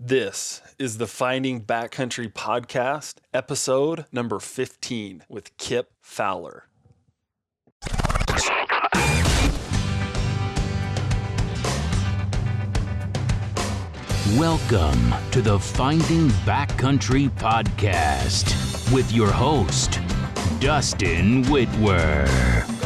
[0.00, 6.68] This is the Finding Backcountry podcast, episode number 15 with Kip Fowler.
[14.36, 19.98] Welcome to the Finding Backcountry podcast with your host,
[20.60, 22.77] Dustin Whitwer.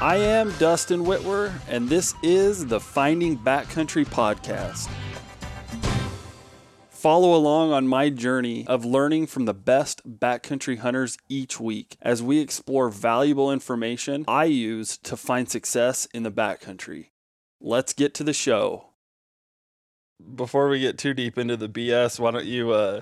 [0.00, 4.88] I am Dustin Whitwer, and this is the Finding Backcountry podcast.
[6.88, 12.22] Follow along on my journey of learning from the best backcountry hunters each week as
[12.22, 17.06] we explore valuable information I use to find success in the backcountry.
[17.60, 18.90] Let's get to the show.
[20.32, 23.00] Before we get too deep into the BS, why don't you uh,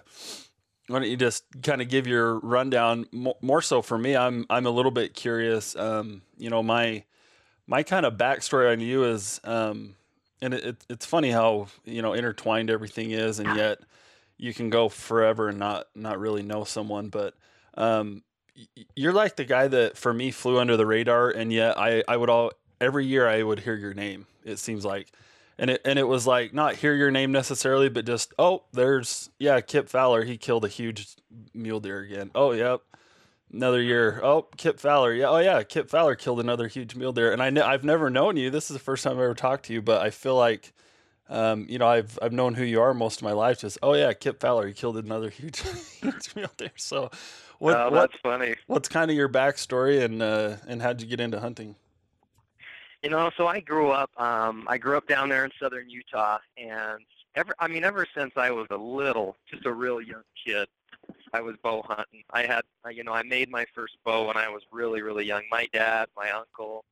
[0.88, 3.06] why don't you just kind of give your rundown?
[3.40, 5.74] More so for me, I'm I'm a little bit curious.
[5.76, 7.04] Um, you know, my
[7.66, 9.96] my kind of backstory on you is, um,
[10.40, 13.80] and it, it, it's funny how you know intertwined everything is, and yet
[14.38, 17.08] you can go forever and not not really know someone.
[17.08, 17.34] But
[17.74, 18.22] um,
[18.94, 22.16] you're like the guy that for me flew under the radar, and yet I I
[22.16, 24.26] would all every year I would hear your name.
[24.44, 25.10] It seems like
[25.58, 29.30] and it and it was like not hear your name necessarily, but just oh, there's
[29.38, 30.24] yeah, Kip Fowler.
[30.24, 31.16] He killed a huge
[31.54, 32.30] mule deer again.
[32.34, 32.82] Oh, yep.
[33.52, 34.20] Another year.
[34.22, 35.14] Oh, Kip Fowler.
[35.14, 35.28] Yeah.
[35.28, 35.62] Oh, yeah.
[35.62, 37.32] Kip Fowler killed another huge mule deer.
[37.32, 38.50] And I know I've never known you.
[38.50, 40.72] This is the first time I've ever talked to you, but I feel like,
[41.28, 43.60] um, you know, I've I've known who you are most of my life.
[43.60, 44.66] Just oh yeah, Kip Fowler.
[44.66, 45.60] He killed another huge
[46.00, 46.70] huge mule deer.
[46.76, 47.10] So,
[47.58, 48.56] what, oh, that's what, funny.
[48.66, 51.76] What's kind of your backstory and uh, and how'd you get into hunting?
[53.02, 54.10] You know, so I grew up.
[54.16, 57.00] Um, I grew up down there in southern Utah, and
[57.34, 60.66] ever, I mean, ever since I was a little, just a real young kid,
[61.32, 62.24] I was bow hunting.
[62.30, 65.42] I had, you know, I made my first bow when I was really, really young.
[65.50, 66.84] My dad, my uncle,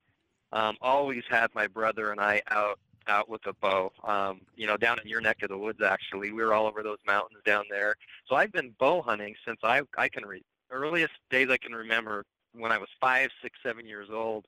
[0.52, 3.92] um, always had my brother and I out out with a bow.
[4.04, 5.82] Um, you know, down in your neck of the woods.
[5.82, 7.96] Actually, we were all over those mountains down there.
[8.28, 12.24] So I've been bow hunting since I I can re- earliest days I can remember
[12.54, 14.46] when I was five, six, seven years old.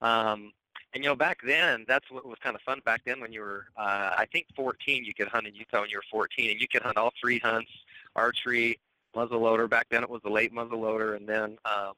[0.00, 0.52] Um,
[0.94, 3.40] and you know, back then, that's what was kind of fun back then when you
[3.40, 6.60] were, uh, I think 14, you could hunt in Utah when you were 14, and
[6.60, 7.70] you could hunt all three hunts,
[8.16, 8.78] archery,
[9.14, 9.68] muzzleloader.
[9.68, 11.92] Back then it was the late muzzleloader, and then um,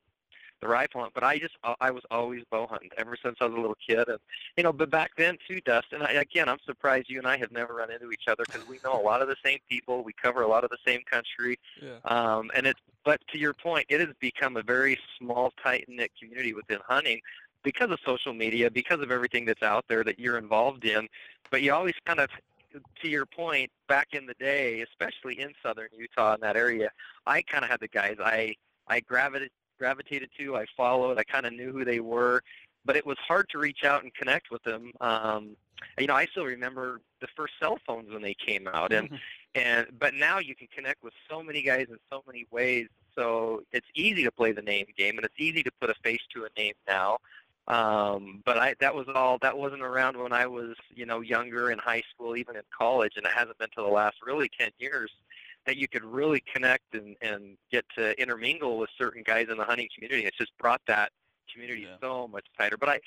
[0.60, 1.14] the rifle hunt.
[1.14, 4.08] But I just, I was always bow hunting ever since I was a little kid,
[4.08, 4.18] and
[4.56, 6.02] you know, but back then too, Dustin.
[6.02, 8.80] I, again, I'm surprised you and I have never run into each other because we
[8.84, 10.02] know a lot of the same people.
[10.02, 11.98] We cover a lot of the same country, yeah.
[12.04, 12.80] um, and it's.
[13.02, 17.20] But to your point, it has become a very small, tight knit community within hunting
[17.62, 21.08] because of social media, because of everything that's out there that you're involved in.
[21.50, 22.30] But you always kind of,
[23.02, 26.90] to your point, back in the day, especially in southern Utah in that area,
[27.26, 28.54] I kind of had the guys I
[28.86, 30.56] I gravitated gravitated to.
[30.56, 31.18] I followed.
[31.18, 32.42] I kind of knew who they were,
[32.84, 34.92] but it was hard to reach out and connect with them.
[35.00, 35.56] Um,
[35.98, 39.16] you know, I still remember the first cell phones when they came out, and mm-hmm.
[39.54, 42.88] and but now you can connect with so many guys in so many ways.
[43.16, 46.20] So it's easy to play the name game, and it's easy to put a face
[46.34, 47.18] to a name now.
[47.70, 51.70] Um, but I that was all that wasn't around when I was you know younger
[51.70, 54.70] in high school, even in college, and it hasn't been to the last really ten
[54.78, 55.12] years
[55.66, 59.64] that you could really connect and and get to intermingle with certain guys in the
[59.64, 60.26] hunting community.
[60.26, 61.12] It's just brought that
[61.52, 61.96] community yeah.
[62.00, 62.76] so much tighter.
[62.76, 63.00] But I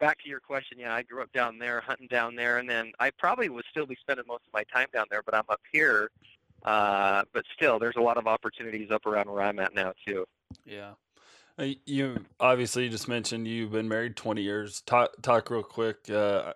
[0.00, 2.90] back to your question, yeah, I grew up down there, hunting down there, and then
[2.98, 5.60] I probably would still be spending most of my time down there, but I'm up
[5.72, 6.10] here.
[6.64, 10.26] Uh, but still, there's a lot of opportunities up around where I'm at now too.
[10.64, 10.92] Yeah.
[11.58, 14.82] Uh, you obviously just mentioned you've been married 20 years.
[14.82, 16.10] Talk, talk real quick.
[16.10, 16.52] Uh,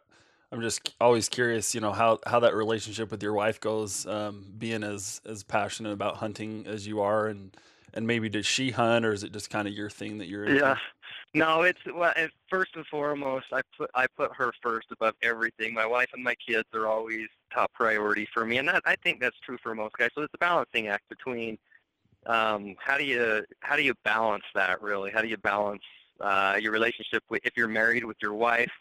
[0.52, 4.44] I'm just always curious, you know, how, how that relationship with your wife goes, um,
[4.58, 7.28] being as, as passionate about hunting as you are.
[7.28, 7.56] And,
[7.94, 10.44] and maybe does she hunt or is it just kind of your thing that you're
[10.44, 10.58] into?
[10.58, 10.76] Yeah.
[11.32, 12.12] No, it's well,
[12.48, 15.72] first and foremost, I put, I put her first above everything.
[15.72, 18.58] My wife and my kids are always top priority for me.
[18.58, 20.10] And that, I think that's true for most guys.
[20.14, 21.56] So it's a balancing act between,
[22.26, 25.10] um, how do you how do you balance that really?
[25.10, 25.82] How do you balance
[26.20, 28.72] uh, your relationship with if you're married with your wife,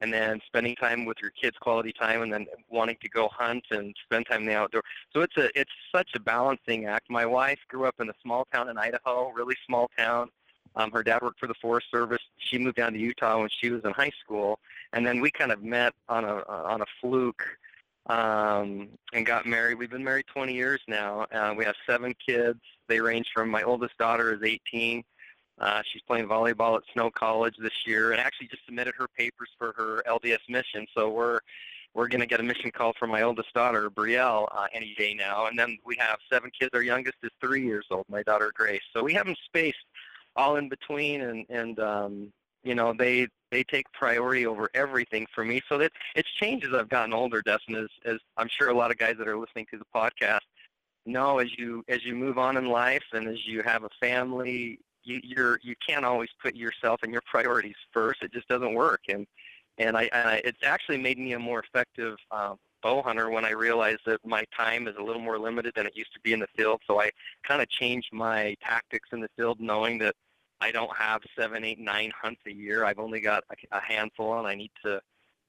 [0.00, 3.64] and then spending time with your kids, quality time, and then wanting to go hunt
[3.70, 4.82] and spend time in the outdoor.
[5.12, 7.08] So it's a it's such a balancing act.
[7.08, 10.28] My wife grew up in a small town in Idaho, really small town.
[10.74, 12.22] Um, her dad worked for the Forest Service.
[12.38, 14.58] She moved down to Utah when she was in high school,
[14.92, 17.46] and then we kind of met on a on a fluke
[18.06, 19.78] um, and got married.
[19.78, 21.26] We've been married 20 years now.
[21.32, 22.60] Uh, we have seven kids.
[22.88, 25.04] They range from my oldest daughter is 18.
[25.58, 29.50] Uh, she's playing volleyball at Snow College this year, and actually just submitted her papers
[29.58, 30.86] for her LDS mission.
[30.94, 31.40] So we're
[31.94, 35.12] we're going to get a mission call from my oldest daughter, Brielle, uh, any day
[35.12, 35.46] now.
[35.46, 36.70] And then we have seven kids.
[36.72, 38.80] Our youngest is three years old, my daughter Grace.
[38.94, 39.84] So we have them spaced
[40.34, 42.32] all in between, and and um,
[42.64, 45.60] you know, they they take priority over everything for me.
[45.68, 48.90] So that it's changed as I've gotten older, Dustin, as as I'm sure a lot
[48.90, 50.40] of guys that are listening to the podcast
[51.04, 54.78] know as you as you move on in life and as you have a family,
[55.04, 58.22] you you're you can't always put yourself and your priorities first.
[58.22, 59.02] It just doesn't work.
[59.08, 59.26] And
[59.78, 63.44] and I, and I it's actually made me a more effective um, bow hunter when
[63.44, 66.32] I realized that my time is a little more limited than it used to be
[66.32, 66.80] in the field.
[66.86, 67.10] So I
[67.46, 70.14] kind of changed my tactics in the field, knowing that
[70.62, 72.84] I don't have seven, eight, nine hunts a year.
[72.84, 75.00] I've only got a, a handful, and I need to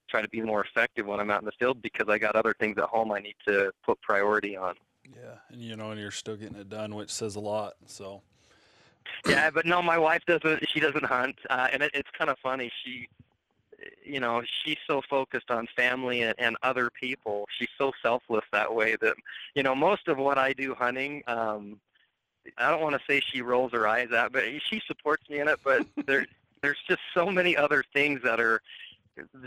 [0.10, 2.56] try to be more effective when I'm out in the field because I got other
[2.60, 4.74] things at home I need to put priority on.
[5.06, 7.74] Yeah, and you know, and you're still getting it done, which says a lot.
[7.86, 8.22] So.
[9.28, 10.68] yeah, but no, my wife doesn't.
[10.70, 12.72] She doesn't hunt, uh, and it, it's kind of funny.
[12.84, 13.08] She,
[14.04, 17.46] you know, she's so focused on family and, and other people.
[17.58, 19.16] She's so selfless that way that,
[19.56, 21.80] you know, most of what I do hunting, um,
[22.58, 25.48] I don't want to say she rolls her eyes at, but she supports me in
[25.48, 25.60] it.
[25.64, 26.26] But there,
[26.62, 28.62] there's just so many other things that are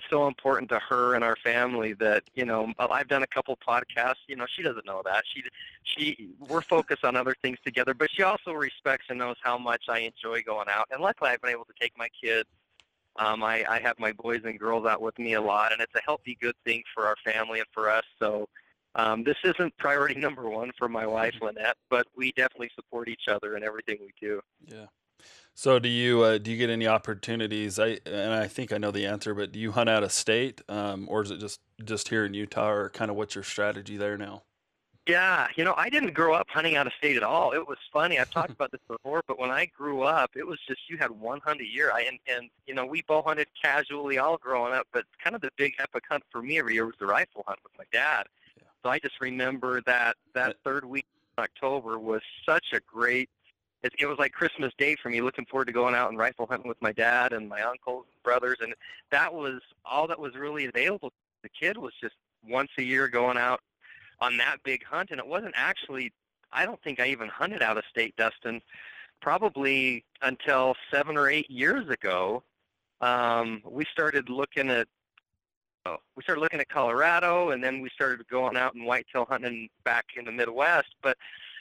[0.08, 4.26] so important to her and our family that you know I've done a couple podcasts.
[4.28, 5.24] You know, she doesn't know that.
[5.26, 5.42] She
[5.82, 9.84] she we're focused on other things together, but she also respects and knows how much
[9.88, 10.88] I enjoy going out.
[10.90, 12.48] And luckily, I've been able to take my kids.
[13.18, 15.94] Um, I, I have my boys and girls out with me a lot, and it's
[15.94, 18.04] a healthy, good thing for our family and for us.
[18.18, 18.46] So
[18.96, 23.28] um, this isn't priority number one for my wife, Lynette, but we definitely support each
[23.28, 24.40] other in everything we do.
[24.66, 24.86] Yeah.
[25.54, 27.78] So do you uh, do you get any opportunities?
[27.78, 30.60] I and I think I know the answer, but do you hunt out of state,
[30.68, 33.96] um, or is it just just here in Utah, or kind of what's your strategy
[33.96, 34.42] there now?
[35.06, 37.52] Yeah, you know, I didn't grow up hunting out of state at all.
[37.52, 38.18] It was funny.
[38.18, 41.10] I've talked about this before, but when I grew up, it was just you had
[41.10, 41.90] one hunt a year.
[41.92, 45.40] I and, and you know we bow hunted casually all growing up, but kind of
[45.40, 48.26] the big epic hunt for me every year was the rifle hunt with my dad.
[48.86, 51.06] So I just remember that that third week
[51.36, 53.28] in October was such a great
[53.82, 56.46] it, it was like Christmas Day for me, looking forward to going out and rifle
[56.46, 58.74] hunting with my dad and my uncles and brothers, and
[59.10, 61.12] that was all that was really available.
[61.42, 62.14] The kid was just
[62.48, 63.58] once a year going out
[64.20, 66.12] on that big hunt, and it wasn't actually.
[66.52, 68.62] I don't think I even hunted out of state, Dustin.
[69.20, 72.44] Probably until seven or eight years ago,
[73.00, 74.86] um, we started looking at
[76.16, 80.06] we started looking at Colorado, and then we started going out and whitetail hunting back
[80.16, 80.94] in the Midwest.
[81.02, 81.16] But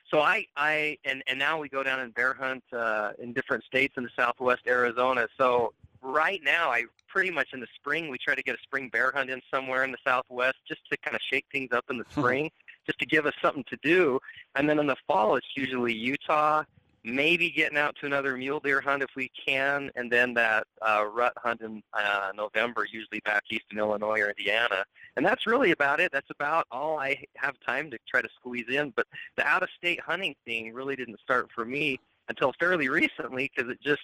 [0.10, 3.64] so I, I and, and now we go down and bear hunt uh, in different
[3.64, 5.28] states in the southwest Arizona.
[5.38, 8.90] So right now, I pretty much in the spring we try to get a spring
[8.90, 11.98] bear hunt in somewhere in the southwest just to kind of shake things up in
[11.98, 12.52] the spring,
[12.86, 14.20] just to give us something to do.
[14.56, 16.64] And then in the fall, it's usually Utah,
[17.06, 21.06] maybe getting out to another mule deer hunt if we can, and then that uh,
[21.06, 24.84] rut hunt in uh, November, usually back east in Illinois or Indiana.
[25.16, 26.12] And that's really about it.
[26.12, 28.92] That's about all I have time to try to squeeze in.
[28.96, 29.06] But
[29.38, 34.02] the out-of-state hunting thing really didn't start for me until fairly recently because it just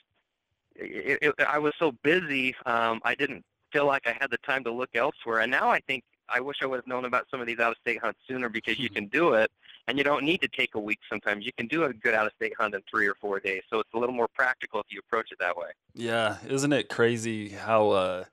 [0.76, 2.56] it, it, I was so busy.
[2.66, 3.44] Um, I didn't
[3.74, 5.40] feel like I had the time to look elsewhere.
[5.40, 8.00] And now I think I wish I would have known about some of these out-of-state
[8.00, 9.52] hunts sooner because you can do it
[9.88, 11.46] and you don't need to take a week sometimes.
[11.46, 13.64] You can do a good out-of-state hunt in three or four days.
[13.70, 15.70] So it's a little more practical if you approach it that way.
[15.94, 18.24] Yeah, isn't it crazy how, uh,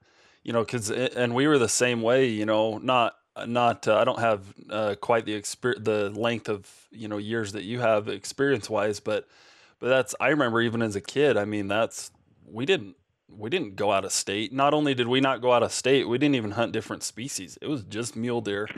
[0.42, 2.26] you know, because and we were the same way.
[2.26, 6.86] You know, not not uh, I don't have uh, quite the exper- the length of
[6.90, 9.28] you know years that you have experience wise, but
[9.78, 11.36] but that's I remember even as a kid.
[11.36, 12.10] I mean, that's
[12.46, 12.96] we didn't
[13.28, 14.52] we didn't go out of state.
[14.52, 17.58] Not only did we not go out of state, we didn't even hunt different species.
[17.60, 18.68] It was just mule deer,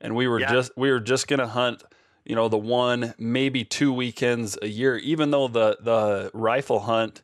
[0.00, 0.52] and we were yeah.
[0.52, 1.82] just we were just gonna hunt
[2.24, 7.22] you know the one maybe two weekends a year even though the the rifle hunt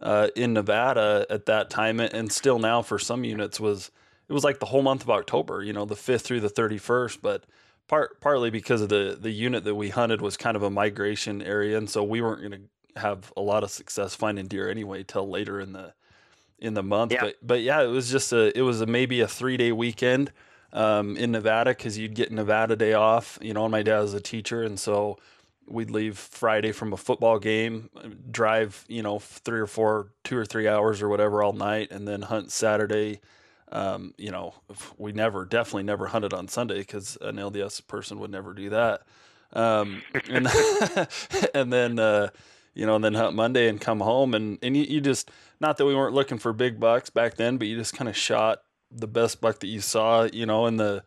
[0.00, 3.90] uh, in Nevada at that time and still now for some units was
[4.28, 7.18] it was like the whole month of October you know the 5th through the 31st
[7.22, 7.44] but
[7.86, 11.42] part partly because of the the unit that we hunted was kind of a migration
[11.42, 15.02] area and so we weren't going to have a lot of success finding deer anyway
[15.02, 15.92] till later in the
[16.60, 17.20] in the month yeah.
[17.22, 20.30] but but yeah it was just a it was a maybe a 3 day weekend
[20.72, 23.38] um, in Nevada because you'd get Nevada day off.
[23.40, 25.18] You know, and my dad was a teacher, and so
[25.66, 27.90] we'd leave Friday from a football game,
[28.30, 32.06] drive you know three or four, two or three hours or whatever all night, and
[32.06, 33.20] then hunt Saturday.
[33.72, 34.54] Um, you know,
[34.98, 39.02] we never, definitely never hunted on Sunday because an LDS person would never do that.
[39.52, 40.48] Um, and
[41.54, 42.30] and then uh,
[42.74, 45.76] you know, and then hunt Monday and come home and and you, you just not
[45.76, 48.62] that we weren't looking for big bucks back then, but you just kind of shot
[48.90, 51.04] the best buck that you saw, you know, in the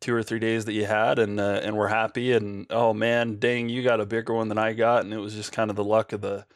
[0.00, 2.32] two or three days that you had, and uh, and we're happy.
[2.32, 5.34] And oh man, dang, you got a bigger one than I got, and it was
[5.34, 6.46] just kind of the luck of the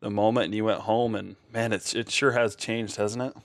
[0.00, 0.46] the moment.
[0.46, 3.42] And you went home, and man, it's it sure has changed, hasn't it?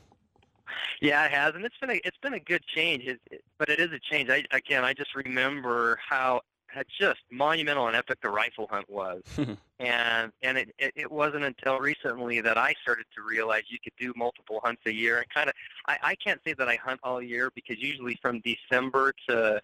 [1.02, 3.04] Yeah, it has, and it's been a it's been a good change.
[3.04, 4.30] It, it, but it is a change.
[4.30, 6.42] I again, I just remember how
[6.84, 9.22] just monumental and epic the rifle hunt was.
[9.36, 9.54] Hmm.
[9.80, 13.94] and and it, it it wasn't until recently that I started to realize you could
[14.00, 15.56] do multiple hunts a year and kind of
[15.88, 19.62] I, I can't say that I hunt all year because usually from December to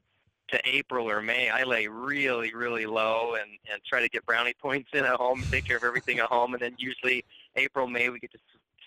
[0.51, 4.53] to April or May, I lay really, really low and, and try to get brownie
[4.61, 7.23] points in at home, take care of everything at home, and then usually
[7.55, 8.39] April, May, we get to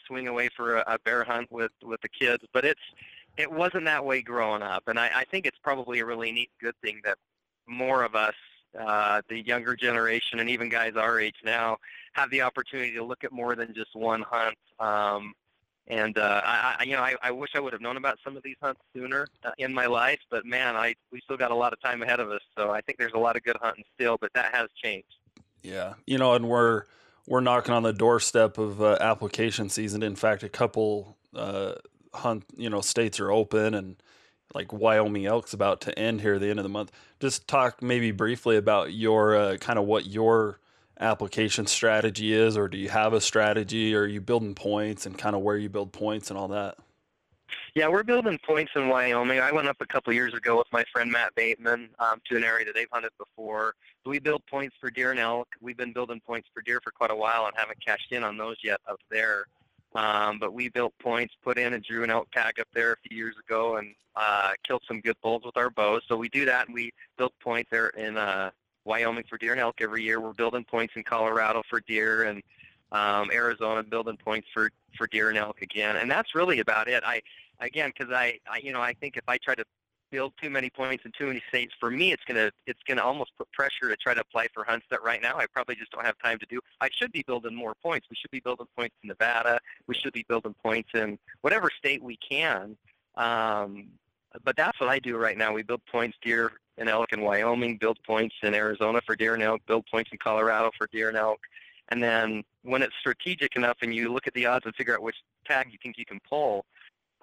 [0.06, 2.44] swing away for a, a bear hunt with with the kids.
[2.52, 2.80] But it's
[3.36, 6.50] it wasn't that way growing up, and I, I think it's probably a really neat,
[6.60, 7.18] good thing that
[7.66, 8.34] more of us,
[8.78, 11.76] uh, the younger generation, and even guys our age now,
[12.12, 14.56] have the opportunity to look at more than just one hunt.
[14.78, 15.34] Um,
[15.86, 18.36] and uh, I, I, you know, I, I wish I would have known about some
[18.36, 20.20] of these hunts sooner uh, in my life.
[20.30, 22.40] But man, I we still got a lot of time ahead of us.
[22.56, 25.14] So I think there's a lot of good hunting still, but that has changed.
[25.62, 26.84] Yeah, you know, and we're
[27.26, 30.02] we're knocking on the doorstep of uh, application season.
[30.02, 31.74] In fact, a couple uh,
[32.14, 33.96] hunt, you know, states are open, and
[34.54, 36.92] like Wyoming elk's about to end here at the end of the month.
[37.20, 40.60] Just talk maybe briefly about your uh, kind of what your
[41.00, 43.94] application strategy is, or do you have a strategy?
[43.94, 46.76] Or are you building points and kind of where you build points and all that?
[47.74, 49.40] Yeah, we're building points in Wyoming.
[49.40, 52.44] I went up a couple years ago with my friend Matt Bateman um, to an
[52.44, 53.74] area that they've hunted before.
[54.06, 55.48] We build points for deer and elk.
[55.60, 58.36] We've been building points for deer for quite a while and haven't cashed in on
[58.36, 59.46] those yet up there.
[59.94, 62.96] Um, but we built points, put in and drew an elk tag up there a
[63.08, 66.02] few years ago, and uh, killed some good bulls with our bows.
[66.08, 68.50] So we do that, and we build points there in uh,
[68.84, 70.20] Wyoming for deer and elk every year.
[70.20, 72.42] We're building points in Colorado for deer and
[72.92, 75.96] um, Arizona, building points for for deer and elk again.
[75.96, 77.02] And that's really about it.
[77.04, 77.22] I
[77.60, 79.64] again because I, I you know I think if I try to
[80.14, 83.32] build too many points in too many states, for me it's gonna it's gonna almost
[83.36, 86.06] put pressure to try to apply for hunts that right now I probably just don't
[86.06, 86.60] have time to do.
[86.80, 88.06] I should be building more points.
[88.08, 89.58] We should be building points in Nevada.
[89.88, 92.76] We should be building points in whatever state we can.
[93.16, 93.88] Um,
[94.44, 95.52] but that's what I do right now.
[95.52, 99.42] We build points deer and elk in Wyoming, build points in Arizona for deer and
[99.42, 101.40] elk, build points in Colorado for deer and elk.
[101.88, 105.02] And then when it's strategic enough and you look at the odds and figure out
[105.02, 106.64] which tag you think you can pull,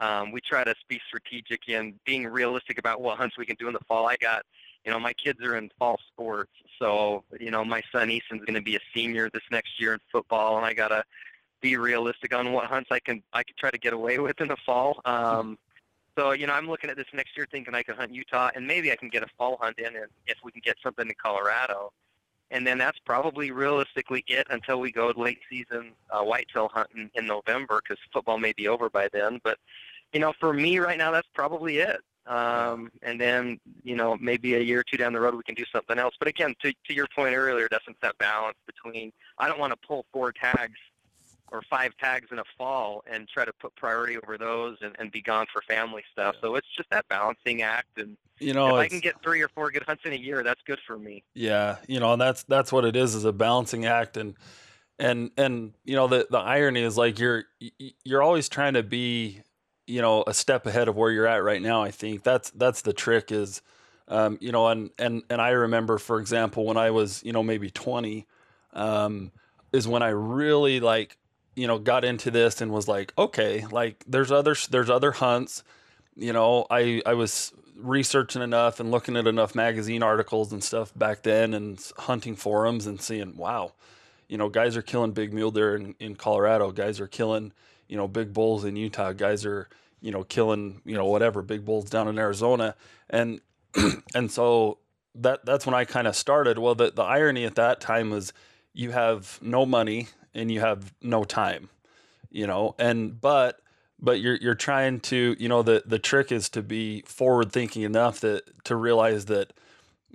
[0.02, 3.68] um, we try to be strategic in being realistic about what hunts we can do
[3.68, 4.08] in the fall.
[4.08, 4.44] I got,
[4.84, 8.56] you know, my kids are in fall sports, so you know, my son Easton's going
[8.56, 11.04] to be a senior this next year in football, and I got to
[11.62, 14.48] be realistic on what hunts I can I can try to get away with in
[14.50, 15.00] the fall.
[15.06, 15.58] Um,
[16.18, 18.68] so, you know, I'm looking at this next year thinking I could hunt Utah and
[18.68, 21.14] maybe I can get a fall hunt in and if we can get something in
[21.22, 21.94] Colorado.
[22.50, 27.26] And then that's probably realistically it until we go late season uh, whitetail hunting in
[27.26, 29.40] November because football may be over by then.
[29.42, 29.58] But,
[30.14, 31.98] you know, for me right now, that's probably it.
[32.28, 35.56] Um, and then, you know, maybe a year or two down the road, we can
[35.56, 36.16] do something else.
[36.20, 39.88] But again, to, to your point earlier, Dustin, that balance between I don't want to
[39.88, 40.78] pull four tags
[41.52, 45.12] or five tags in a fall and try to put priority over those and, and
[45.12, 46.36] be gone for family stuff.
[46.42, 49.50] So it's just that balancing act and you know if I can get three or
[49.50, 51.24] four good hunts in a year, that's good for me.
[51.36, 54.36] Yeah, you know, and that's that's what it is is a balancing act and
[54.98, 57.44] and and you know the the irony is like you're
[58.04, 59.42] you're always trying to be
[59.88, 61.82] you know a step ahead of where you're at right now.
[61.84, 63.62] I think that's that's the trick is
[64.08, 67.44] um, you know and and and I remember for example when I was you know
[67.44, 68.28] maybe 20
[68.74, 69.32] um,
[69.72, 71.18] is when I really like
[71.56, 75.64] you know got into this and was like okay like there's other there's other hunts
[76.16, 80.92] you know i i was researching enough and looking at enough magazine articles and stuff
[80.96, 83.74] back then and hunting forums and seeing wow
[84.28, 87.52] you know guys are killing big mule deer in, in colorado guys are killing
[87.92, 89.12] you know big bulls in utah.
[89.12, 89.68] Guys are
[90.02, 92.76] you know killing you know whatever big bulls down in arizona.
[93.10, 93.42] And
[94.16, 94.80] and so
[95.14, 96.58] that that's when i kind of started.
[96.58, 98.34] Well the, the irony at that time was
[98.74, 101.70] you have no money and you have no time,
[102.30, 103.60] you know, and but
[104.00, 107.84] but you're you're trying to you know the the trick is to be forward thinking
[107.84, 109.54] enough that to realize that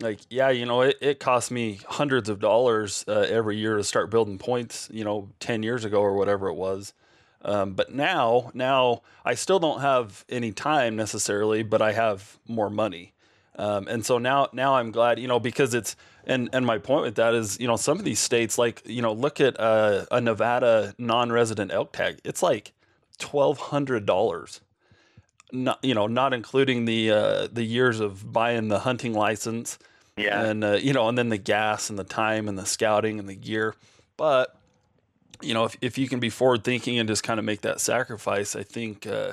[0.00, 3.84] like yeah you know it, it cost me hundreds of dollars uh, every year to
[3.84, 6.92] start building points you know 10 years ago or whatever it was
[7.42, 12.70] um, but now now i still don't have any time necessarily but i have more
[12.70, 13.12] money
[13.56, 17.02] um, and so now now i'm glad you know because it's and and my point
[17.02, 20.06] with that is, you know, some of these states, like you know, look at a,
[20.10, 22.18] a Nevada non-resident elk tag.
[22.24, 22.72] It's like
[23.18, 24.60] twelve hundred dollars.
[25.52, 29.78] Not you know, not including the uh, the years of buying the hunting license.
[30.16, 30.42] Yeah.
[30.42, 33.28] And uh, you know, and then the gas and the time and the scouting and
[33.28, 33.74] the gear.
[34.16, 34.55] But
[35.42, 37.80] you know, if if you can be forward thinking and just kind of make that
[37.80, 39.32] sacrifice, I think uh,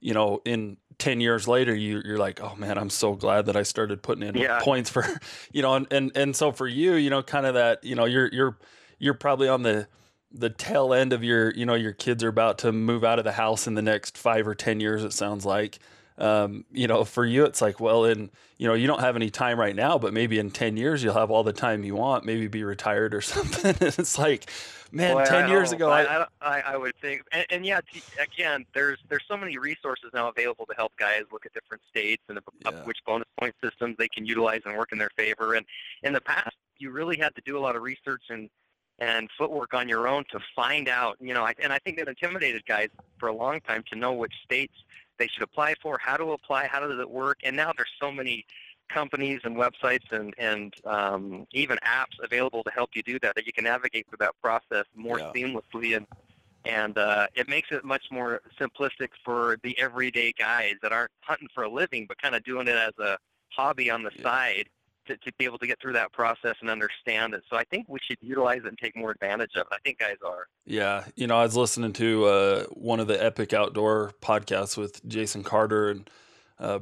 [0.00, 3.56] you know, in 10 years later you you're like oh man i'm so glad that
[3.56, 4.60] i started putting in yeah.
[4.60, 5.02] points for
[5.50, 8.04] you know and, and and so for you you know kind of that you know
[8.04, 8.58] you're you're
[8.98, 9.88] you're probably on the
[10.30, 13.24] the tail end of your you know your kids are about to move out of
[13.24, 15.78] the house in the next five or ten years it sounds like
[16.20, 19.30] um, you know, for you, it's like, well, in, you know, you don't have any
[19.30, 22.24] time right now, but maybe in 10 years, you'll have all the time you want,
[22.24, 23.74] maybe be retired or something.
[23.80, 24.50] it's like,
[24.92, 28.02] man, Boy, 10 I years ago, I, I, I, would think, and, and yeah, t-
[28.20, 32.22] again, there's there's so many resources now available to help guys look at different states
[32.28, 32.84] and Yeah.
[32.84, 35.54] which bonus point systems they can utilize and work in their favor.
[35.54, 35.64] And
[36.02, 38.50] in the past, you really had to do a lot of research and
[38.98, 42.08] and footwork on your own to find out, you know, I, and I think that
[42.08, 44.74] intimidated guys for a long time to know which states
[45.20, 48.10] they should apply for, how to apply, how does it work, and now there's so
[48.10, 48.44] many
[48.88, 53.46] companies and websites and and um, even apps available to help you do that that
[53.46, 55.30] you can navigate through that process more Yeah.
[55.32, 56.06] seamlessly and
[56.64, 61.48] and uh, it makes it much more simplistic for the everyday guys that aren't hunting
[61.54, 63.16] for a living but kind of doing it as a
[63.50, 64.22] hobby on the Yeah.
[64.24, 64.68] side
[65.10, 67.42] to, to be able to get through that process and understand it.
[67.50, 69.72] So I think we should utilize it and take more advantage of it.
[69.72, 70.46] I think guys are.
[70.64, 75.06] Yeah, you know, I was listening to uh, one of the Epic Outdoor podcasts with
[75.06, 76.10] Jason Carter and
[76.58, 76.80] uh,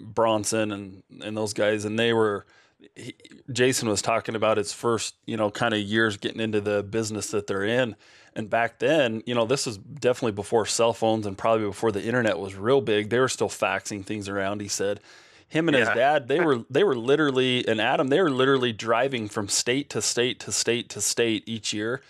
[0.00, 2.46] Bronson and and those guys, and they were.
[2.94, 3.14] He,
[3.52, 7.32] Jason was talking about his first, you know, kind of years getting into the business
[7.32, 7.96] that they're in,
[8.36, 12.04] and back then, you know, this was definitely before cell phones and probably before the
[12.04, 13.10] internet was real big.
[13.10, 14.60] They were still faxing things around.
[14.60, 15.00] He said,
[15.48, 19.28] him and his dad, they were they were literally, and Adam, they were literally driving
[19.28, 22.02] from state to state to state to state each year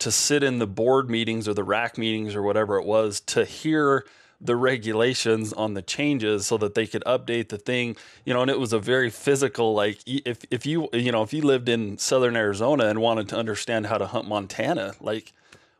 [0.00, 3.44] to sit in the board meetings or the RAC meetings or whatever it was to
[3.44, 4.04] hear
[4.40, 7.94] the regulations on the changes so that they could update the thing
[8.24, 11.34] you know and it was a very physical like if if you you know if
[11.34, 15.34] you lived in southern arizona and wanted to understand how to hunt montana like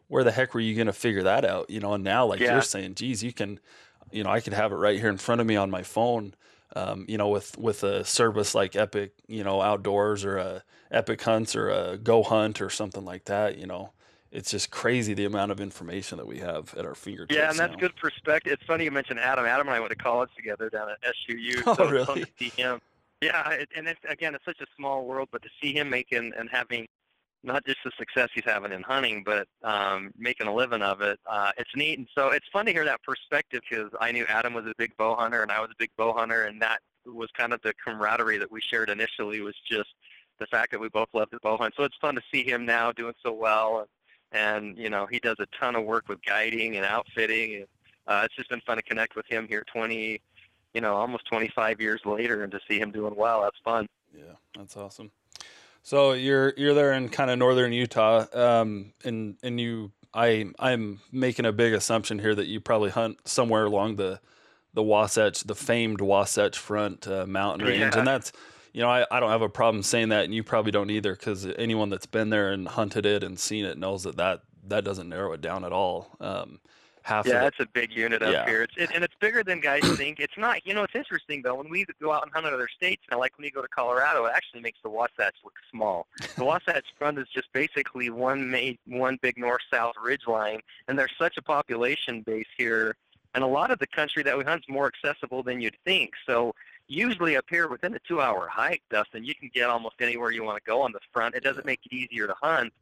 [0.09, 1.95] where the heck were you going to figure that out you know?
[1.95, 2.52] And now like Yeah.
[2.52, 3.59] you're saying geez you can
[4.11, 6.35] you know i could have it right here in front of me on my phone
[6.76, 11.22] um, you know with with a service like epic you know outdoors or a epic
[11.22, 13.92] hunts or a go hunt or something like that you know
[14.32, 17.58] it's just crazy the amount of information that we have at our fingertips Yeah, and
[17.58, 17.78] that's now.
[17.78, 18.52] good perspective.
[18.52, 19.44] It's funny you mentioned Adam.
[19.44, 21.62] Adam and I went to college together down at SUU.
[21.66, 22.20] Oh, so it's fun really?
[22.24, 22.80] to see him.
[23.20, 26.32] Yeah, it, and it's, again, it's such a small world, but to see him making
[26.38, 26.86] and having
[27.42, 31.18] not just the success he's having in hunting, but um, making a living of it,
[31.26, 31.99] uh, it's neat.
[31.99, 34.97] And so it's fun to hear that perspective because I knew Adam was a big
[34.97, 37.72] bow hunter and I was a big bow hunter, and that was kind of the
[37.85, 39.88] camaraderie that we shared initially was just
[40.38, 41.74] the fact that we both loved the bow hunt.
[41.76, 43.81] So it's fun to see him now doing so well.
[43.81, 43.88] And,
[44.33, 47.66] and you know he does a ton of work with guiding and outfitting and
[48.07, 50.20] uh, it's just been fun to connect with him here 20
[50.74, 54.35] you know almost 25 years later and to see him doing well that's fun Yeah,
[54.57, 55.11] that's awesome.
[55.83, 61.01] So you're you're there in kind of northern Utah, um, and and you I I'm
[61.11, 64.21] making a big assumption here that you probably hunt somewhere along the
[64.75, 67.99] the Wasatch, the famed Wasatch Front uh, mountain range, Yeah.
[67.99, 68.31] and that's
[68.73, 71.14] you know I, I don't have a problem saying that, and you probably don't either,
[71.14, 74.85] because anyone that's been there and hunted it and seen it knows that that that
[74.85, 76.14] doesn't narrow it down at all.
[76.21, 76.61] Um,
[77.11, 78.46] half yeah it's a big unit up Yeah.
[78.46, 78.62] here.
[78.62, 80.20] It's it, and it's bigger than guys think.
[80.20, 81.57] It's not you know it's interesting though.
[81.57, 83.68] When we go out and hunt in other states now like when you go to
[83.68, 86.07] colorado it actually makes the wasatch look small.
[86.37, 90.99] The wasatch front is just basically one ma- one big north south ridge line and
[90.99, 92.96] there's such a population base here
[93.35, 96.14] and a lot of the country that we hunt is more accessible than you'd think.
[96.27, 96.53] So
[96.88, 100.42] usually up here within a two hour hike dustin you can get almost anywhere you
[100.44, 101.35] want to go on the front.
[101.35, 102.73] It doesn't make it easier to hunt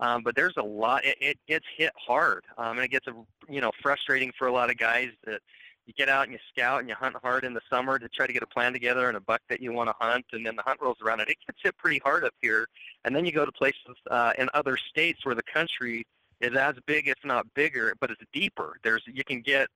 [0.00, 1.04] um, but there's a lot.
[1.04, 3.06] It, it gets hit hard, um, and it gets
[3.48, 5.40] you know frustrating for a lot of guys that
[5.86, 8.26] you get out and you scout and you hunt hard in the summer to try
[8.26, 10.56] to get a plan together and a buck that you want to hunt, and then
[10.56, 12.66] the hunt rolls around and it gets hit pretty hard up here.
[13.04, 16.04] And then you go to places uh, in other states where the country
[16.40, 18.76] is as big, if not bigger, but it's deeper.
[18.82, 19.68] There's you can get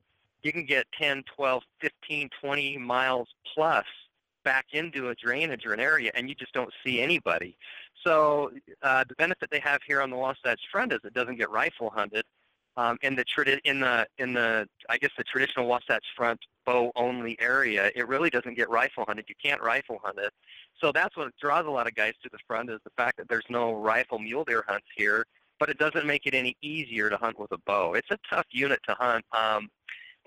[0.42, 3.84] you can get 10, 12, 15, 20 miles plus
[4.42, 7.56] back into a drainage or an area, and you just don't see anybody.
[8.04, 8.50] So
[8.82, 11.90] uh, the benefit they have here on the Wasatch Front is it doesn't get rifle
[11.90, 12.24] hunted.
[12.76, 16.92] Um, in the tradi- in the in the I guess the traditional Wasatch Front bow
[16.96, 19.26] only area, it really doesn't get rifle hunted.
[19.28, 20.32] You can't rifle hunt it.
[20.80, 23.28] So that's what draws a lot of guys to the front is the fact that
[23.28, 25.26] there's no rifle mule deer hunts here.
[25.58, 27.94] But it doesn't make it any easier to hunt with a bow.
[27.94, 29.24] It's a tough unit to hunt.
[29.32, 29.68] Um,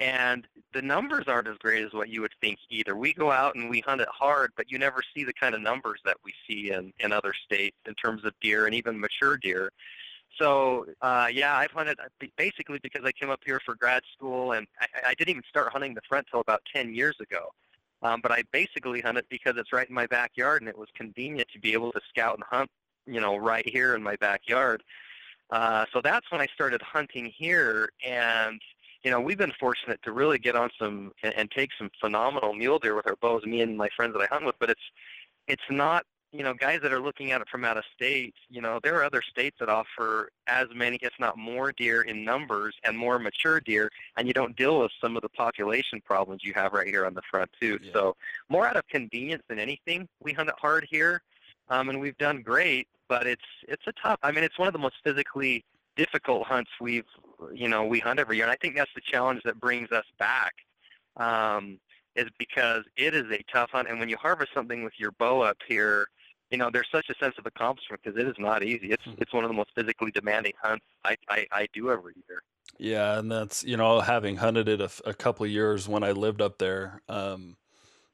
[0.03, 2.93] and the numbers aren't as great as what you would think either.
[2.93, 5.61] We go out and we hunt it hard, but you never see the kind of
[5.61, 9.37] numbers that we see in, in other states in terms of deer and even mature
[9.37, 9.71] deer.
[10.37, 14.51] So uh, yeah, I've hunted uh, basically because I came up here for grad school,
[14.51, 17.53] and I, I didn't even start hunting the front till about 10 years ago.
[18.01, 20.89] Um, but I basically hunt it because it's right in my backyard, and it was
[20.95, 22.69] convenient to be able to scout and hunt,
[23.05, 24.83] you know, right here in my backyard.
[25.49, 28.59] Uh, so that's when I started hunting here, and
[29.03, 32.53] you know, we've been fortunate to really get on some and, and take some phenomenal
[32.53, 34.55] mule deer with our bows, me and my friends that I hunt with.
[34.59, 34.81] But it's
[35.47, 38.59] it's not you know, guys that are looking at it from out of state, you
[38.59, 42.75] know, there are other states that offer as many, if not more, deer in numbers
[42.83, 46.51] and more mature deer, and you don't deal with some of the population problems you
[46.53, 47.77] have right here on the front too.
[47.83, 47.91] Yeah.
[47.93, 48.15] So
[48.49, 51.21] more out of convenience than anything, we hunt it hard here,
[51.69, 52.87] um, and we've done great.
[53.07, 54.17] But it's it's a tough.
[54.23, 55.63] I mean, it's one of the most physically
[55.95, 57.05] difficult hunts we've
[57.53, 60.05] you know we hunt every year, and I think that's the challenge that brings us
[60.17, 60.53] back.
[61.17, 61.79] Um,
[62.15, 65.41] is because it is a tough hunt, and when you harvest something with your bow
[65.41, 66.07] up here,
[66.51, 68.91] you know there's such a sense of accomplishment because it is not easy.
[68.91, 69.17] It's Mhm.
[69.17, 72.43] it's one of the most physically demanding hunts I, I, I do every year.
[72.77, 76.11] Yeah, and that's you know having hunted it a, a couple of years when I
[76.11, 77.57] lived up there, um,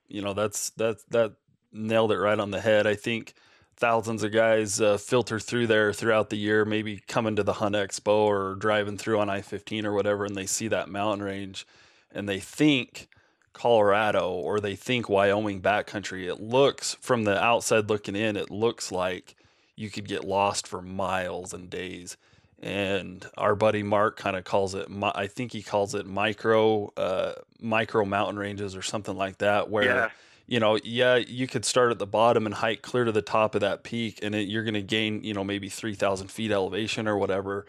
[0.07, 1.37] you know that's that that
[1.73, 2.87] nailed it right on the head.
[2.87, 3.35] I think
[3.79, 7.75] thousands of guys uh, filter through there throughout the year, maybe coming to the Hunt
[7.75, 11.65] Expo or driving through on I fifteen or whatever, and they see that mountain range,
[12.13, 13.07] and they think
[13.53, 16.27] Colorado or they think Wyoming backcountry.
[16.27, 19.35] It looks from the outside looking in, it looks like
[19.75, 22.17] you could get lost for miles and days
[22.61, 27.33] and our buddy Mark kind of calls it, I think he calls it micro, uh,
[27.61, 29.69] micro mountain ranges or something like that.
[29.69, 30.09] Where Yeah.
[30.49, 33.55] You know, yeah, you could start at the bottom and hike clear to the top
[33.55, 36.51] of that peak, and it, you're going to gain, you know, maybe three thousand feet
[36.51, 37.65] elevation or whatever,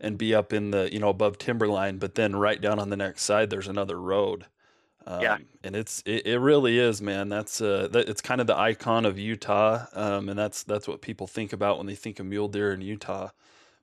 [0.00, 1.98] and be up in the, you know, above timberline.
[1.98, 4.46] But then right down on the next side, there's another road.
[5.06, 5.38] Um, Yeah.
[5.64, 7.28] and it's it, it really is, man.
[7.28, 11.02] That's uh, that, it's kind of the icon of Utah, um, and that's that's what
[11.02, 13.30] people think about when they think of mule deer in Utah.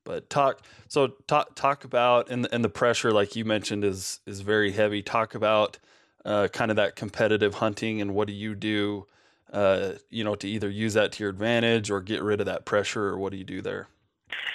[0.06, 4.42] But talk so talk talk about and and the pressure like you mentioned is is
[4.42, 5.02] very heavy.
[5.04, 5.78] Talk about
[6.26, 9.06] uh, kind of that competitive hunting and what do you do,
[9.54, 12.66] uh, you know, to either use that to your advantage or get rid of that
[12.66, 13.88] pressure or what do you do there?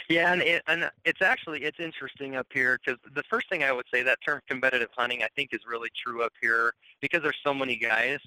[0.09, 3.73] Yeah, and it, and it's actually it's interesting up here because the first thing I
[3.73, 7.39] would say that term competitive hunting I think is really true up here because there's
[7.43, 8.19] so many guys.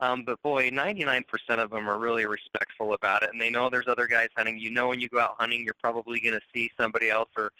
[0.00, 1.24] Um, but boy, 99%
[1.58, 4.56] of them are really respectful about it, and they know there's other guys hunting.
[4.56, 7.50] You know, when you go out hunting, you're probably going to see somebody else or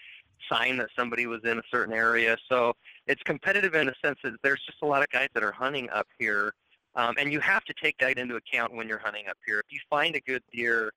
[0.50, 2.36] sign that somebody was in a certain area.
[2.48, 2.74] So
[3.08, 5.88] it's competitive in the sense that there's just a lot of guys that are hunting
[5.90, 6.52] up here,
[6.94, 9.58] um, and you have to take that into account when you're hunting up here.
[9.58, 10.92] If you find a good deer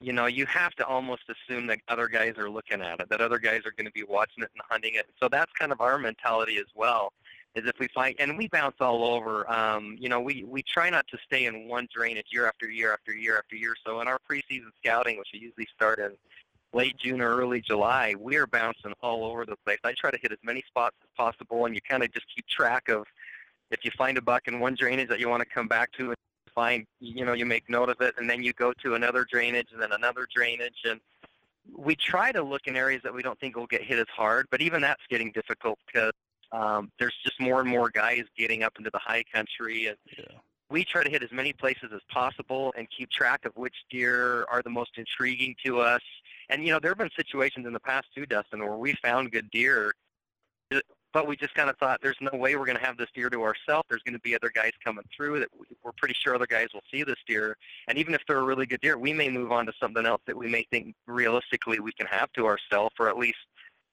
[0.00, 3.20] you know, you have to almost assume that other guys are looking at it, that
[3.20, 5.06] other guys are going to be watching it and hunting it.
[5.20, 7.12] So that's kind of our mentality as well.
[7.54, 9.50] Is if we find and we bounce all over.
[9.50, 12.92] Um, you know, we we try not to stay in one drainage year after year
[12.92, 13.74] after year after year.
[13.86, 16.16] So in our preseason scouting, which we usually start in
[16.74, 19.78] late June or early July, we are bouncing all over the place.
[19.84, 22.46] I try to hit as many spots as possible, and you kind of just keep
[22.48, 23.04] track of
[23.70, 26.08] if you find a buck in one drainage that you want to come back to
[26.08, 26.16] and
[26.54, 29.68] find, you know, you make note of it, and then you go to another drainage
[29.72, 31.00] and then another drainage, and
[31.76, 34.46] we try to look in areas that we don't think will get hit as hard,
[34.50, 36.12] but even that's getting difficult because
[36.52, 40.24] um, there's just more and more guys getting up into the high country, and Yeah.
[40.70, 44.44] we try to hit as many places as possible and keep track of which deer
[44.50, 46.02] are the most intriguing to us.
[46.48, 49.32] And you know, there have been situations in the past too, Dustin, where we found
[49.32, 49.94] good deer,
[50.74, 50.80] uh,
[51.12, 53.30] but we just kind of thought, there's no way we're going to have this deer
[53.30, 53.86] to ourselves.
[53.88, 56.68] There's going to be other guys coming through that we- we're pretty sure other guys
[56.74, 57.56] will see this deer.
[57.86, 60.22] And even if they're a really good deer, we may move on to something else
[60.26, 63.38] that we may think realistically we can have to ourselves, or at least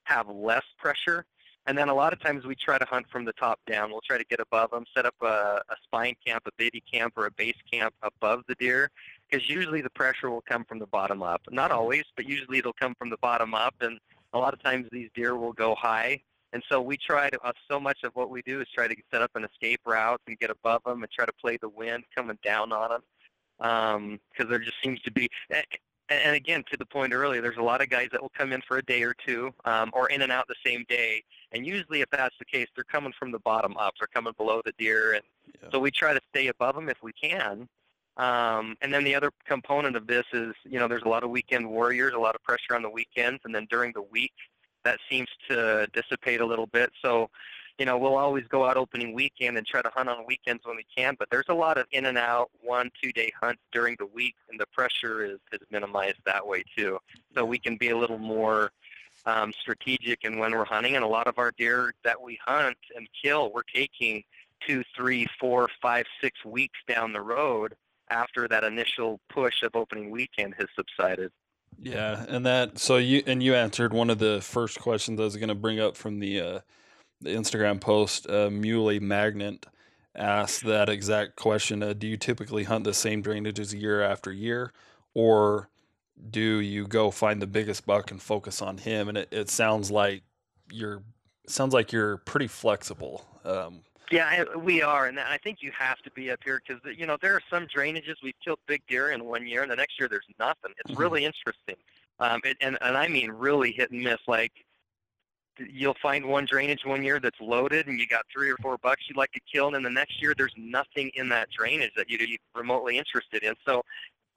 [0.04, 1.24] have less pressure.
[1.66, 3.92] And then a lot of times we try to hunt from the top down.
[3.92, 7.12] We'll try to get above them, set up a, a spike camp, a baby camp,
[7.16, 8.90] or a base camp above the deer,
[9.32, 11.40] because usually the pressure will come from the bottom up.
[11.50, 13.74] Not always, but usually it'll come from the bottom up.
[13.80, 13.98] And
[14.34, 16.20] a lot of times these deer will go high.
[16.52, 18.94] And so we try to, uh, so much of what we do is try to
[19.10, 22.04] set up an escape route and get above them and try to play the wind
[22.14, 24.20] coming down on them.
[24.30, 25.64] Because there just seems to be, and
[26.10, 28.60] and again, to the point earlier, there's a lot of guys that will come in
[28.68, 31.22] for a day or two, um, or in and out the same day.
[31.52, 33.94] And usually, if that's the case, they're coming from the bottom up.
[33.98, 35.22] They're coming below the deer, and
[35.62, 35.70] Yeah.
[35.70, 37.66] so we try to stay above them if we can.
[38.16, 41.30] Um, and then the other component of this is, you know, there's a lot of
[41.30, 44.32] weekend warriors, a lot of pressure on the weekends, and then during the week,
[44.84, 46.90] that seems to dissipate a little bit.
[47.00, 47.30] So,
[47.78, 50.76] you know, we'll always go out opening weekend and try to hunt on weekends when
[50.76, 53.96] we can, but there's a lot of in and out, one, two day hunts during
[53.98, 56.98] the week, and the pressure is, is minimized that way too.
[57.34, 58.72] So we can be a little more
[59.24, 62.76] um, strategic in when we're hunting, and a lot of our deer that we hunt
[62.94, 64.22] and kill, we're taking
[64.66, 67.74] two, three, four, five, six weeks down the road
[68.12, 71.32] after that initial push of opening weekend has subsided.
[71.80, 75.36] Yeah, and that so you and you answered one of the first questions I was
[75.36, 76.60] going to bring up from the uh,
[77.20, 78.28] the Instagram post.
[78.28, 79.66] Uh, Muley Magnet
[80.14, 84.72] asked that exact question: uh, Do you typically hunt the same drainages year after year,
[85.14, 85.70] or
[86.30, 89.08] do you go find the biggest buck and focus on him?
[89.08, 90.22] And it, it sounds like
[90.70, 91.02] you're
[91.48, 93.26] sounds like you're pretty flexible.
[93.44, 93.80] Um,
[94.12, 97.16] Yeah, we are, and I think you have to be up here because you know
[97.22, 100.06] there are some drainages we've killed big deer in one year, and the next year
[100.06, 100.72] there's nothing.
[100.76, 101.00] It's mm-hmm.
[101.00, 101.76] really interesting,
[102.20, 104.18] um, it, and and I mean really hit and miss.
[104.28, 104.52] Like
[105.58, 109.04] you'll find one drainage one year that's loaded, and you got three or four bucks
[109.08, 112.10] you'd like to kill, and then the next year there's nothing in that drainage that
[112.10, 113.54] you'd be remotely interested in.
[113.64, 113.82] So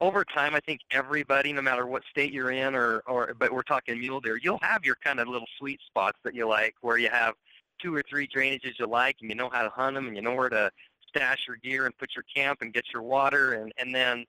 [0.00, 3.62] over time, I think everybody, no matter what state you're in, or or but we're
[3.62, 6.96] talking mule deer, you'll have your kind of little sweet spots that you like, where
[6.96, 7.34] you have
[7.80, 10.22] two or three drainages you like, and you know how to hunt them, and you
[10.22, 10.70] know where to
[11.08, 14.24] stash your gear and put your camp and get your water, and and then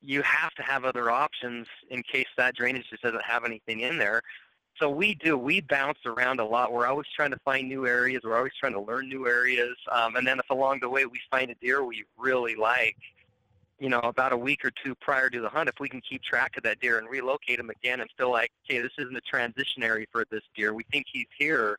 [0.00, 3.98] you have to have other options in case that drainage just doesn't have anything in
[3.98, 4.22] there.
[4.78, 5.36] So we do.
[5.36, 6.72] We bounce around a lot.
[6.72, 8.22] We're always trying to find new areas.
[8.22, 9.76] We're always trying to learn new areas.
[9.90, 12.96] Um, and then if along the way we find a deer we really like,
[13.80, 16.22] you know, about a week or two prior to the hunt, if we can keep
[16.22, 19.20] track of that deer and relocate him again and feel like, okay, this isn't a
[19.22, 20.72] transition area for this deer.
[20.72, 21.78] We think he's here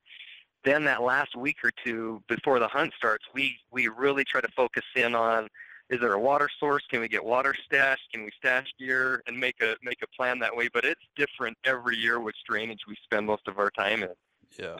[0.63, 4.49] then that last week or two before the hunt starts, we we really try to
[4.49, 5.47] focus in on
[5.89, 6.83] is there a water source?
[6.89, 8.11] Can we get water stashed?
[8.13, 10.69] Can we stash gear and make a make a plan that way?
[10.71, 14.09] But it's different every year which drainage we spend most of our time in.
[14.57, 14.77] Yeah.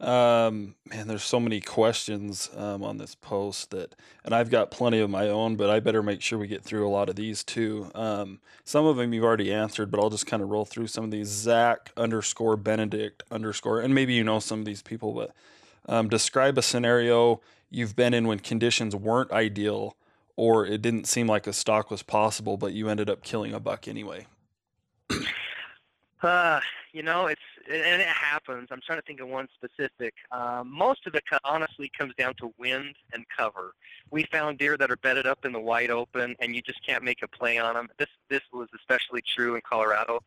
[0.00, 4.98] Um, man, there's so many questions um, on this post that, and I've got plenty
[4.98, 7.44] of my own, but I better make sure we get through a lot of these
[7.44, 7.90] too.
[7.94, 11.04] Um, some of them you've already answered, but I'll just kind of roll through some
[11.04, 11.28] of these.
[11.28, 15.32] Zach underscore Benedict underscore, and maybe you know some of these people, but
[15.86, 19.96] um, describe a scenario you've been in when conditions weren't ideal
[20.36, 23.60] or it didn't seem like a stock was possible, but you ended up killing a
[23.60, 24.26] buck anyway.
[26.22, 26.60] Uh,
[26.92, 28.68] you know, it's and it happens.
[28.70, 30.14] I'm trying to think of one specific.
[30.32, 33.72] Um, most of it honestly comes down to wind and cover.
[34.10, 37.04] We found deer that are bedded up in the wide open, and you just can't
[37.04, 37.88] make a play on them.
[37.98, 40.20] This this was especially true in Colorado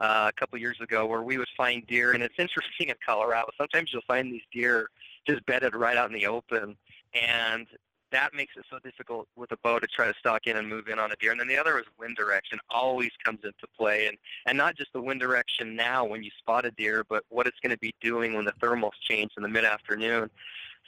[0.00, 3.48] uh, a couple years ago, where we would find deer, and it's interesting in Colorado.
[3.56, 4.88] Sometimes you'll find these deer
[5.28, 6.76] just bedded right out in the open,
[7.14, 7.66] and
[8.12, 10.88] that makes it so difficult with a bow to try to stalk in and move
[10.88, 11.32] in on a deer.
[11.32, 14.16] And then the other is wind direction always comes into play, and
[14.46, 17.58] and not just the wind direction now when you spot a deer, but what it's
[17.60, 20.30] going to be doing when the thermals change in the mid-afternoon.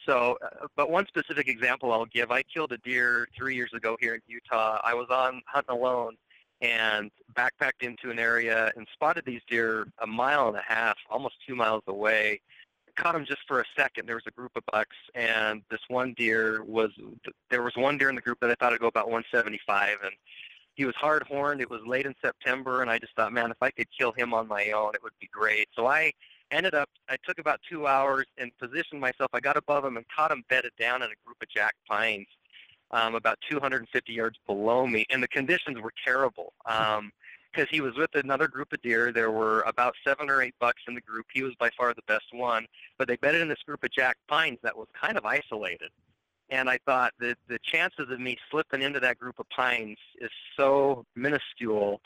[0.07, 3.97] So, uh, but one specific example I'll give: I killed a deer three years ago
[4.01, 4.81] here in Utah.
[4.85, 6.17] I was on hunting alone
[6.61, 11.37] and backpacked into an area and spotted these deer a mile and a half, almost
[11.47, 12.41] two miles away
[12.99, 14.07] caught him just for a second.
[14.07, 16.91] There was a group of bucks, and this one deer was
[17.51, 20.13] there was one deer in the group that I thought would go about 175, and
[20.75, 21.61] he was hard horned.
[21.61, 24.35] It was late in September, and I just thought, man, if I could kill him
[24.35, 25.69] on my own, it would be great.
[25.75, 26.13] So I
[26.51, 29.31] ended up, I took about two hours and positioned myself.
[29.33, 32.27] I got above him and caught him bedded down in a group of jack pines.
[32.91, 36.55] Um, about 250 yards below me, and the conditions were terrible.
[36.65, 37.13] Um,
[37.53, 39.13] because he was with another group of deer.
[39.13, 41.27] There were about seven or eight bucks in the group.
[41.33, 42.67] He was by far the best one,
[42.99, 45.91] but they bedded in this group of jack pines that was kind of isolated.
[46.51, 50.31] And I thought that the chances of me slipping into that group of pines is
[50.57, 52.01] so minuscule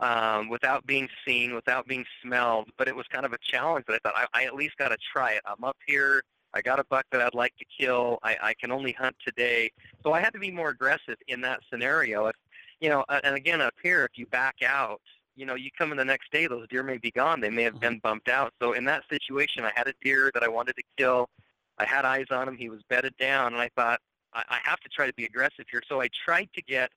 [0.00, 2.68] um, without being seen, without being smelled.
[2.76, 4.88] But it was kind of a challenge that I thought I, I at least got
[4.88, 5.42] to try it.
[5.46, 6.22] I'm up here.
[6.52, 8.18] I got a buck that I'd like to kill.
[8.22, 9.70] I, I can only hunt today.
[10.02, 12.26] So I had to be more aggressive in that scenario.
[12.26, 12.34] If
[12.80, 15.00] you know, and again up here, if you back out,
[15.36, 17.40] you know, you come in the next day, those deer may be gone.
[17.40, 17.80] They may have mm-hmm.
[17.80, 18.52] been bumped out.
[18.60, 21.28] So in that situation, I had a deer that I wanted to kill.
[21.78, 22.56] I had eyes on him.
[22.56, 24.00] He was bedded down, and I thought
[24.34, 25.82] I, I have to try to be aggressive here.
[25.88, 26.90] So I tried to get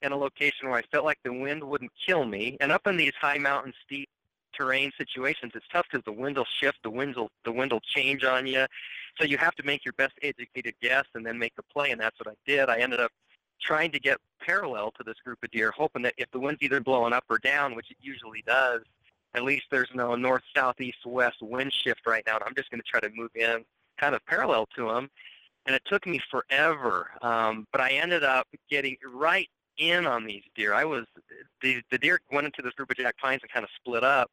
[0.00, 2.56] in a location where I felt like the wind wouldn't kill me.
[2.60, 4.08] And up in these high mountain, steep
[4.54, 7.80] terrain situations, it's tough because the wind will shift, the wind will the wind will
[7.80, 8.66] change on you.
[9.18, 12.00] So you have to make your best educated guess and then make a play, and
[12.00, 12.70] that's what I did.
[12.70, 13.12] I ended up
[13.62, 16.80] trying to get parallel to this group of deer, hoping that if the wind's either
[16.80, 18.82] blowing up or down, which it usually does,
[19.34, 22.34] at least there's no north, south, east, west wind shift right now.
[22.34, 23.64] And I'm just going to try to move in
[23.98, 25.08] kind of parallel to them.
[25.66, 29.48] And it took me forever, um, but I ended up getting right
[29.78, 30.74] in on these deer.
[30.74, 31.04] I was
[31.62, 34.30] the the deer went into this group of jack pines and kind of split up,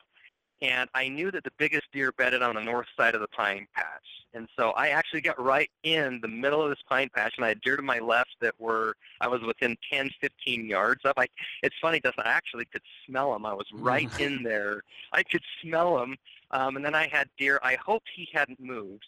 [0.61, 3.67] and I knew that the biggest deer bedded on the north side of the pine
[3.73, 4.05] patch.
[4.33, 7.49] And so I actually got right in the middle of this pine patch, and I
[7.49, 11.13] had deer to my left that were, I was within 10, 15 yards of.
[11.17, 11.27] I,
[11.63, 13.45] it's funny, Dustin, I actually could smell them.
[13.45, 14.83] I was right in there.
[15.13, 16.15] I could smell them.
[16.51, 19.07] Um, and then I had deer, I hoped he hadn't moved,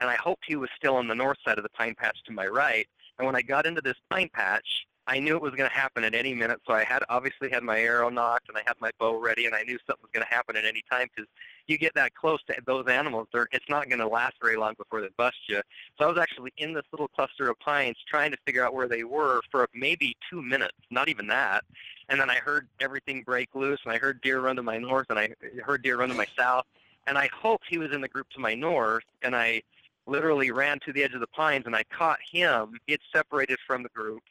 [0.00, 2.32] and I hoped he was still on the north side of the pine patch to
[2.32, 2.86] my right.
[3.18, 6.04] And when I got into this pine patch, I knew it was going to happen
[6.04, 8.90] at any minute, so I had obviously had my arrow nocked and I had my
[8.98, 11.28] bow ready, and I knew something was going to happen at any time because
[11.66, 15.02] you get that close to those animals, it's not going to last very long before
[15.02, 15.60] they bust you.
[15.98, 18.88] So I was actually in this little cluster of pines trying to figure out where
[18.88, 21.62] they were for maybe two minutes, not even that.
[22.08, 25.10] And then I heard everything break loose, and I heard deer run to my north,
[25.10, 26.64] and I heard deer run to my south,
[27.06, 29.60] and I hoped he was in the group to my north, and I
[30.06, 32.78] literally ran to the edge of the pines, and I caught him.
[32.86, 34.22] It separated from the group,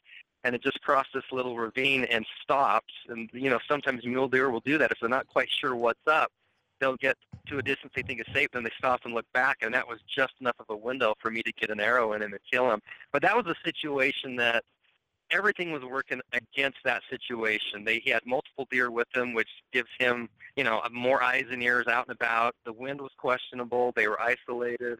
[0.44, 2.92] and it just crossed this little ravine and stopped.
[3.08, 6.06] And you know, sometimes mule deer will do that if they're not quite sure what's
[6.06, 6.32] up.
[6.80, 9.58] They'll get to a distance they think is safe, then they stop and look back,
[9.62, 12.22] and that was just enough of a window for me to get an arrow in
[12.22, 12.82] him and kill him.
[13.12, 14.64] But that was a situation that
[15.30, 17.84] everything was working against that situation.
[17.84, 21.62] They he had multiple deer with him, which gives him, you know, more eyes and
[21.62, 22.54] ears out and about.
[22.64, 23.92] The wind was questionable.
[23.96, 24.98] They were isolated.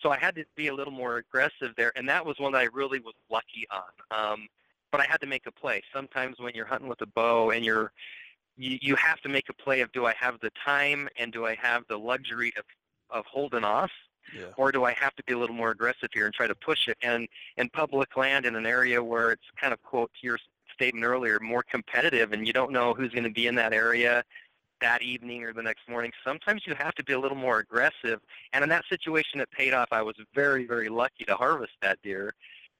[0.00, 2.58] So I had to be a little more aggressive there, and that was one that
[2.58, 4.32] I really was lucky on.
[4.32, 4.48] Um,
[4.92, 5.82] but I had to make a play.
[5.92, 7.92] Sometimes when you're hunting with a bow and you're
[8.56, 11.46] you, you have to make a play of do I have the time and do
[11.46, 12.64] I have the luxury of
[13.10, 13.90] of holding off
[14.32, 14.46] Yeah.
[14.56, 16.86] or do I have to be a little more aggressive here and try to push
[16.88, 16.96] it?
[17.02, 17.26] And
[17.56, 20.38] in public land in an area where it's kind of quote to your
[20.72, 24.22] statement earlier, more competitive, and you don't know who's going to be in that area
[24.80, 26.10] that evening or the next morning.
[26.24, 28.20] Sometimes you have to be a little more aggressive.
[28.52, 29.88] And in that situation, it paid off.
[29.92, 32.34] I was very, very lucky to harvest that deer.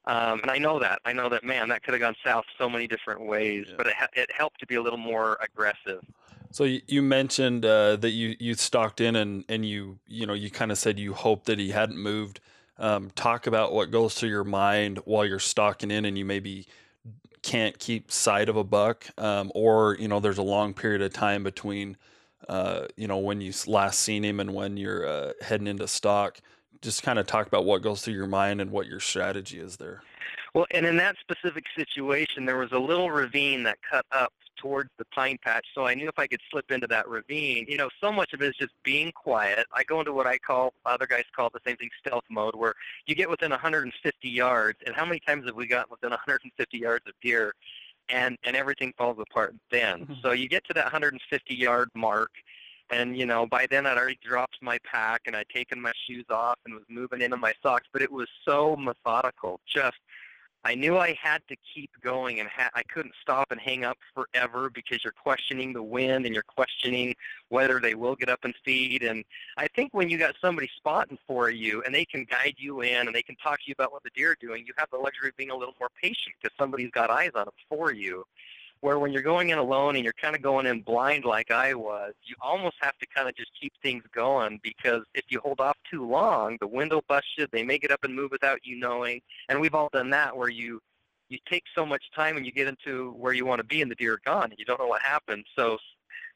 [0.05, 1.01] Um, and I know that.
[1.05, 3.75] I know that, man, that could have gone south so many different ways, Yeah.
[3.77, 6.05] but it, ha- it helped to be a little more aggressive.
[6.51, 10.35] So you, you mentioned uh, that you you stalked in and and you you know
[10.35, 12.41] you kind of said you hoped that he hadn't moved.
[12.79, 16.67] Um, talk about what goes through your mind while you're stalking in and you maybe
[17.43, 21.12] can't keep sight of a buck, um, or you know there's a long period of
[21.12, 21.97] time between
[22.49, 26.41] uh, you know when you last seen him and when you're uh, heading into stalk.
[26.83, 29.77] Just kind of talk about what goes through your mind and what your strategy is
[29.77, 30.03] there.
[30.53, 34.90] Well, and in that specific situation, there was a little ravine that cut up towards
[34.99, 37.88] the pine patch, so I knew if I could slip into that ravine, you know,
[38.01, 39.66] so much of it is just being quiet.
[39.73, 42.75] I go into what I call, other guys call the same thing, stealth mode, where
[43.07, 47.07] you get within 150 yards, and how many times have we gotten within 150 yards
[47.09, 47.55] of deer,
[48.09, 50.07] and and everything falls apart then.
[50.07, 50.23] Mhm.
[50.23, 52.31] So you get to that 150 yard mark,
[52.93, 56.27] and you know by then I'd already dropped my pack and I'd taken my shoes
[56.31, 59.99] off and was moving into my socks, but it was so methodical, just
[60.65, 63.99] I knew I had to keep going and ha- I couldn't stop and hang up
[64.15, 67.17] forever because you're questioning the wind and you're questioning
[67.49, 69.03] whether they will get up and feed.
[69.03, 69.25] And
[69.57, 73.09] I think when you got somebody spotting for you and they can guide you in
[73.09, 74.99] and they can talk to you about what the deer are doing, you have the
[74.99, 78.25] luxury of being a little more patient because somebody's got eyes on them for you.
[78.83, 81.73] Where when you're going in alone and you're kind of going in blind like I
[81.73, 85.61] was, you almost have to kind of just keep things going because if you hold
[85.61, 87.47] off too long, the wind will bust you.
[87.51, 90.49] They may get up and move without you knowing and we've all done that where
[90.49, 90.81] you
[91.29, 93.90] you take so much time and you get into where you want to be and
[93.90, 95.79] the deer are gone and you don't know what happened so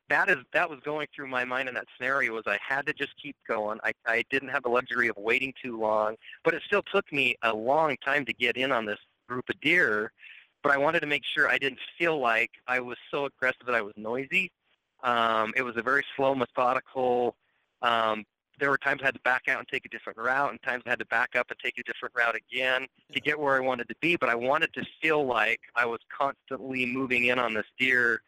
[0.08, 2.92] that is that was going through my mind in that scenario was i had to
[2.92, 6.62] just keep going i i didn't have the luxury of waiting too long but it
[6.66, 10.12] still took me a long time to get in on this group of deer
[10.62, 13.74] but i wanted to make sure i didn't feel like i was so aggressive that
[13.74, 14.50] i was noisy
[15.02, 17.36] um it was a very slow methodical
[17.82, 18.24] um
[18.58, 20.82] there were times I had to back out and take a different route, and times
[20.86, 23.60] I had to back up and take a different route again to get where I
[23.60, 24.16] wanted to be.
[24.16, 28.22] But I wanted to feel like I was constantly moving in on this deer,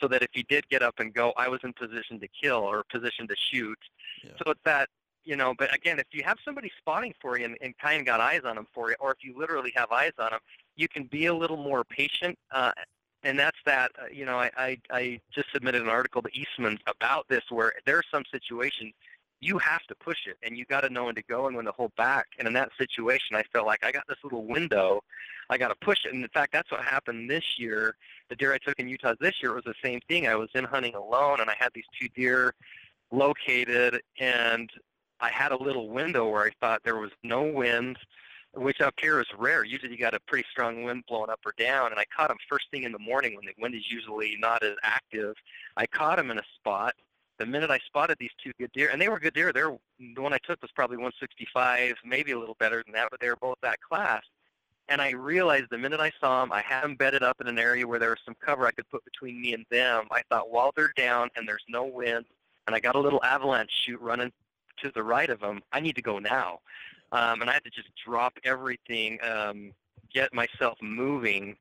[0.00, 2.58] so that if he did get up and go, I was in position to kill
[2.58, 3.78] or position to shoot.
[4.22, 4.32] Yeah.
[4.42, 4.88] So it's that
[5.24, 5.54] you know.
[5.58, 8.42] But again, if you have somebody spotting for you and, and kind of got eyes
[8.44, 10.40] on them for you, or if you literally have eyes on them,
[10.76, 12.38] you can be a little more patient.
[12.50, 12.72] Uh,
[13.22, 13.92] and that's that.
[14.00, 17.72] Uh, you know, I, I I just submitted an article to Eastman about this, where
[17.86, 18.92] there are some situations
[19.40, 21.64] you have to push it and you got to know when to go and when
[21.64, 22.26] to hold back.
[22.38, 25.02] And in that situation, I felt like I got this little window.
[25.48, 26.12] I got to push it.
[26.12, 27.96] And in fact, that's what happened this year.
[28.28, 30.28] The deer I took in Utah this year was the same thing.
[30.28, 32.54] I was in hunting alone and I had these two deer
[33.10, 34.70] located and
[35.20, 37.98] I had a little window where I thought there was no wind,
[38.54, 39.64] which up here is rare.
[39.64, 41.90] Usually you got a pretty strong wind blowing up or down.
[41.90, 44.62] And I caught them first thing in the morning when the wind is usually not
[44.62, 45.34] as active.
[45.76, 46.94] I caught them in a spot
[47.40, 49.50] the minute I spotted these two good deer, and they were good deer.
[49.50, 53.18] They're, the one I took was probably 165, maybe a little better than that, but
[53.18, 54.22] they were both that class.
[54.88, 57.58] And I realized the minute I saw them, I had them bedded up in an
[57.58, 60.06] area where there was some cover I could put between me and them.
[60.10, 62.26] I thought, while they're down and there's no wind,
[62.66, 64.32] and I got a little avalanche chute running
[64.82, 66.60] to the right of them, I need to go now.
[67.12, 69.72] Um, and I had to just drop everything, um,
[70.12, 71.56] get myself moving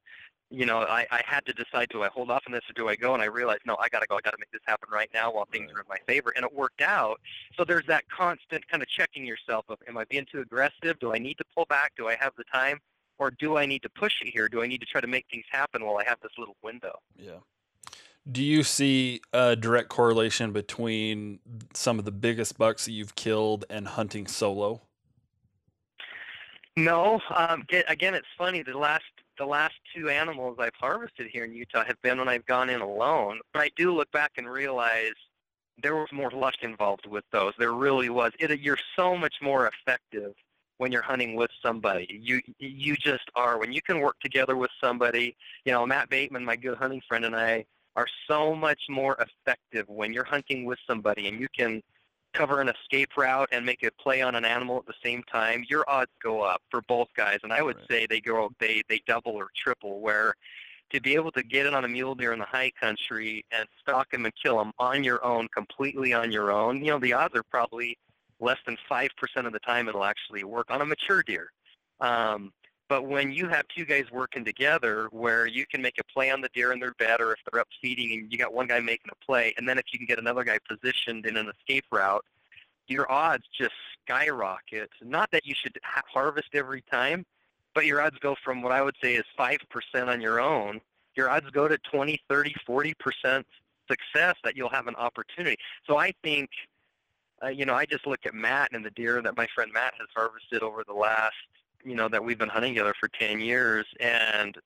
[0.51, 2.89] you know, I, I had to decide, do I hold off on this or do
[2.89, 3.13] I go?
[3.13, 4.15] And I realized, no, I got to go.
[4.15, 6.33] I got to make this happen right now while things are in my favor.
[6.35, 7.19] And it worked out.
[7.55, 10.97] So there's that constant kind of checking yourself of, am I being too aggressive?
[10.99, 11.93] Do I need to pull back?
[11.95, 12.79] Do I have the time?
[13.19, 14.49] Or do I need to push it here?
[14.49, 16.97] Do I need to try to make things happen while I have this little window?
[17.15, 17.39] Yeah.
[18.29, 21.39] Do you see a direct correlation between
[21.73, 24.81] some of the biggest bucks that you've killed and hunting solo?
[26.75, 27.19] No.
[27.35, 28.63] Um, again, it's funny.
[28.63, 29.03] The last
[29.37, 32.81] the last two animals I've harvested here in Utah have been when I've gone in
[32.81, 33.39] alone.
[33.53, 35.13] But I do look back and realize
[35.81, 37.53] there was more luck involved with those.
[37.57, 38.33] There really was.
[38.39, 40.33] It, you're so much more effective
[40.77, 42.19] when you're hunting with somebody.
[42.21, 45.35] You you just are when you can work together with somebody.
[45.65, 47.65] You know, Matt Bateman, my good hunting friend, and I
[47.95, 51.81] are so much more effective when you're hunting with somebody and you can
[52.33, 55.63] cover an escape route and make a play on an animal at the same time,
[55.67, 57.39] your odds go up for both guys.
[57.43, 57.85] And I would right.
[57.89, 59.99] say they go they they double or triple.
[59.99, 60.35] Where
[60.91, 63.67] to be able to get in on a mule deer in the high country and
[63.79, 67.13] stalk him and kill him on your own, completely on your own, you know the
[67.13, 67.97] odds are probably
[68.39, 71.51] less than five percent of the time it'll actually work on a mature deer.
[71.99, 72.51] Um,
[72.89, 76.41] but when you have two guys working together where you can make a play on
[76.41, 78.79] the deer in their bed or if they're up feeding and you got one guy
[78.79, 81.85] making a play and then if you can get another guy positioned in an escape
[81.91, 82.25] route,
[82.87, 84.89] your odds just skyrocket.
[85.03, 87.25] Not that you should ha- harvest every time,
[87.75, 89.59] but your odds go from what I would say is 5%
[90.07, 90.81] on your own.
[91.15, 93.43] Your odds go to 20, 30, 40%
[93.87, 95.57] success that you'll have an opportunity.
[95.85, 96.49] So I think,
[97.43, 99.93] uh, you know, I just look at Matt and the deer that my friend Matt
[99.99, 101.35] has harvested over the last
[101.83, 104.57] you know, that we've been hunting together for 10 years, and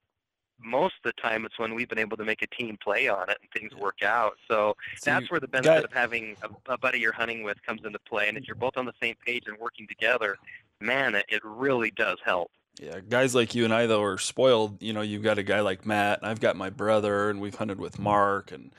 [0.63, 3.29] most of the time it's when we've been able to make a team play on
[3.29, 4.33] it and things work out.
[4.47, 7.61] So, so that's where the benefit got, of having a, a, buddy you're hunting with
[7.63, 8.29] comes into play.
[8.29, 10.37] And if you're both on the same page and working together,
[10.79, 12.51] man, it, it really does help.
[12.81, 14.81] Yeah, guys like you and I though are spoiled.
[14.81, 17.53] You know, you've got a guy like Matt, and I've got my brother, and we've
[17.53, 18.73] hunted with Mark and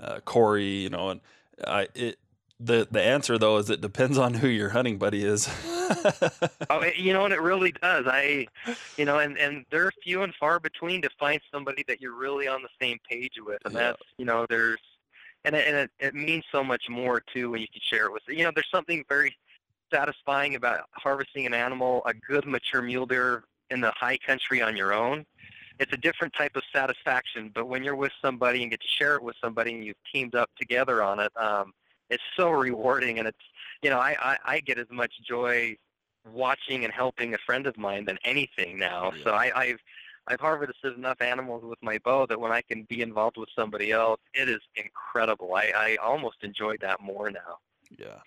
[0.00, 0.64] uh, Corey.
[0.64, 1.20] You know, and
[1.66, 2.18] I it
[2.64, 5.48] the the answer though is it depends on who your hunting buddy is.
[6.70, 8.06] oh, you know, and it really does.
[8.06, 8.46] I,
[8.96, 12.48] you know, and and they're few and far between to find somebody that you're really
[12.48, 13.80] on the same page with, and yeah.
[13.80, 14.80] that's you know, there's,
[15.44, 18.12] and it, and it, it means so much more too when you can share it
[18.12, 18.22] with.
[18.28, 19.36] You know, there's something very
[19.92, 24.76] satisfying about harvesting an animal, a good mature mule deer in the high country on
[24.76, 25.26] your own.
[25.78, 29.16] It's a different type of satisfaction, but when you're with somebody and get to share
[29.16, 31.72] it with somebody and you've teamed up together on it, um,
[32.12, 33.44] it's so rewarding and it's
[33.82, 35.76] you know I, I i get as much joy
[36.32, 39.24] watching and helping a friend of mine than anything now yeah.
[39.24, 39.78] so i i've
[40.28, 43.90] I've harvested enough animals with my bow that when I can be involved with somebody
[43.90, 45.54] else, it is incredible.
[45.54, 47.58] I, I almost enjoy that more now.
[47.98, 48.20] Yeah.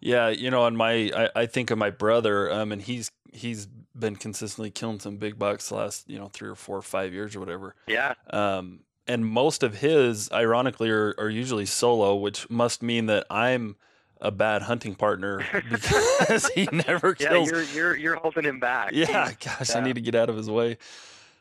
[0.00, 3.66] Yeah, you know, and my I, I think of my brother, um, and he's he's
[3.96, 7.12] been consistently killing some big bucks the last, you know, three or four or five
[7.12, 7.76] years or whatever.
[7.86, 8.14] Yeah.
[8.30, 13.76] Um, and most of his, ironically, are, are usually solo, which must mean that I'm
[14.20, 17.50] a bad hunting partner because he never kills.
[17.50, 18.92] Yeah, you're you're you're holding him back.
[19.02, 19.78] Yeah, gosh, yeah.
[19.78, 20.78] I need to get out of his way.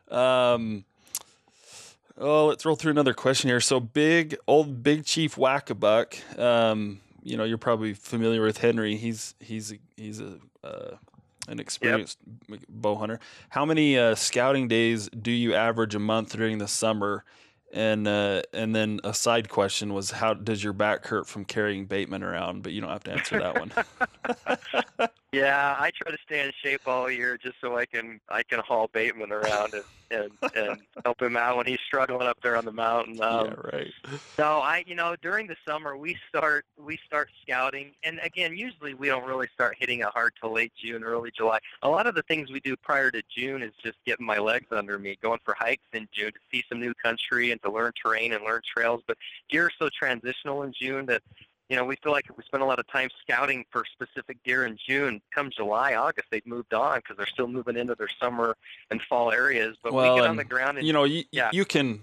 [0.09, 0.83] Um,
[2.17, 3.61] oh, let's roll through another question here.
[3.61, 6.39] So, big old Big Chief Wackabuck.
[6.39, 8.95] Um, you know, you're probably familiar with Henry.
[8.95, 10.95] He's he's he's a uh,
[11.47, 12.17] an experienced
[12.49, 12.59] yep.
[12.67, 13.19] bow hunter.
[13.49, 17.23] How many uh, scouting days do you average a month during the summer?
[17.73, 21.85] And uh, and then a side question was how does your back hurt from carrying
[21.85, 22.63] Bateman around?
[22.63, 23.59] But you don't have to answer that
[24.97, 25.09] one.
[25.31, 28.59] yeah, I try to stay in shape all year just so I can I can
[28.59, 32.65] haul Bateman around and and, and help him out when he's struggling up there on
[32.65, 33.21] the mountain.
[33.21, 33.93] Um, yeah, right.
[34.35, 38.93] So I, you know, during the summer we start we start scouting, and again, usually
[38.93, 41.59] we don't really start hitting it hard till late June, early July.
[41.81, 44.67] A lot of the things we do prior to June is just getting my legs
[44.71, 47.91] under me, going for hikes in June to see some new country and to learn
[48.01, 49.01] terrain and learn trails.
[49.07, 49.17] But
[49.49, 51.21] deer are so transitional in June that
[51.71, 54.37] you know, we feel like if we spend a lot of time scouting for specific
[54.43, 58.09] deer in June, come July, August, they've moved on because they're still moving into their
[58.21, 58.57] summer
[58.89, 59.77] and fall areas.
[59.81, 61.49] But well, we get on the ground and you know, you, yeah.
[61.53, 62.01] you can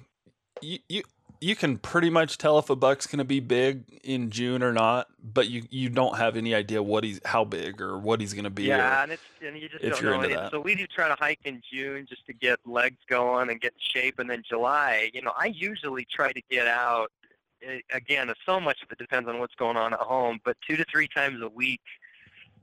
[0.63, 1.03] you, you
[1.43, 4.73] you can pretty much tell if a buck's going to be big in June or
[4.73, 8.33] not, but you, you don't have any idea what he's how big or what he's
[8.33, 8.65] going to be.
[8.65, 10.45] Yeah, and it's and you just don't know.
[10.47, 10.51] It.
[10.51, 13.75] So we do try to hike in June just to get legs going and get
[13.75, 15.11] in shape, and then July.
[15.13, 17.13] You know, I usually try to get out
[17.61, 20.77] it, again, so much of it depends on what's going on at home, but two
[20.77, 21.81] to three times a week,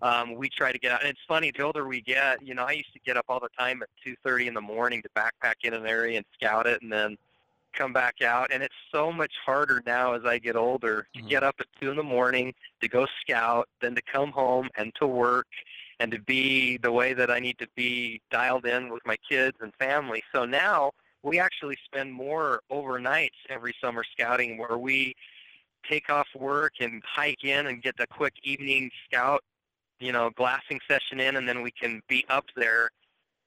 [0.01, 1.01] um, we try to get out.
[1.01, 3.39] And it's funny, the older we get, you know, I used to get up all
[3.39, 6.81] the time at 2.30 in the morning to backpack in an area and scout it
[6.81, 7.17] and then
[7.73, 8.51] come back out.
[8.51, 11.29] And it's so much harder now as I get older to mm-hmm.
[11.29, 14.93] get up at 2 in the morning, to go scout, then to come home and
[14.95, 15.47] to work
[15.99, 19.57] and to be the way that I need to be dialed in with my kids
[19.61, 20.23] and family.
[20.33, 20.91] So now
[21.25, 25.15] we actually spend more overnights every summer scouting where we
[25.89, 29.43] take off work and hike in and get the quick evening scout,
[29.99, 32.89] you know, glassing session in, and then we can be up there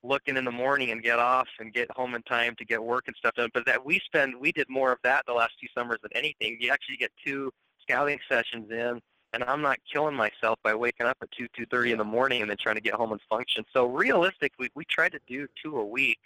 [0.03, 3.05] looking in the morning and get off and get home in time to get work
[3.07, 3.49] and stuff done.
[3.55, 6.59] But that we spend, we did more of that the last two summers than anything.
[6.61, 7.53] You actually get two
[7.83, 9.01] scouting sessions in,
[9.33, 12.41] and I'm not killing myself by waking up at two, two thirty in the morning
[12.43, 13.65] and then trying to get home and function.
[13.73, 16.19] So realistically, we try to do two a week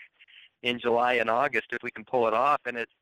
[0.62, 2.60] in July and August if we can pull it off.
[2.66, 2.92] And it's,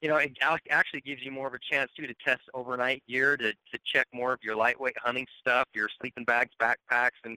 [0.00, 0.32] you know, it
[0.70, 4.06] actually gives you more of a chance too to test overnight gear, to to check
[4.12, 7.36] more of your lightweight hunting stuff, your sleeping bags, backpacks, and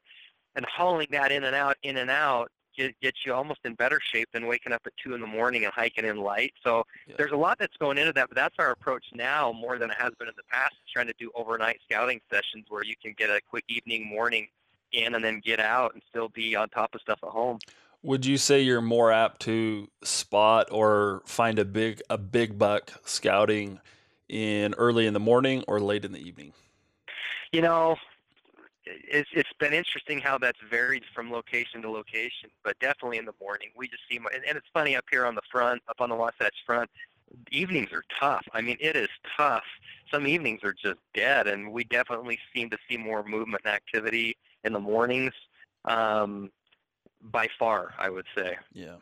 [0.55, 3.99] and hauling that in and out, in and out, get, gets you almost in better
[3.99, 6.53] shape than waking up at two in the morning and hiking in light.
[6.63, 7.15] So Yeah.
[7.17, 9.97] there's a lot that's going into that, but that's our approach now more than it
[9.97, 10.75] has been in the past.
[10.91, 14.47] Trying to do overnight scouting sessions where you can get a quick evening, morning
[14.91, 17.57] in, and then get out and still be on top of stuff at home.
[18.03, 22.91] Would you say you're more apt to spot or find a big a big buck
[23.05, 23.79] scouting
[24.29, 26.53] in early in the morning or late in the evening?
[27.51, 27.95] You know,
[28.85, 33.33] it's it's been interesting how that's varied from location to location, but definitely in the
[33.41, 34.19] morning we just see.
[34.19, 36.89] mo- And, and it's funny up here on the front, up on the Wasatch front,
[37.51, 38.45] evenings are tough.
[38.53, 39.63] I mean, it is tough.
[40.11, 44.37] Some evenings are just dead, and we definitely seem to see more movement and activity
[44.63, 45.33] in the mornings.
[45.85, 46.51] Um,
[47.23, 48.57] by far, I would say.
[48.73, 48.95] Yeah.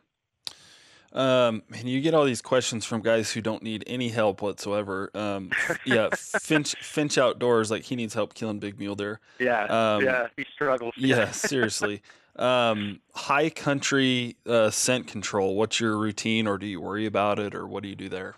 [1.14, 5.12] Um, and you get all these questions from guys who don't need any help whatsoever.
[5.14, 5.52] Um,
[5.86, 9.20] yeah, Finch Finch Outdoors, like he needs help killing big mule deer.
[9.40, 10.94] Yeah, Um, yeah, he struggles.
[10.96, 12.02] Yeah, seriously.
[12.38, 15.56] Um, high country uh, scent control.
[15.56, 18.36] What's your routine, or do you worry about it, or what do you do there?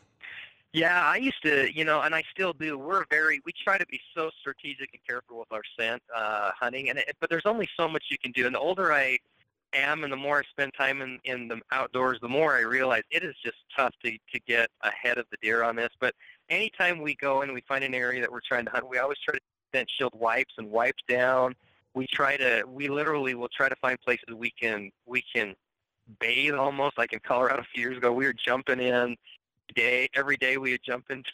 [0.72, 2.80] Yeah, I used to, you know, and I still do.
[2.80, 6.90] We're very, we try to be so strategic and careful with our scent uh, hunting,
[6.90, 8.48] and it, but there's only so much you can do.
[8.48, 9.20] And the older I
[9.74, 13.04] am, and the more I spend time in in the outdoors, the more I realize
[13.12, 15.90] it is just tough to to get ahead of the deer on this.
[16.00, 16.16] But
[16.50, 19.20] anytime we go and we find an area that we're trying to hunt, we always
[19.20, 19.42] try to
[19.74, 21.56] scent shield wipes and wipes down.
[21.96, 25.56] We try to, we literally will try to find places we can we can
[26.20, 26.98] bathe almost.
[26.98, 29.16] Like in Colorado a few years ago, we were jumping in
[29.76, 31.32] day every day we would jump into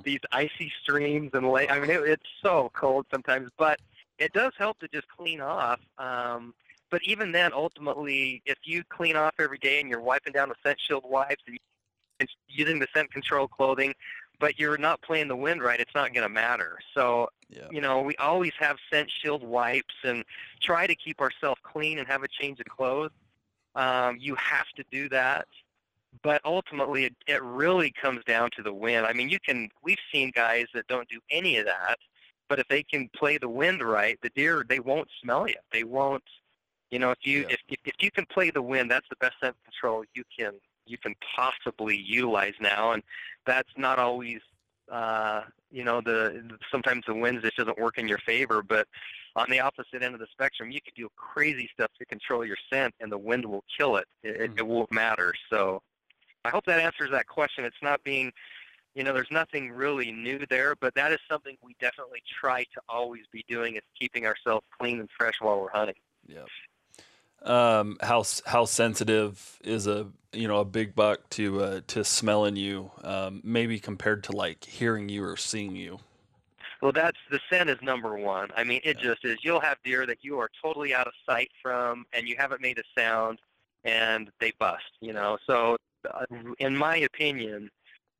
[0.04, 1.70] these icy streams and lake.
[1.70, 3.78] I mean, it, it's so cold sometimes, but
[4.18, 5.80] it does help to just clean off.
[5.98, 6.54] Um,
[6.94, 10.54] but even then, ultimately, if you clean off every day and you're wiping down the
[10.64, 11.58] scent shield wipes and
[12.46, 13.92] using the scent control clothing,
[14.38, 16.78] but you're not playing the wind right, it's not going to matter.
[16.94, 17.66] So, yeah.
[17.68, 20.22] you know, we always have scent shield wipes and
[20.60, 23.10] try to keep ourselves clean and have a change of clothes.
[23.74, 25.48] Um, you have to do that
[26.22, 29.04] but ultimately it, it really comes down to the wind.
[29.04, 31.98] I mean, you can we've seen guys that don't do any of that,
[32.48, 35.56] but if they can play the wind right, the deer they won't smell you.
[35.72, 36.22] They won't.
[36.94, 37.54] You know, if you Yeah.
[37.54, 40.52] if, if if you can play the wind, that's the best scent control you can
[40.86, 43.02] you can possibly utilize now, and
[43.44, 44.40] that's not always.
[44.88, 45.42] Uh,
[45.72, 48.86] you know, the sometimes the wind just doesn't work in your favor, but
[49.34, 52.58] on the opposite end of the spectrum, you could do crazy stuff to control your
[52.70, 54.06] scent, and the wind will kill it.
[54.22, 54.58] It, it, Mhm.
[54.58, 55.34] it won't matter.
[55.50, 55.82] So,
[56.44, 57.64] I hope that answers that question.
[57.64, 58.30] It's not being,
[58.94, 62.80] you know, there's nothing really new there, but that is something we definitely try to
[62.88, 65.96] always be doing is keeping ourselves clean and fresh while we're hunting.
[66.26, 66.44] Yeah.
[67.44, 72.56] Um, how how sensitive is a you know a big buck to uh, to smelling
[72.56, 72.90] you?
[73.02, 76.00] Um, maybe compared to like hearing you or seeing you.
[76.82, 78.50] Well, that's the scent is number one.
[78.56, 79.02] I mean, it Yeah.
[79.02, 79.38] just is.
[79.42, 82.78] You'll have deer that you are totally out of sight from, and you haven't made
[82.78, 83.40] a sound,
[83.84, 84.84] and they bust.
[85.00, 85.76] You know, so
[86.10, 86.26] uh,
[86.58, 87.70] in my opinion,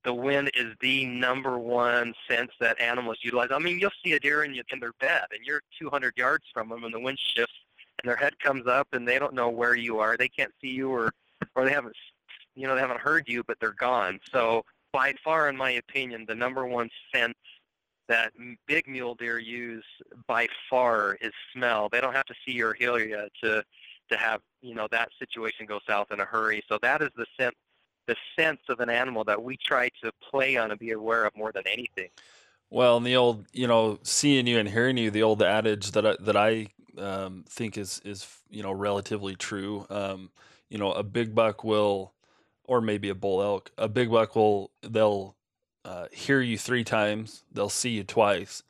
[0.05, 3.51] the wind is the number one sense that animals utilize.
[3.53, 6.69] I mean, you'll see a deer in, in their bed, and you're 200 yards from
[6.69, 7.55] them, and the wind shifts,
[8.05, 10.17] and their head comes up, and they don't know where you are.
[10.17, 11.11] They can't see you, or
[11.57, 11.97] or they haven't,
[12.55, 14.21] you know, they haven't heard you, but they're gone.
[14.31, 17.39] So by far, in my opinion, the number one sense
[18.09, 18.33] that
[18.67, 19.85] big mule deer use
[20.27, 21.89] by far is smell.
[21.89, 23.65] They don't have to see or hear you to
[24.11, 26.63] to have you know that situation go south in a hurry.
[26.69, 27.57] So that is the sense
[28.07, 31.35] the sense of an animal that we try to play on and be aware of
[31.35, 32.11] more than anything.
[32.69, 36.05] Well, and the old, you know, seeing you and hearing you, the old adage that
[36.05, 36.67] I, that I
[36.99, 39.87] um, think is is you know relatively true.
[39.91, 40.31] Um,
[40.69, 42.13] you know, a big buck will,
[42.65, 45.37] or maybe a bull elk, a big buck will they'll
[45.85, 48.63] uh, hear you three times, they'll see you twice,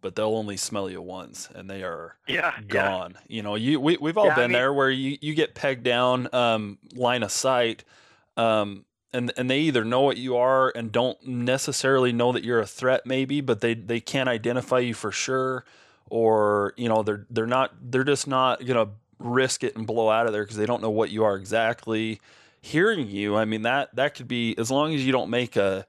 [0.00, 3.18] but they'll only smell you once, and they are Yeah, yeah, gone.
[3.28, 5.54] You know, you we we've all Yeah, I been mean- there where you you get
[5.54, 7.84] pegged down um, line of sight,
[8.36, 12.60] um, and and they either know what you are and don't necessarily know that you're
[12.60, 15.64] a threat, maybe, but they they can't identify you for sure,
[16.10, 18.88] or you know they're they're not they're just not gonna
[19.18, 22.20] risk it and blow out of there because they don't know what you are exactly.
[22.60, 25.86] Hearing you, I mean that that could be as long as you don't make a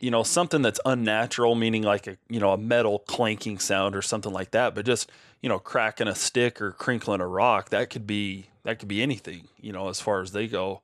[0.00, 4.02] you know something that's unnatural meaning like a you know a metal clanking sound or
[4.02, 5.10] something like that but just
[5.42, 9.02] you know cracking a stick or crinkling a rock that could be that could be
[9.02, 10.80] anything you know as far as they go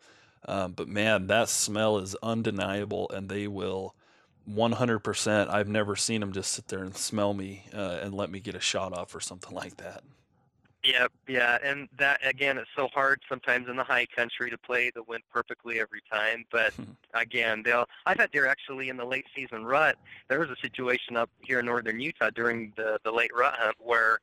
[0.47, 3.95] um, but man that smell is undeniable and they will
[4.51, 8.41] 100% i've never seen them just sit there and smell me uh, and let me
[8.41, 10.03] get a shot off or something like that
[10.87, 11.59] yeah, yeah.
[11.65, 15.25] And that again, it's so hard sometimes in the high country to play the wind
[15.33, 16.45] perfectly every time.
[16.53, 16.73] But
[17.15, 17.87] again, they'll.
[18.07, 19.97] I've had deer actually in the late season rut.
[20.29, 23.77] There was a situation up here in northern Utah during the the late rut hunt
[23.81, 24.21] where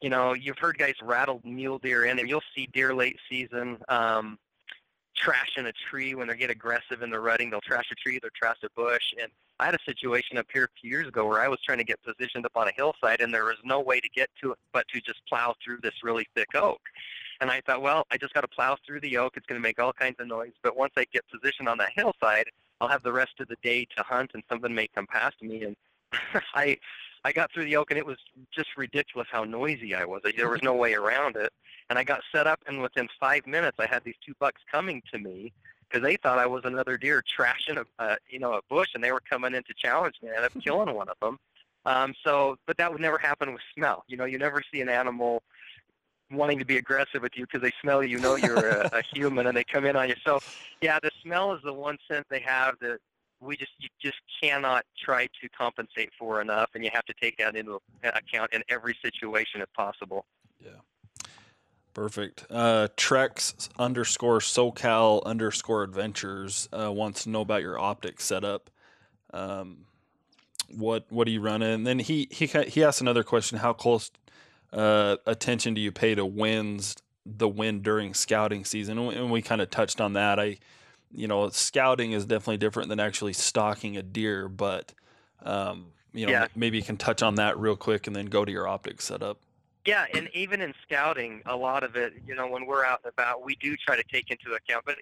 [0.00, 3.78] you know, you've heard guys rattle mule deer in, and you'll see deer late season
[3.88, 4.38] um,
[5.16, 7.50] trashing a tree when they get aggressive in the rutting.
[7.50, 9.14] They'll trash a tree, they'll trash a bush.
[9.20, 11.78] And I had a situation up here a few years ago where I was trying
[11.78, 14.52] to get positioned up on a hillside, and there was no way to get to
[14.52, 16.80] it but to just plow through this really thick oak.
[17.40, 19.36] And I thought, well, I just got to plow through the oak.
[19.36, 20.52] It's going to make all kinds of noise.
[20.62, 22.46] But once I get positioned on that hillside,
[22.80, 25.62] I'll have the rest of the day to hunt, and something may come past me.
[25.64, 25.76] And
[26.54, 26.78] I
[27.24, 28.18] I got through the oak and it was
[28.52, 30.22] just ridiculous how noisy I was.
[30.36, 31.52] There was no way around it.
[31.90, 35.02] And I got set up and within five minutes I had these two bucks coming
[35.12, 35.52] to me
[35.88, 39.02] because they thought I was another deer trashing a uh, you know a bush and
[39.02, 40.30] they were coming in to challenge me.
[40.30, 41.38] I ended up killing one of them.
[41.86, 44.04] Um, so, but that would never happen with smell.
[44.08, 45.42] You know, you never see an animal
[46.30, 49.46] wanting to be aggressive with you because they smell you, know you're a, a human,
[49.46, 50.14] and they come in on you.
[50.24, 50.40] So,
[50.80, 52.98] yeah, the smell is the one sense they have that
[53.40, 57.36] we just you just cannot try to compensate for enough, and you have to take
[57.38, 60.24] that into account in every situation if possible.
[60.60, 60.70] Yeah.
[61.92, 62.44] Perfect.
[62.50, 68.68] Uh, Trex underscore SoCal underscore Adventures uh, wants to know about your optics setup.
[69.32, 69.86] Um,
[70.76, 71.70] what what do you run in?
[71.70, 74.10] And then he he he asked another question: How close
[74.72, 78.98] uh, attention do you pay to winds, the wind during scouting season?
[78.98, 80.40] And we kind of touched on that.
[80.40, 80.58] I
[81.14, 84.92] you know, scouting is definitely different than actually stalking a deer, but
[85.42, 86.46] um, you know, yeah.
[86.54, 89.38] maybe you can touch on that real quick and then go to your optic setup.
[89.86, 93.12] Yeah, and even in scouting, a lot of it, you know, when we're out and
[93.12, 94.96] about, we do try to take into account but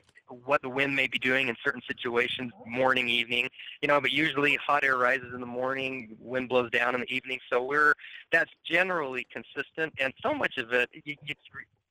[0.44, 3.48] what the wind may be doing in certain situations, morning, evening,
[3.80, 7.14] you know, but usually hot air rises in the morning, wind blows down in the
[7.14, 7.94] evening, so we're
[8.32, 11.34] that's generally consistent, and so much of it, you, you,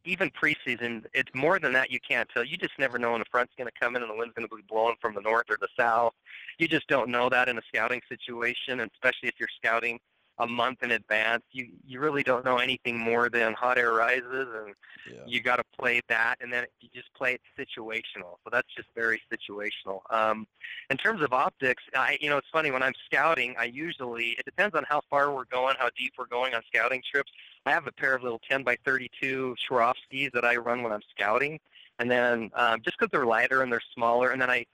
[0.05, 2.43] even preseason, it's more than that you can't tell.
[2.43, 4.47] You just never know when the front's going to come in and the wind's going
[4.47, 6.13] to be blowing from the north or the south.
[6.57, 9.99] You just don't know that in a scouting situation, and especially if you're scouting
[10.39, 11.43] a month in advance.
[11.51, 14.73] You you really don't know anything more than hot air rises, and
[15.09, 15.21] yeah.
[15.25, 18.37] you got to play that, and then you just play it situational.
[18.43, 20.01] So that's just very situational.
[20.09, 20.47] Um,
[20.89, 23.55] in terms of optics, I you know it's funny when I'm scouting.
[23.59, 27.01] I usually it depends on how far we're going, how deep we're going on scouting
[27.09, 27.31] trips.
[27.65, 31.03] I have a pair of little 10 by 32 Swarovskis that I run when I'm
[31.15, 31.59] scouting,
[31.99, 34.65] and then um, just because they're lighter and they're smaller, and then I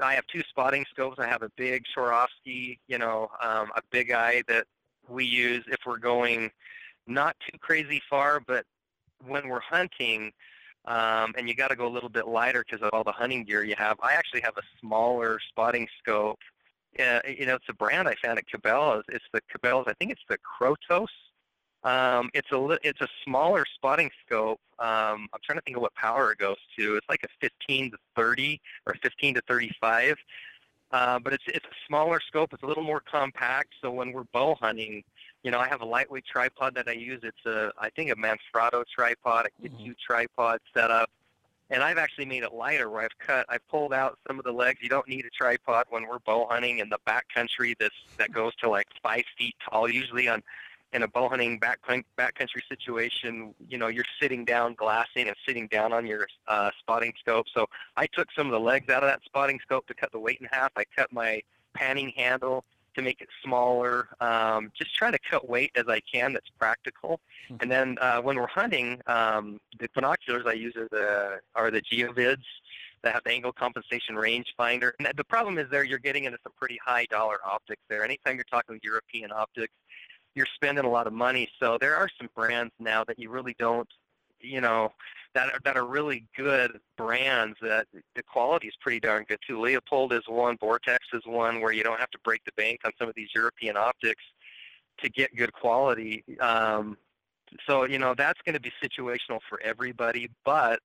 [0.00, 1.18] I have two spotting scopes.
[1.18, 4.66] I have a big Swarovski, you know, um, a big eye that
[5.08, 6.50] we use if we're going
[7.06, 8.64] not too crazy far, but
[9.26, 10.32] when we're hunting,
[10.86, 13.44] um, and you got to go a little bit lighter because of all the hunting
[13.44, 13.98] gear you have.
[14.02, 16.38] I actually have a smaller spotting scope.
[16.98, 19.04] Uh, you know, it's a brand I found at Cabela's.
[19.08, 19.86] It's the Cabela's.
[19.88, 21.08] I think it's the Krotos.
[21.84, 24.60] Um, it's a it's a smaller spotting scope.
[24.78, 26.96] Um, I'm trying to think of what power it goes to.
[26.96, 30.16] It's like a 15 to 30 or 15 to 35.
[30.90, 32.52] Uh, but it's it's a smaller scope.
[32.52, 33.74] It's a little more compact.
[33.80, 35.02] So when we're bow hunting,
[35.42, 37.20] you know, I have a lightweight tripod that I use.
[37.22, 39.92] It's a I think a Manfrotto tripod, a Kit mm-hmm.
[40.00, 41.10] tripod setup,
[41.70, 42.90] and I've actually made it lighter.
[42.90, 44.80] Where I've cut, I've pulled out some of the legs.
[44.82, 47.76] You don't need a tripod when we're bow hunting in the backcountry.
[47.78, 49.88] This that goes to like five feet tall.
[49.88, 50.42] Usually on
[50.92, 51.80] in a bow hunting back
[52.18, 57.12] backcountry situation, you know, you're sitting down glassing and sitting down on your uh, spotting
[57.18, 57.46] scope.
[57.52, 57.66] So
[57.96, 60.38] I took some of the legs out of that spotting scope to cut the weight
[60.40, 60.70] in half.
[60.76, 61.42] I cut my
[61.74, 62.64] panning handle
[62.94, 64.08] to make it smaller.
[64.20, 67.20] Um, just trying to cut weight as I can that's practical.
[67.50, 67.56] Mm-hmm.
[67.60, 71.82] And then uh, when we're hunting, um, the binoculars I use are the are the
[71.82, 72.44] Geovids
[73.02, 74.92] that have the angle compensation rangefinder.
[74.98, 78.02] And the problem is there you're getting into some pretty high dollar optics there.
[78.02, 79.72] Anytime you're talking European optics,
[80.34, 81.48] you're spending a lot of money.
[81.60, 83.88] So there are some brands now that you really don't,
[84.40, 84.92] you know,
[85.34, 89.58] that are, that are really good brands that the quality is pretty darn good too.
[89.58, 92.92] Leupold is one, Vortex is one where you don't have to break the bank on
[92.98, 94.22] some of these European optics
[94.98, 96.24] to get good quality.
[96.40, 96.96] Um,
[97.66, 100.80] so you know that's going to be situational for everybody, but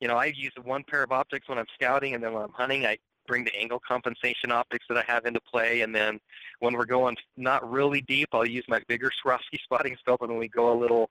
[0.00, 2.52] you know I use one pair of optics when I'm scouting, and then when I'm
[2.52, 2.98] hunting, I
[3.30, 5.82] bring the angle compensation optics that I have into play.
[5.82, 6.18] And then
[6.58, 10.22] when we're going not really deep, I'll use my bigger Swarovski spotting scope.
[10.22, 11.10] And when we go a little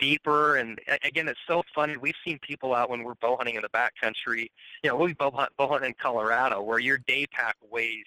[0.00, 1.98] deeper, and again, it's so funny.
[1.98, 4.48] We've seen people out when we're bow hunting in the backcountry.
[4.82, 8.06] You know, we bow hunt, bow hunt in Colorado, where your day pack weighs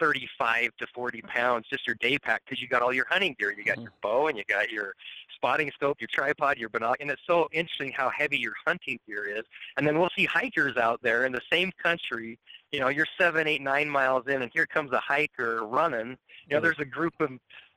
[0.00, 3.54] 35 to 40 pounds, just your day pack, because you got all your hunting gear.
[3.56, 3.82] You got mm-hmm.
[3.82, 4.94] your bow and you got your
[5.34, 6.96] spotting scope, your tripod, your binocular.
[7.00, 9.44] And it's so interesting how heavy your hunting gear is.
[9.76, 12.38] And then we'll see hikers out there in the same country
[12.72, 16.16] you know, you're seven, eight, nine miles in, and here comes a hiker running.
[16.48, 17.30] You know, there's a group of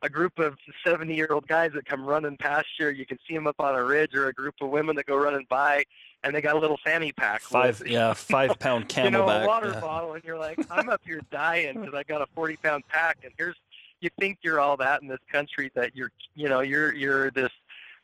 [0.04, 2.90] a group of 70 year old guys that come running past you.
[2.90, 5.16] You can see them up on a ridge, or a group of women that go
[5.16, 5.84] running by,
[6.24, 7.42] and they got a little fanny pack.
[7.42, 9.04] Five, with, yeah, five pound CamelBak.
[9.06, 9.80] you know, a water yeah.
[9.80, 13.20] bottle, and you're like, I'm up here dying because I got a 40 pound pack,
[13.24, 13.56] and here's
[14.00, 17.52] you think you're all that in this country that you're, you know, you're you're this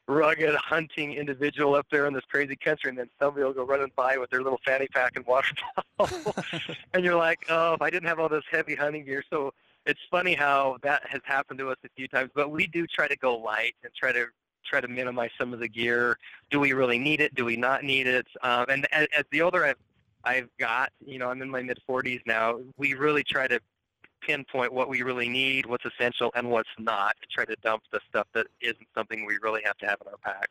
[0.08, 3.92] rugged hunting individual up there in this crazy country, and then somebody will go running
[3.96, 5.54] by with their little fanny pack and water
[5.98, 6.36] bottle,
[6.94, 9.24] and you're like, oh, if I didn't have all this heavy hunting gear.
[9.30, 9.54] So
[9.86, 13.08] it's funny how that has happened to us a few times, but we do try
[13.08, 14.28] to go light and try to
[14.70, 16.18] try to minimize some of the gear.
[16.50, 17.36] Do we really need it?
[17.36, 18.28] Do we not need it?
[18.44, 19.78] Um, and as, as the older I've
[20.24, 22.60] I've got, you know, I'm in my mid 40s now.
[22.78, 23.60] We really try to
[24.22, 27.16] pinpoint what we really need, what's essential, and what's not.
[27.22, 30.08] To try to dump the stuff that isn't something we really have to have in
[30.10, 30.50] our pack.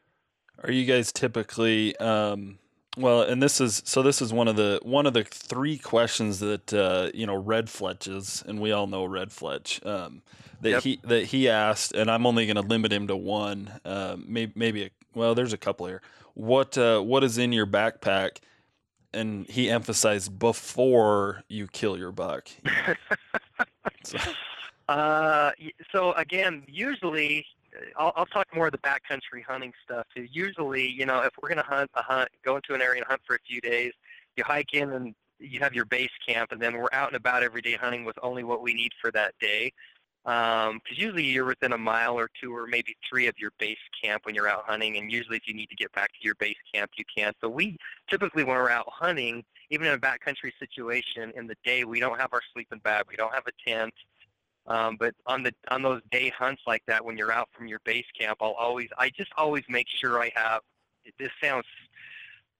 [0.64, 2.58] Are you guys typically um,
[2.96, 3.22] well?
[3.22, 4.02] And this is so.
[4.02, 7.66] This is one of the one of the three questions that uh, you know Red
[7.66, 9.84] Fletches, and we all know Red Fletch.
[9.84, 10.22] Um,
[10.60, 10.82] that Yep.
[10.82, 13.70] he that he asked, and I'm only going to limit him to one.
[13.84, 16.02] Uh, maybe maybe a, well, there's a couple here.
[16.34, 18.38] What uh, what is in your backpack?
[19.14, 22.48] And he emphasized before you kill your buck.
[24.04, 24.18] So-
[24.88, 25.50] Uh,
[25.92, 27.44] so again, usually,
[27.96, 30.06] I'll, I'll talk more of the backcountry hunting stuff.
[30.14, 30.26] too.
[30.30, 33.20] Usually, you know, if we're gonna hunt a hunt, go into an area and hunt
[33.26, 33.92] for a few days,
[34.36, 37.42] you hike in and you have your base camp, and then we're out and about
[37.42, 39.72] every day hunting with only what we need for that day.
[40.26, 43.78] Um, because usually you're within a mile or two or maybe three of your base
[44.02, 46.34] camp when you're out hunting, and usually if you need to get back to your
[46.34, 47.32] base camp, you can.
[47.40, 47.76] So we
[48.10, 52.18] typically, when we're out hunting, even in a backcountry situation, in the day we don't
[52.18, 53.94] have our sleeping bag, we don't have a tent.
[54.68, 57.80] Um, but on the on those day hunts like that, when you're out from your
[57.84, 60.60] base camp, I'll always I just always make sure I have.
[61.18, 61.64] This sounds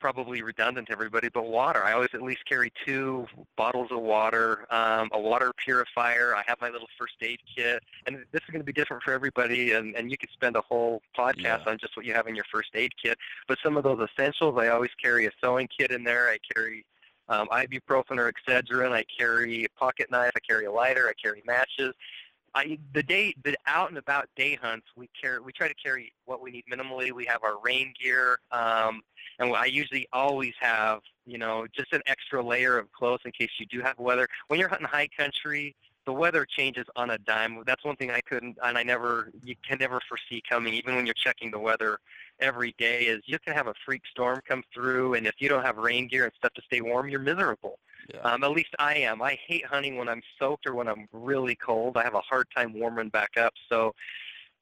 [0.01, 1.83] probably redundant to everybody, but water.
[1.85, 6.37] I always at least carry two bottles of water, um, a water purifier.
[6.37, 9.13] I have my little first aid kit, and this is going to be different for
[9.13, 9.73] everybody.
[9.73, 11.59] And, and you could spend a whole podcast Yeah.
[11.67, 13.19] on just what you have in your first aid kit.
[13.49, 16.29] But some of those essentials, I always carry a sewing kit in there.
[16.29, 16.87] I carry
[17.29, 18.93] um, ibuprofen or Excedrin.
[18.93, 20.33] I carry a pocket knife.
[20.37, 21.09] I carry a lighter.
[21.09, 21.95] I carry matches.
[22.55, 26.12] I, the day, the out and about day hunts, we carry, we try to carry
[26.24, 27.12] what we need minimally.
[27.12, 29.03] We have our rain gear, um,
[29.39, 33.51] and I usually always have, you know, just an extra layer of clothes in case
[33.59, 34.26] you do have weather.
[34.49, 35.76] When you're hunting high country,
[36.07, 37.62] the weather changes on a dime.
[37.66, 40.72] That's one thing I couldn't, and I never, you can never foresee coming.
[40.72, 41.99] Even when you're checking the weather
[42.41, 45.64] every day, is you can have a freak storm come through, and if you don't
[45.64, 47.78] have rain gear and stuff to stay warm, you're miserable.
[48.12, 48.20] Yeah.
[48.20, 49.20] Um, at least I am.
[49.20, 51.97] I hate hunting when I'm soaked or when I'm really cold.
[51.97, 53.53] I have a hard time warming back up.
[53.68, 53.95] So,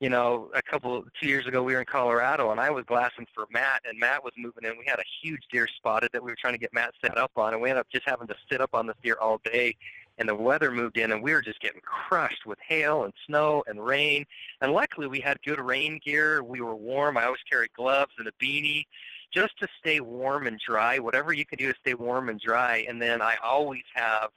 [0.00, 3.26] you know, a couple two years ago we were in Colorado and I was glassing
[3.32, 4.76] for Matt and Matt was moving in.
[4.78, 7.30] We had a huge deer spotted that we were trying to get Matt set up
[7.36, 9.76] on and we ended up just having to sit up on this deer all day
[10.18, 13.62] and the weather moved in and we were just getting crushed with hail and snow
[13.66, 14.24] and rain.
[14.60, 16.42] And luckily we had good rain gear.
[16.42, 17.16] We were warm.
[17.16, 18.84] I always carried gloves and a beanie
[19.32, 22.86] just to stay warm and dry, whatever you can do to stay warm and dry.
[22.88, 24.30] And then I always have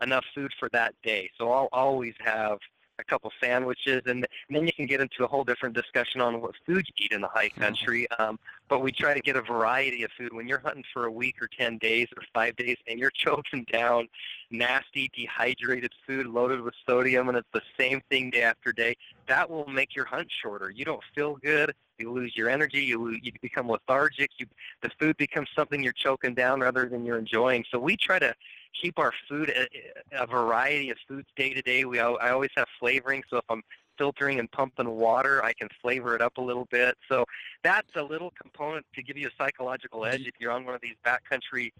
[0.00, 1.30] enough food for that day.
[1.38, 2.58] So I'll always have
[2.98, 6.40] a couple sandwiches, and, and then you can get into a whole different discussion on
[6.40, 8.06] what food you eat in the high country.
[8.18, 8.38] Um,
[8.68, 10.32] but we try to get a variety of food.
[10.32, 13.66] When you're hunting for a week or 10 days or five days and you're choking
[13.70, 14.08] down
[14.50, 18.96] nasty, dehydrated food loaded with sodium, and it's the same thing day after day,
[19.28, 20.70] that will make your hunt shorter.
[20.70, 21.74] You don't feel good.
[21.98, 22.80] You lose your energy.
[22.80, 24.30] You lose, you become lethargic.
[24.38, 24.46] You
[24.82, 27.64] the food becomes something you're choking down rather than you're enjoying.
[27.70, 28.34] So we try to
[28.80, 31.84] keep our food a, a variety of foods day to day.
[31.84, 33.22] We al- I always have flavoring.
[33.28, 33.62] So if I'm
[33.98, 36.96] filtering and pumping water, I can flavor it up a little bit.
[37.08, 37.24] So
[37.62, 40.28] that's a little component to give you a psychological edge mm-hmm.
[40.28, 41.72] if you're on one of these backcountry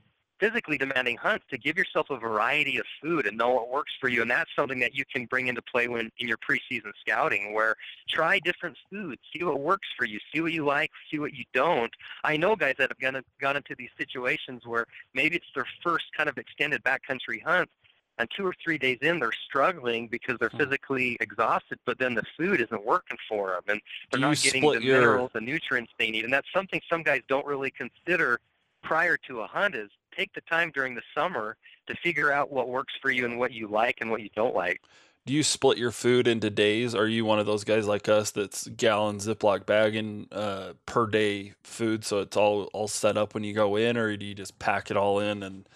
[0.44, 4.08] physically demanding hunts to give yourself a variety of food and know what works for
[4.08, 4.20] you.
[4.20, 7.76] And that's something that you can bring into play when in your preseason scouting where
[8.10, 11.44] try different foods see what works for you see what you like see what you
[11.54, 11.90] don't.
[12.24, 14.84] I know guys that have gone, gone into these situations where
[15.14, 17.70] maybe it's their first kind of extended backcountry hunt
[18.18, 20.58] and two or three days in they're struggling because they're Hmm.
[20.58, 23.80] physically exhausted but then the food isn't working for them and
[24.10, 26.24] they're you not getting the your- minerals the nutrients they need.
[26.24, 28.40] And that's something some guys don't really consider
[28.82, 31.56] prior to a hunt is take the time during the summer
[31.86, 34.54] to figure out what works for you and what you like and what you don't
[34.54, 34.80] like
[35.26, 36.94] Do you split your food into days?
[36.94, 41.54] Are you one of those guys like us that's gallon Ziploc bagging uh, per day
[41.62, 44.58] food, so it's all all set up when you go in, or do you just
[44.58, 45.66] pack it all in and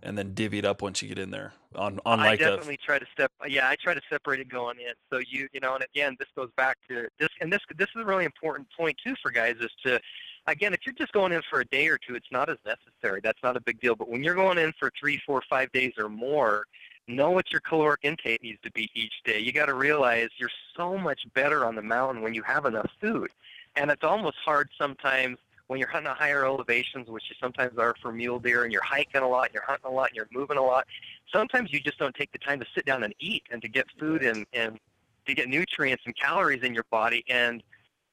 [0.00, 1.54] and then divvy it up once you get in there?
[1.74, 3.32] On on I like a definitely try to step.
[3.48, 4.92] Yeah, I try to separate it going in.
[5.10, 8.02] So you, you know, and again, this goes back to this, and this this is
[8.02, 9.98] a really important point too for guys is to,
[10.46, 13.20] again, if you're just going in for a day or two, it's not as necessary.
[13.22, 13.94] That's not a big deal.
[13.94, 16.64] But when you're going in for three, four, five days or more,
[17.08, 19.38] know what your caloric intake needs to be each day.
[19.38, 22.90] You got to realize you're so much better on the mountain when you have enough
[23.00, 23.30] food,
[23.76, 27.94] and it's almost hard sometimes when you're hunting at higher elevations, which you sometimes are
[28.00, 30.28] for mule deer, and you're hiking a lot, and you're hunting a lot, and you're
[30.32, 30.86] moving a lot.
[31.32, 33.86] Sometimes you just don't take the time to sit down and eat and to get
[33.98, 34.78] food and and
[35.26, 37.24] to get nutrients and calories in your body.
[37.28, 37.62] And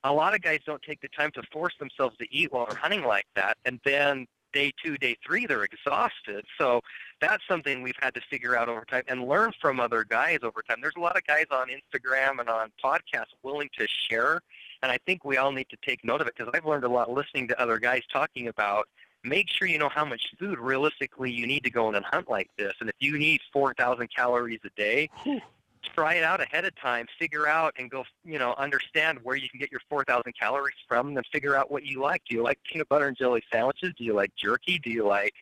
[0.03, 2.77] a lot of guys don't take the time to force themselves to eat while they're
[2.77, 6.45] hunting like that, and then day two, day three, they're exhausted.
[6.57, 6.81] So
[7.19, 10.61] that's something we've had to figure out over time and learn from other guys over
[10.61, 10.79] time.
[10.81, 14.41] There's a lot of guys on Instagram and on podcasts willing to share,
[14.83, 16.89] and I think we all need to take note of it because I've learned a
[16.89, 18.87] lot listening to other guys talking about
[19.23, 22.29] make sure you know how much food realistically you need to go in and hunt
[22.29, 22.73] like this.
[22.79, 25.09] And if you need 4,000 calories a day,
[25.81, 29.49] try it out ahead of time, figure out and go, you know, understand where you
[29.49, 32.21] can get your 4,000 calories from, and then figure out what you like.
[32.29, 33.93] Do you like peanut butter and jelly sandwiches?
[33.97, 34.79] Do you like jerky?
[34.79, 35.33] Do you like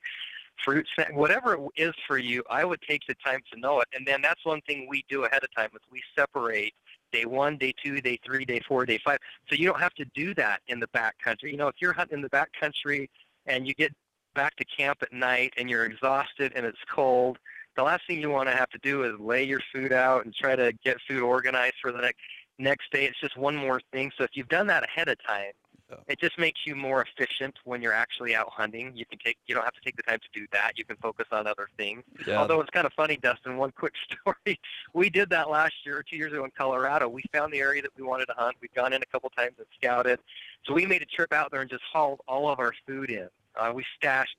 [0.63, 1.15] fruit snack?
[1.15, 3.87] Whatever it is for you, I would take the time to know it.
[3.93, 6.73] And then that's one thing we do ahead of time is we separate
[7.11, 9.19] day one, day two, day three, day four, day five.
[9.49, 11.51] So you don't have to do that in the back country.
[11.51, 13.09] You know, if you're hunting in the back country
[13.45, 13.93] and you get
[14.35, 17.39] back to camp at night and you're exhausted and it's cold,
[17.79, 20.33] the last thing you want to have to do is lay your food out and
[20.33, 22.19] try to get food organized for the next
[22.57, 23.05] next day.
[23.05, 24.11] It's just one more thing.
[24.17, 25.53] So if you've done that ahead of time,
[25.89, 25.95] yeah.
[26.09, 28.91] it just makes you more efficient when you're actually out hunting.
[28.97, 30.73] You can take you don't have to take the time to do that.
[30.75, 32.03] You can focus on other things.
[32.27, 32.35] Yeah.
[32.35, 33.55] Although it's kind of funny, Dustin.
[33.55, 34.59] One quick story:
[34.93, 37.07] we did that last year or two years ago in Colorado.
[37.07, 38.57] We found the area that we wanted to hunt.
[38.61, 40.19] We'd gone in a couple times and scouted,
[40.65, 43.29] so we made a trip out there and just hauled all of our food in.
[43.55, 44.35] Uh, we stashed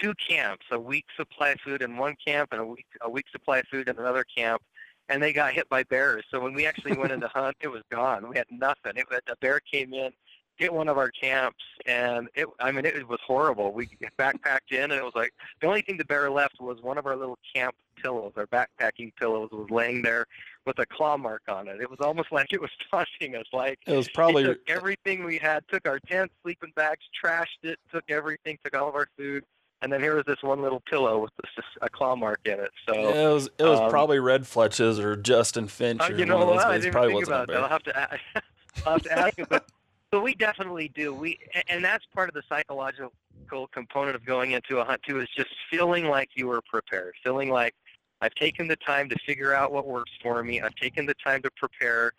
[0.00, 3.26] two camps, a week supply of food in one camp and a week a week
[3.30, 4.62] supply of food in another camp,
[5.08, 6.24] and they got hit by bears.
[6.30, 8.28] So when we actually went into hunt, it was gone.
[8.28, 8.92] We had nothing.
[8.96, 10.12] It a bear came in,
[10.56, 13.72] hit one of our camps, and it I mean it was horrible.
[13.72, 13.88] We
[14.18, 17.06] backpacked in, and it was like the only thing the bear left was one of
[17.06, 20.26] our little camp pillows, our backpacking pillows, was laying there
[20.66, 21.80] with a claw mark on it.
[21.80, 23.46] It was almost like it was taunting us.
[23.52, 27.78] Like it was probably it everything we had, took our tent, sleeping bags, trashed it,
[27.92, 29.44] took everything, took all of our food,
[29.82, 32.70] and then here was this one little pillow with just a claw mark in it.
[32.88, 36.00] So yeah, it was it was um, probably Red Fletches or Justin Finch.
[36.00, 36.64] Uh, you know, what?
[36.64, 37.56] I didn't probably think about that.
[37.56, 38.20] I'll have to ask,
[38.86, 39.66] I'll have to ask him, but
[40.10, 41.12] but we definitely do.
[41.12, 43.12] We and that's part of the psychological
[43.72, 47.50] component of going into a hunt too is just feeling like you were prepared, feeling
[47.50, 47.74] like
[48.20, 50.60] I've taken the time to figure out what works for me.
[50.60, 52.12] I've taken the time to prepare,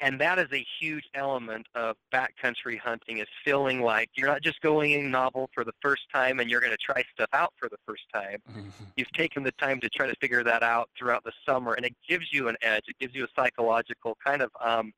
[0.00, 4.60] and that is a huge element of backcountry hunting is feeling like you're not just
[4.60, 7.68] going in novel for the first time and you're going to try stuff out for
[7.68, 8.68] the first time mm-hmm.
[8.96, 11.94] you've taken the time to try to figure that out throughout the summer and it
[12.08, 14.92] gives you an edge it gives you a psychological kind of um,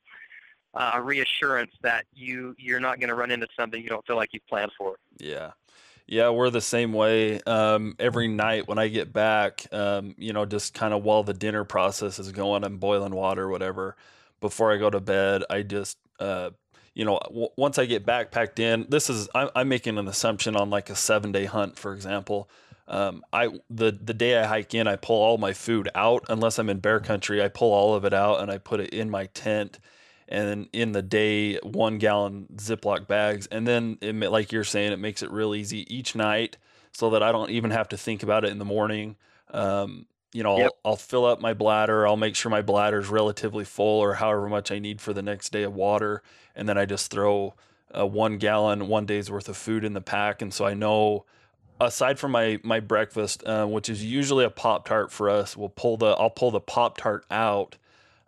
[0.74, 4.30] uh, reassurance that you you're not going to run into something you don't feel like
[4.32, 5.50] you've planned for yeah
[6.09, 7.40] yeah, we're the same way.
[7.42, 11.32] Um, every night when I get back, um, you know, just kind of while the
[11.32, 13.96] dinner process is going, I'm boiling water, whatever
[14.43, 15.45] before I go to bed.
[15.49, 16.51] I just, uh,
[16.93, 20.55] you know, w- once I get backpacked in, this is I'm, I'm, making an assumption
[20.55, 22.51] on like a seven day hunt, for example.
[22.88, 26.24] Um, I the the day I hike in, I pull all my food out.
[26.28, 28.90] Unless I'm in bear country, I pull all of it out and I put it
[28.90, 29.78] in my tent.
[30.28, 34.93] And then in the day, one gallon Ziploc bags, and then it, like you're saying,
[34.93, 36.57] it makes it real easy each night,
[36.93, 39.16] so that I don't even have to think about it in the morning.
[39.51, 40.70] Um, you know, yep.
[40.85, 42.07] I'll, I'll, fill up my bladder.
[42.07, 45.22] I'll make sure my bladder is relatively full or however much I need for the
[45.22, 46.22] next day of water.
[46.57, 47.55] And then I just throw
[47.97, 50.41] uh, one gallon, one day's worth of food in the pack.
[50.41, 51.26] And so I know,
[51.80, 55.68] aside from my, my breakfast, uh, which is usually a Pop Tart for us, we'll
[55.68, 57.76] pull the, I'll pull the Pop Tart out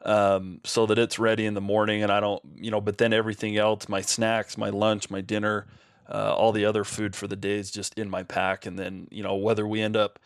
[0.04, 2.02] um, so that it's ready in the morning.
[2.02, 5.66] And I don't, you know, but then everything else, my snacks, my lunch, my dinner,
[6.06, 8.66] uh, all the other food for the day is just in my pack.
[8.66, 10.18] And then, you know, whether we end up,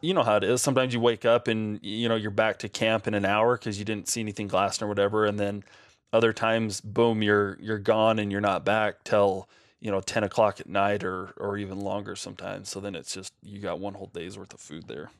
[0.00, 0.62] you know how it is.
[0.62, 3.78] Sometimes you wake up and you know you're back to camp in an hour because
[3.78, 5.64] you didn't see anything glassing or whatever, and then
[6.12, 9.48] other times, boom, you're you're gone and you're not back till
[9.80, 12.68] you know 10 o'clock at night or or even longer sometimes.
[12.68, 15.10] So then it's just you got one whole day's worth of food there.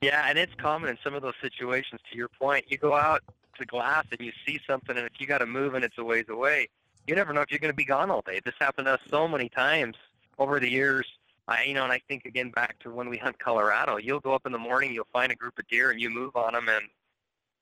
[0.00, 2.00] Yeah, and it's common in some of those situations.
[2.10, 3.22] To your point, you go out
[3.58, 6.04] to glass and you see something, and if you got to move and it's a
[6.04, 6.68] ways away,
[7.06, 8.40] you never know if you're going to be gone all day.
[8.44, 9.94] This happened to us so many times
[10.38, 11.06] over the years
[11.48, 14.34] I, you know, and I think again back to when we hunt Colorado, you'll go
[14.34, 16.68] up in the morning, you'll find a group of deer, and you move on them,
[16.68, 16.86] and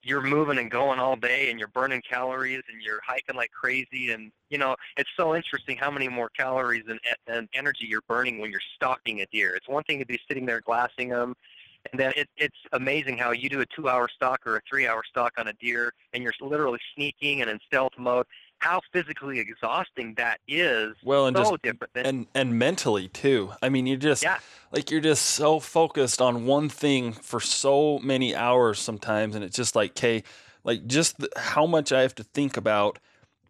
[0.02, 4.12] you're moving and going all day, and you're burning calories, and you're hiking like crazy,
[4.12, 8.38] and you know, it's so interesting how many more calories and, and energy you're burning
[8.38, 9.54] when you're stalking a deer.
[9.54, 11.34] It's one thing to be sitting there glassing them,
[11.90, 15.32] and then it, it's amazing how you do a two-hour stalk or a three-hour stalk
[15.38, 18.26] on a deer, and you're literally sneaking and in stealth mode
[18.60, 20.94] how physically exhausting that is.
[21.02, 23.52] Well, and so just different than, and and mentally too.
[23.60, 24.38] I mean, you're just yeah.
[24.70, 29.56] like you're just so focused on one thing for so many hours sometimes, and it's
[29.56, 30.22] just like, okay,
[30.62, 32.98] like just the, how much I have to think about.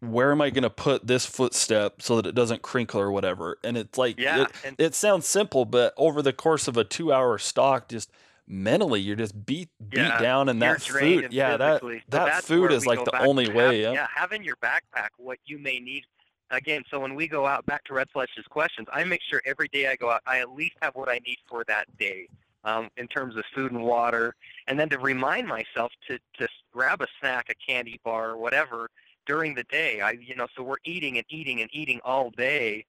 [0.02, 3.58] Where am I going to put this footstep so that it doesn't crinkle or whatever?
[3.62, 7.12] And it's like, yeah, it, it sounds simple, but over the course of a two
[7.12, 8.10] hour stalk, just
[8.50, 12.84] mentally you're just beat beat Yeah, down and that food yeah that that food is
[12.84, 16.04] like the only have- way yeah in your backpack what you may need.
[16.52, 19.68] Again, so when we go out, back to Red Fletch's questions, I make sure every
[19.68, 22.28] day I go out, I at least have what I need for that day
[22.64, 24.34] um, in terms of food and water,
[24.66, 28.90] and then to remind myself to to grab a snack, a candy bar, or whatever
[29.26, 30.00] during the day.
[30.00, 32.84] I you know, so we're eating and eating and eating all day.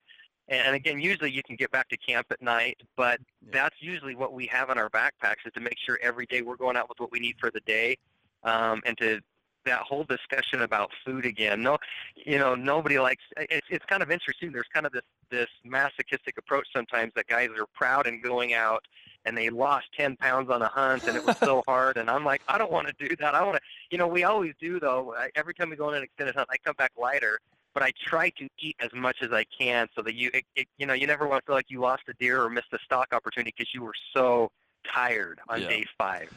[0.51, 3.51] And again, usually you can get back to camp at night, but Yeah.
[3.53, 6.57] that's usually what we have in our backpacks is to make sure every day we're
[6.57, 7.97] going out with what we need for the day,
[8.43, 9.21] um, and to
[9.63, 11.61] that whole discussion about food again.
[11.61, 11.77] No,
[12.15, 13.23] you know, nobody likes.
[13.37, 14.51] It's it's kind of interesting.
[14.51, 18.83] There's kind of this this masochistic approach sometimes that guys are proud and going out
[19.23, 22.25] and they lost 10 pounds on a hunt and it was so hard and I'm
[22.25, 23.35] like I don't want to do that.
[23.35, 25.13] I want to, you know, we always do though.
[25.15, 27.39] I- Every time we go on an extended hunt, I come back lighter.
[27.73, 30.67] But I try to eat as much as I can so that you, it, it,
[30.77, 32.79] you know, you never want to feel like you lost a deer or missed a
[32.83, 34.51] stalk opportunity because you were so
[34.93, 35.67] tired on Yeah.
[35.69, 36.29] day five.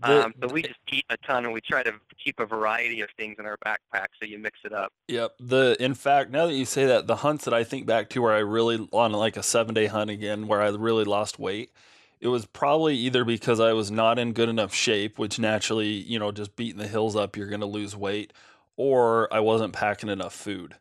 [0.00, 3.00] The- Um, so we just eat a ton, and we try to keep a variety
[3.02, 4.92] of things in our backpack, so you mix it up.
[5.08, 5.34] Yep.
[5.38, 8.20] The in fact, now that you say that, the hunts that I think back to
[8.22, 11.72] where I really on like a seven day hunt again, where I really lost weight,
[12.20, 16.18] it was probably either because I was not in good enough shape, which naturally, you
[16.18, 18.32] know, just beating the hills up, you're gonna lose weight,
[18.76, 20.76] or I wasn't packing enough food.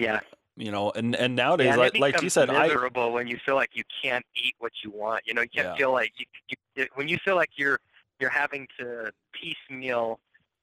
[0.00, 0.20] Yeah,
[0.56, 3.38] You know, and and nowadays, yeah and like like you said, I miserable when you
[3.44, 5.22] feel like you can't eat what you want.
[5.26, 5.76] You know, you can't Yeah.
[5.76, 6.26] feel like you,
[6.76, 7.78] you when you feel like you're
[8.18, 10.18] you're having to piecemeal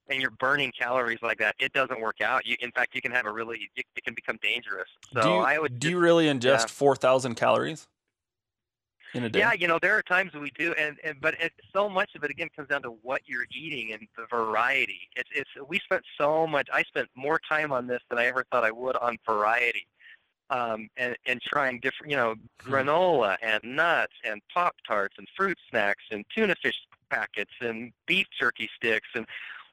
[0.09, 1.55] and you're burning calories like that.
[1.59, 2.45] It doesn't work out.
[2.45, 4.88] You, in fact, you can have a really it, it can become dangerous.
[5.13, 7.88] So do you, I would do just- you really ingest four thousand calories
[9.14, 9.39] in a day?
[9.39, 12.24] Yeah, you know, there are times we do, and, and but it, so much of
[12.24, 15.10] it again comes down to what you're eating and the variety.
[15.16, 16.68] It's it's we spent so much.
[16.74, 19.88] I spent more time on this than I ever thought I would on variety,
[20.49, 22.74] um, and and trying different, you know, Hmm.
[22.74, 26.76] granola and nuts and pop tarts and fruit snacks and tuna fish
[27.10, 29.26] packets and beef jerky sticks and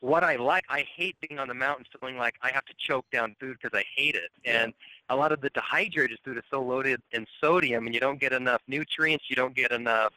[0.05, 0.65] what I like.
[0.69, 3.77] I hate being on the mountain feeling like I have to choke down food because
[3.77, 4.65] I hate it, Yeah.
[4.65, 4.75] and
[5.09, 8.33] a lot of the dehydrated food is so loaded in sodium and you don't get
[8.33, 10.13] enough nutrients, you don't get enough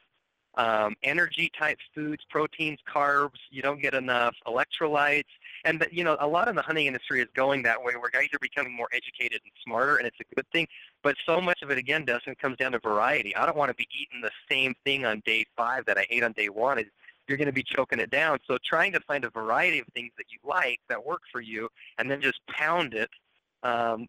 [0.55, 5.31] um, energy type foods, proteins, carbs, you don't get enough electrolytes.
[5.65, 8.29] And you know, a lot of the hunting industry is going that way where guys
[8.33, 10.67] are becoming more educated and smarter and it's a good thing.
[11.03, 13.35] But so much of it again, Dustin, comes down to variety.
[13.35, 16.23] I don't want to be eating the same thing on day five that I ate
[16.23, 16.79] on day one.
[16.79, 16.87] Is
[17.27, 18.39] you're going to be choking it down.
[18.47, 21.69] So trying to find a variety of things that you like that work for you
[21.97, 23.09] and then just pound it
[23.63, 24.07] um,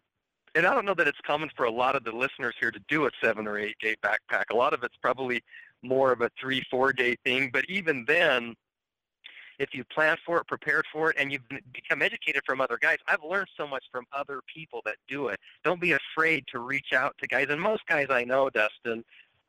[0.55, 2.79] and I don't know that it's common for a lot of the listeners here to
[2.87, 4.45] do a seven or eight day backpack.
[4.51, 5.43] A lot of it's probably
[5.83, 7.49] more of a three, four day thing.
[7.51, 8.55] But even then,
[9.59, 12.97] if you plan for it, prepared for it, and you've become educated from other guys,
[13.07, 15.39] I've learned so much from other people that do it.
[15.63, 17.47] Don't be afraid to reach out to guys.
[17.49, 19.03] And most guys I know, Dustin,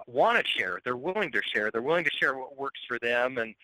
[0.07, 0.81] want to share.
[0.85, 1.71] They're willing to share.
[1.71, 3.39] They're willing to share what works for them.
[3.39, 3.55] And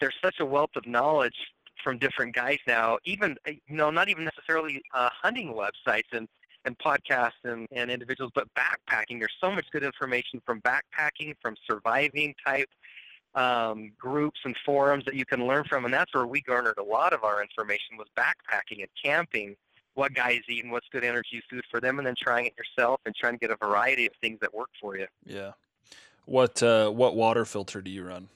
[0.00, 1.36] there's such a wealth of knowledge
[1.82, 6.28] from different guys now, even, uh, you know, not even necessarily uh, hunting websites and
[6.64, 9.18] and podcasts and, and individuals, but backpacking.
[9.18, 12.68] There's so much good information from backpacking, from surviving type
[13.34, 16.82] um, groups and forums that you can learn from, and that's where we garnered a
[16.82, 19.56] lot of our information was backpacking and camping,
[19.94, 23.00] what guys eat and what's good energy food for them, and then trying it yourself
[23.04, 25.06] and trying to get a variety of things that work for you.
[25.24, 25.52] Yeah.
[26.26, 28.28] What uh, what water filter do you run?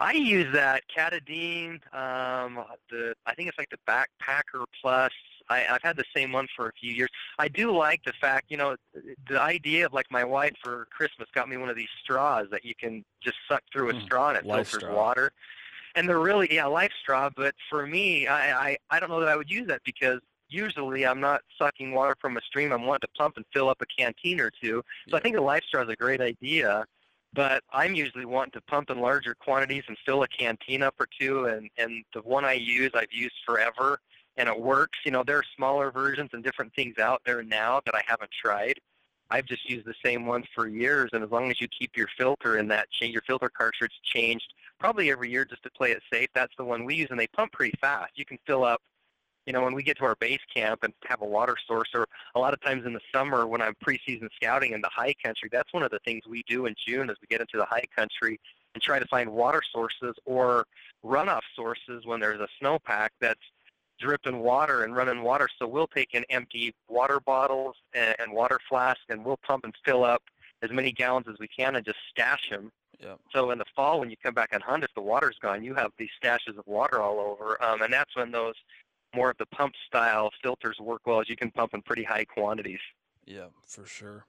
[0.00, 1.74] I use that Katadyn.
[1.94, 5.12] Um, the I think it's like the Backpacker Plus.
[5.50, 7.08] I, I've had the same one for a few years.
[7.38, 8.76] I do like the fact, you know,
[9.28, 12.64] the idea of like my wife for Christmas got me one of these straws that
[12.64, 14.94] you can just suck through a Mm, straw and it filters straw.
[14.94, 15.32] water.
[15.94, 17.32] And they're really yeah, LifeStraw.
[17.34, 21.06] But for me, I, I I don't know that I would use that because usually
[21.06, 22.72] I'm not sucking water from a stream.
[22.72, 24.82] I'm wanting to pump and fill up a canteen or two.
[25.08, 26.84] So I think a LifeStraw is a great idea
[27.34, 31.06] but I'm usually wanting to pump in larger quantities and fill a canteen up or
[31.20, 31.46] two.
[31.46, 34.00] And, and the one I use, I've used forever,
[34.36, 34.98] and it works.
[35.04, 38.30] You know, there are smaller versions and different things out there now that I haven't
[38.30, 38.80] tried.
[39.30, 42.08] I've just used the same one for years, and as long as you keep your
[42.16, 46.02] filter in that, change your filter cartridge changed probably every year just to play it
[46.10, 46.30] safe.
[46.34, 48.12] That's the one we use, and they pump pretty fast.
[48.16, 48.80] You can fill up
[49.48, 52.06] you know, when we get to our base camp and have a water source, or
[52.34, 55.48] a lot of times in the summer when I'm preseason scouting in the high country,
[55.50, 57.84] that's one of the things we do in June as we get into the high
[57.96, 58.38] country
[58.74, 60.66] and try to find water sources or
[61.02, 63.40] runoff sources when there's a snowpack that's
[63.98, 65.48] dripping water and running water.
[65.58, 69.72] So we'll take in empty water bottles and, and water flasks and we'll pump and
[69.82, 70.22] fill up
[70.60, 72.70] as many gallons as we can and just stash them.
[73.00, 73.18] Yep.
[73.32, 75.72] So in the fall, when you come back and hunt, if the water's gone, you
[75.74, 78.54] have these stashes of water all over, um, and that's when those
[79.14, 82.24] more of the pump style filters work well as you can pump in pretty high
[82.24, 82.80] quantities.
[83.26, 84.26] Yeah, for sure.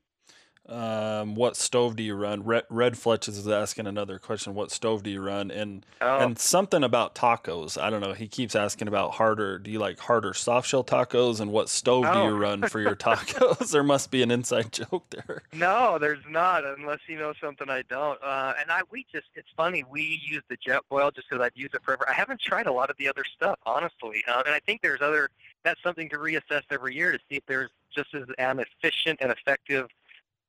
[0.69, 2.43] Um, what stove do you run?
[2.43, 4.53] Red, Red Fletch's is asking another question.
[4.53, 5.49] What stove do you run?
[5.51, 7.81] And Oh, and something about tacos.
[7.81, 8.13] I don't know.
[8.13, 9.57] He keeps asking about harder.
[9.59, 11.39] Do you like harder soft shell tacos?
[11.39, 12.27] And what stove do Oh.
[12.27, 13.71] you run for your tacos?
[13.71, 15.41] there must be an inside joke there.
[15.53, 18.21] no, there's not, unless you know something I don't.
[18.23, 21.73] Uh, and I, we just, it's funny, we use the Jetboil just because I've used
[21.75, 22.05] it forever.
[22.09, 24.23] I haven't tried a lot of the other stuff, honestly.
[24.27, 25.29] Uh, and I think there's other,
[25.63, 29.31] that's something to reassess every year to see if there's just as an efficient and
[29.31, 29.87] effective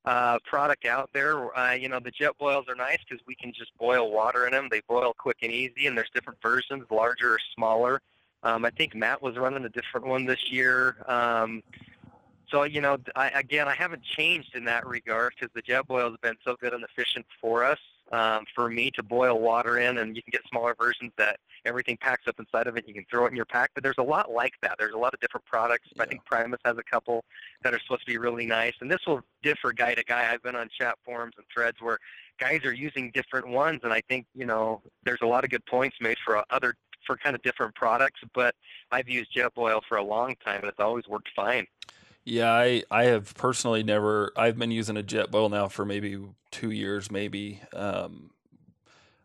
[0.05, 1.57] uh, product out there.
[1.57, 4.67] Uh, you know, the Jetboils are nice because we can just boil water in them.
[4.69, 8.01] They boil quick and easy, and there's different versions, larger or smaller.
[8.43, 10.97] Um, I think Matt was running a different one this year.
[11.07, 11.61] Um,
[12.49, 16.17] so you know, I, again, I haven't changed in that regard because the Jetboil has
[16.21, 17.79] been so good and efficient for us.
[18.11, 21.95] Um, for me to boil water in, and you can get smaller versions that everything
[21.95, 22.85] packs up inside of it.
[22.85, 24.75] You can throw it in your pack, but there's a lot like that.
[24.77, 25.87] There's a lot of different products.
[25.97, 27.23] I think Primus has a couple
[27.63, 30.29] that are supposed to be really nice, and this will differ guy to guy.
[30.29, 31.99] I've been on chat forums and threads where
[32.37, 35.65] guys are using different ones, and I think you know there's a lot of good
[35.65, 38.21] points made for other for kind of different products.
[38.33, 38.55] But
[38.91, 41.65] I've used Jetboil for a long time, and it's always worked fine.
[42.23, 44.31] Yeah, I, I have personally never.
[44.37, 46.19] I've been using a Jetboil now for maybe
[46.51, 47.61] two years, maybe.
[47.73, 48.29] Um,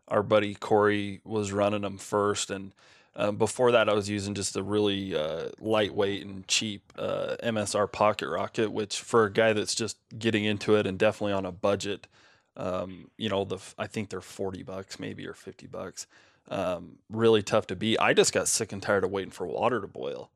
[0.07, 2.71] our buddy Corey was running them first, and
[3.15, 7.91] um, before that, I was using just a really uh, lightweight and cheap uh, MSR
[7.91, 11.51] Pocket Rocket, which for a guy that's just getting into it and definitely on a
[11.51, 12.07] budget,
[12.55, 16.07] um, you know, the I think they're forty bucks maybe or fifty bucks.
[16.49, 17.99] Um, really tough to beat.
[17.99, 20.31] I just got sick and tired of waiting for water to boil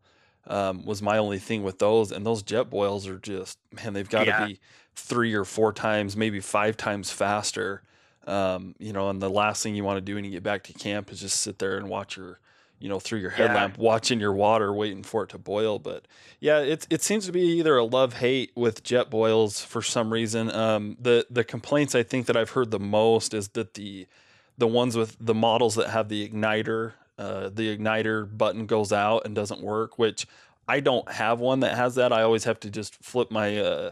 [0.48, 2.12] um, was my only thing with those.
[2.12, 4.34] And those Jetboils are just, man, they've got to Yeah.
[4.34, 4.60] be
[4.96, 7.84] three or four times, maybe five times faster.
[8.28, 10.64] Um, you know, and the last thing you want to do when you get back
[10.66, 12.40] to camp is just sit there and watch your,
[12.80, 13.38] you know, through your Yeah.
[13.40, 15.80] headlamp, watching your water, waiting for it to boil.
[15.80, 16.08] But
[16.40, 20.52] yeah, it it seems to be either a love hate with Jetboils for some reason.
[20.52, 24.08] Um, the the complaints I think that I've heard the most is that the
[24.58, 29.20] the ones with the models that have the igniter, uh, the igniter button goes out
[29.26, 30.22] and doesn't work, which
[30.68, 32.12] I don't have one that has that.
[32.12, 33.92] I always have to just flip my uh,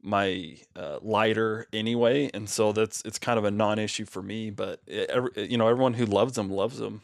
[0.00, 4.50] my uh, lighter anyway, and so that's it's kind of a non-issue for me.
[4.50, 7.02] But it, every, you know, everyone who loves them loves them.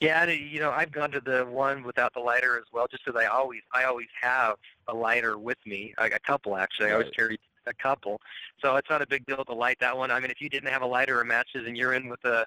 [0.00, 3.04] Yeah, and, you know, I've gone to the one without the lighter as well, just
[3.04, 4.54] because I always, I always have
[4.86, 6.90] a lighter with me, like a couple actually.
[6.90, 7.36] I always carry
[7.66, 8.20] a couple,
[8.62, 10.12] so it's not a big deal to light that one.
[10.12, 12.46] I mean, if you didn't have a lighter or matches, and you're in with a,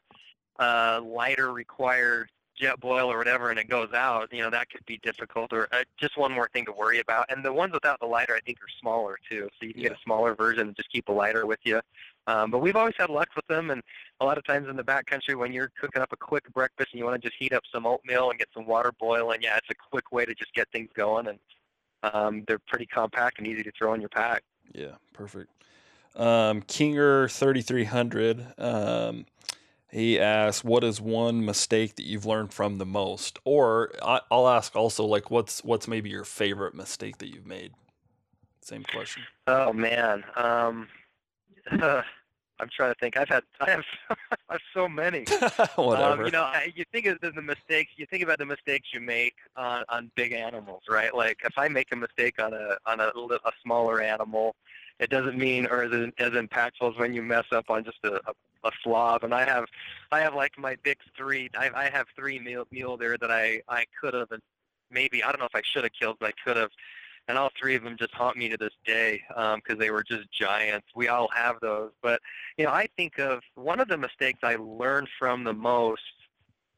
[0.60, 2.30] a lighter required
[2.62, 5.52] Jetboil or whatever, and it goes out, you know, that could be difficult.
[5.52, 7.32] Or uh, just one more thing to worry about.
[7.32, 9.92] And the ones without the lighter, I think, are smaller too, so you can get
[9.94, 11.82] a smaller version and just keep a lighter with you.
[12.28, 13.82] Um, but we've always had luck with them, and
[14.20, 17.00] a lot of times in the backcountry when you're cooking up a quick breakfast and
[17.00, 19.70] you want to just heat up some oatmeal and get some water boiling, yeah, it's
[19.72, 21.40] a quick way to just get things going, and
[22.04, 24.44] um, they're pretty compact and easy to throw in your pack.
[24.74, 25.50] Yeah, perfect.
[26.16, 28.46] Um, Kinger thirty three hundred.
[28.58, 29.26] Um,
[29.92, 34.48] he asks, "What is one mistake that you've learned from the most?" Or I, I'll
[34.48, 37.74] ask also, like, what's what's maybe your favorite mistake that you've made?
[38.62, 39.24] Same question.
[39.48, 40.88] Oh man, um,
[41.72, 43.18] I'm trying to think.
[43.18, 45.26] I've had I have I have so many.
[45.76, 46.22] Whatever.
[46.22, 47.92] Um, you know, I, you think of the, the mistakes.
[47.98, 51.14] You think about the mistakes you make on, on big animals, right?
[51.14, 54.56] Like if I make a mistake on a on a, a smaller animal,
[55.02, 58.16] it doesn't mean or is as impactful as when you mess up on just a,
[58.30, 58.34] a,
[58.64, 59.24] a slob.
[59.24, 59.66] And I have
[60.12, 61.50] I have like my big three.
[61.58, 64.42] I, I have three mule, mule there that I I could have and
[64.92, 66.70] maybe I don't know if I should have killed, but I could have.
[67.28, 70.32] And all three of them just haunt me to this day because they were just
[70.32, 70.88] giants.
[70.96, 72.20] We all have those, but
[72.58, 76.02] you know, I think of one of the mistakes I learned from the most.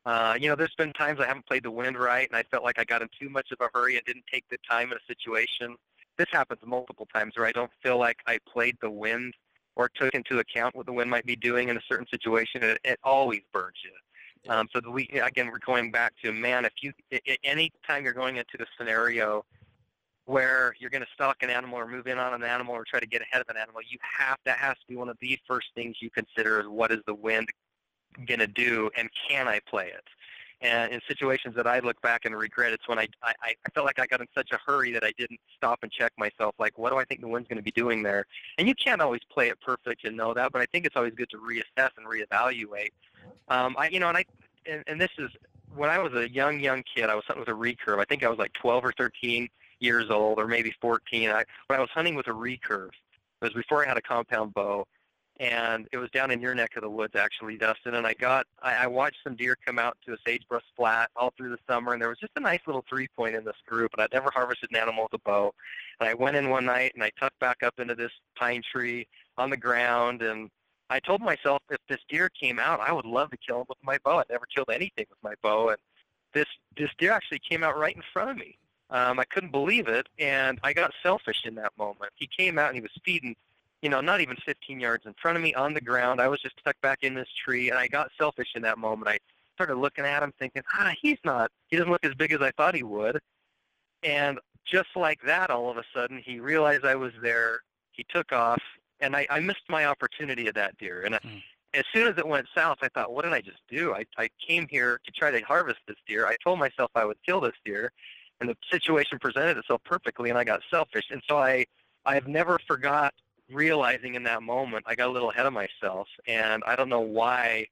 [0.05, 2.65] Uh, you know, there's been times I haven't played the wind right, and I felt
[2.65, 4.97] like I got in too much of a hurry and didn't take the time in
[4.97, 5.77] a situation.
[6.17, 9.33] This happens multiple times where I don't feel like I played the wind
[9.75, 12.79] or took into account what the wind might be doing in a certain situation, it,
[12.83, 14.51] it always burns you.
[14.51, 16.65] Um, so the we again, we're going back to man.
[16.65, 19.45] If you a- a- any time you're going into the scenario
[20.25, 22.99] where you're going to stalk an animal or move in on an animal or try
[22.99, 25.39] to get ahead of an animal, you have that has to be one of the
[25.47, 27.47] first things you consider is what is the wind
[28.25, 30.03] going to do and can I play it?
[30.61, 33.85] And in situations that I look back and regret, it's when I, I, I felt
[33.85, 36.77] like I got in such a hurry that I didn't stop and check myself, like,
[36.77, 38.25] what do I think the wind's going to be doing there?
[38.57, 41.13] And you can't always play it perfect and know that, but I think it's always
[41.13, 42.91] good to reassess and reevaluate.
[43.49, 44.25] Um, I, you know, and I,
[44.65, 45.29] and, and this is
[45.75, 47.99] when I was a young, young kid, I was hunting with a recurve.
[47.99, 49.49] I think I was like 12 or 13
[49.79, 51.29] years old, or maybe 14.
[51.29, 54.53] I, when I was hunting with a recurve, it was before I had a compound
[54.53, 54.87] bow.
[55.39, 57.95] And it was down in your neck of the woods actually, Dustin.
[57.95, 61.33] And I got I, I watched some deer come out to a sagebrush flat all
[61.35, 63.91] through the summer, and there was just a nice little three point in this group.
[63.93, 65.53] And I'd never harvested an animal with a bow.
[65.99, 69.07] And I went in one night and I tucked back up into this pine tree
[69.37, 70.49] on the ground, and
[70.89, 73.79] I told myself if this deer came out, I would love to kill him with
[73.81, 74.19] my bow.
[74.19, 75.77] I'd never killed anything with my bow, and
[76.33, 76.47] this
[76.77, 78.57] this deer actually came out right in front of me.
[78.89, 82.11] Um, I couldn't believe it, and I got selfish in that moment.
[82.15, 83.35] He came out and he was feeding
[83.83, 86.21] you know, not even 15 yards in front of me on the ground.
[86.21, 89.09] I was just stuck back in this tree, and I got selfish in that moment.
[89.09, 89.19] I
[89.55, 92.51] started looking at him, thinking, ah, he's not, he doesn't look as big as I
[92.51, 93.19] thought he would.
[94.01, 97.59] And just like that, all of a sudden, he realized I was there.
[97.91, 98.61] He took off,
[99.01, 101.01] and I, I missed my opportunity at that deer.
[101.05, 101.43] And I, mm.
[101.73, 103.93] as soon as it went south, I thought, what did I just do?
[103.93, 106.25] I, I came here to try to harvest this deer.
[106.25, 107.91] I told myself I would kill this deer,
[108.39, 111.07] and the situation presented itself perfectly, and I got selfish.
[111.11, 111.65] And so I,
[112.05, 113.13] I have never forgot
[113.53, 117.01] realizing in that moment I got a little ahead of myself, and I don't know
[117.01, 117.67] why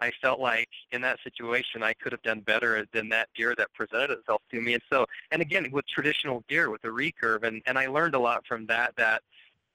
[0.00, 3.72] I felt like in that situation I could have done better than that deer that
[3.74, 4.74] presented itself to me.
[4.74, 8.18] And so, and again, with traditional deer, with the recurve, and, and I learned a
[8.18, 9.22] lot from that, that,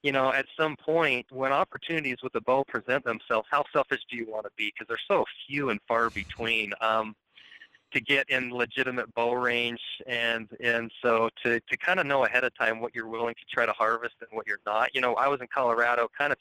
[0.03, 4.17] you know, at some point when opportunities with the bow present themselves, how selfish do
[4.17, 4.71] you want to be?
[4.73, 6.73] Because they're so few and far between.
[6.81, 7.15] Um,
[7.91, 12.43] to get in legitimate bow range and and so to to kind of know ahead
[12.43, 14.93] of time what you're willing to try to harvest and what you're not.
[14.93, 16.37] You know, I was in Colorado, kind of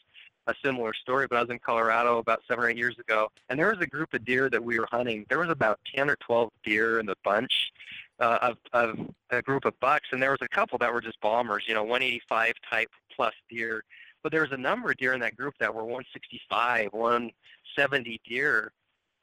[0.46, 3.58] a similar story, but I was in Colorado about seven or eight years ago, and
[3.58, 5.26] there was a group of deer that we were hunting.
[5.28, 7.72] There was about ten or twelve deer in the bunch.
[8.20, 8.98] Uh, of, of
[9.30, 11.84] a group of bucks, and there was a couple that were just bombers, you know,
[11.84, 13.84] 185 type plus deer.
[14.24, 18.72] But there was a number of deer in that group that were 165, 170 deer,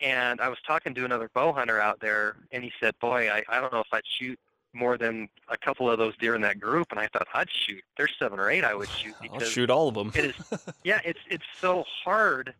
[0.02, 3.44] and I was talking to another bow hunter out there, and he said, "Boy, I,
[3.50, 4.40] I don't know if I'd shoot
[4.74, 7.84] more than a couple of those deer in that group." And I thought, "I'd shoot.
[7.98, 10.36] There's seven or eight I would shoot because I'll shoot all of them." it is,
[10.84, 12.54] yeah, it's it's so hard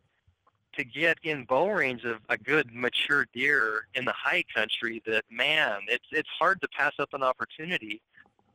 [0.74, 5.24] to get in bow range of a good mature deer in the high country that
[5.30, 8.02] man, it's it's hard to pass up an opportunity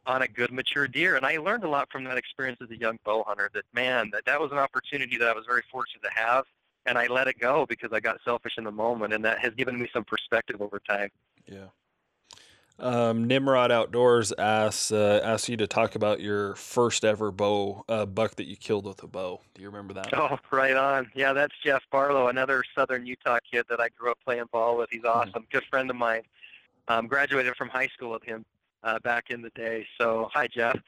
[0.06, 1.16] on a good mature deer.
[1.16, 3.50] And I learned a lot from that experience as a young bow hunter.
[3.54, 6.44] That man, that that was an opportunity that I was very fortunate to have
[6.86, 9.54] and I let it go because I got selfish in the moment, and that has
[9.54, 11.10] given me some perspective over time.
[11.46, 11.66] Yeah.
[12.80, 18.06] Um, Nimrod Outdoors asks uh, asks you to talk about your first ever bow uh,
[18.06, 19.40] buck that you killed with a bow.
[19.54, 20.14] Do you remember that?
[20.14, 21.10] Oh, right on.
[21.14, 24.88] Yeah, that's Jeff Barlow, another Southern Utah kid that I grew up playing ball with.
[24.90, 25.08] He's hmm.
[25.08, 25.44] awesome, mm-hmm.
[25.50, 26.22] good friend of mine.
[26.88, 28.44] Um, graduated from high school with him
[28.82, 29.86] uh, back in the day.
[30.00, 30.78] So, hi, Jeff.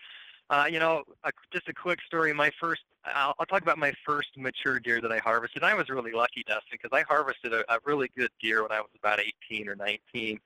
[0.51, 2.33] Uh, you know, a, just a quick story.
[2.33, 5.65] My first, I'll, I'll, talk about my first mature deer that I harvested.
[5.65, 8.81] I was really lucky, Dustin, because I harvested a, a really good deer when I
[8.81, 9.21] was about
[9.51, 10.39] 18 or 19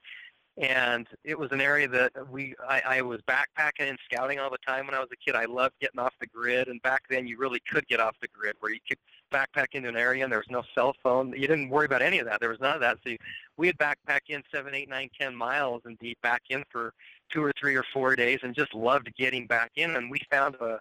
[0.59, 4.59] and it was an area that we I, I was backpacking and scouting all the
[4.67, 5.35] time when I was a kid.
[5.35, 8.29] I loved getting off the grid, and back then you really could get off the
[8.29, 8.99] grid, where you could
[9.31, 11.33] backpack into an area and there was no cell phone.
[11.33, 12.41] You didn't worry about any of that.
[12.41, 12.99] There was none of that.
[13.05, 13.19] So you,
[13.57, 16.95] we had backpack in seven, eight, nine, ten miles and be back in for
[17.31, 19.97] two or three or four days, and just loved getting back in.
[19.97, 20.81] And we found a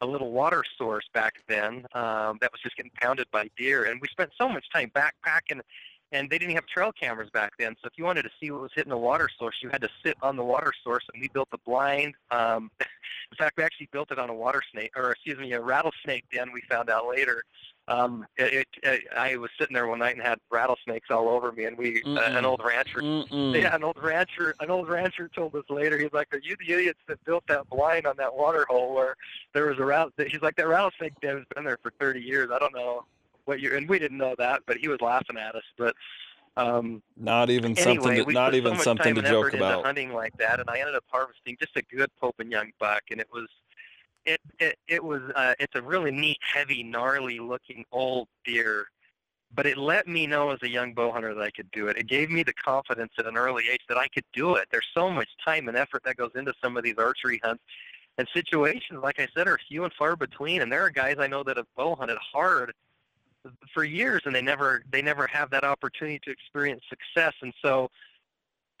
[0.00, 4.00] a little water source back then um, that was just getting pounded by deer, and
[4.00, 5.60] we spent so much time backpacking
[6.12, 7.74] and they didn't have trail cameras back then.
[7.82, 9.88] So if you wanted to see what was hitting the water source, you had to
[10.04, 12.14] sit on the water source, and we built the blind.
[12.30, 15.60] Um, in fact, we actually built it on a water snake, or excuse me, a
[15.60, 16.52] rattlesnake den.
[16.52, 17.42] We found out later.
[17.88, 21.66] Um, it, it, I was sitting there one night and had rattlesnakes all over me,
[21.66, 23.60] and we, uh, an old rancher, Mm-mm.
[23.60, 25.96] yeah, an old rancher, an old rancher told us later.
[25.96, 29.14] He's like, "Are you the idiots that built that blind on that water hole where
[29.52, 32.50] there was a rat?" He's like, "That rattlesnake has been there for 30 years.
[32.52, 33.04] I don't know
[33.44, 35.62] what you and we didn't know that, but he was laughing at us.
[35.78, 35.94] But
[36.56, 38.24] um, not even anyway, something.
[38.24, 39.84] To, not even so something to joke about.
[39.84, 43.02] hunting like that, and I ended up harvesting just a good Pope and Young buck,
[43.10, 43.46] and it was.
[44.26, 48.86] It, it it was uh, it's a really neat, heavy, gnarly looking old deer,
[49.54, 51.96] but it let me know as a young bow hunter that I could do it.
[51.96, 54.66] It gave me the confidence at an early age that I could do it.
[54.70, 57.62] There's so much time and effort that goes into some of these archery hunts,
[58.18, 60.62] and situations, like I said, are few and far between.
[60.62, 62.72] And there are guys I know that have bow hunted hard
[63.72, 67.88] for years and they never they never have that opportunity to experience success and so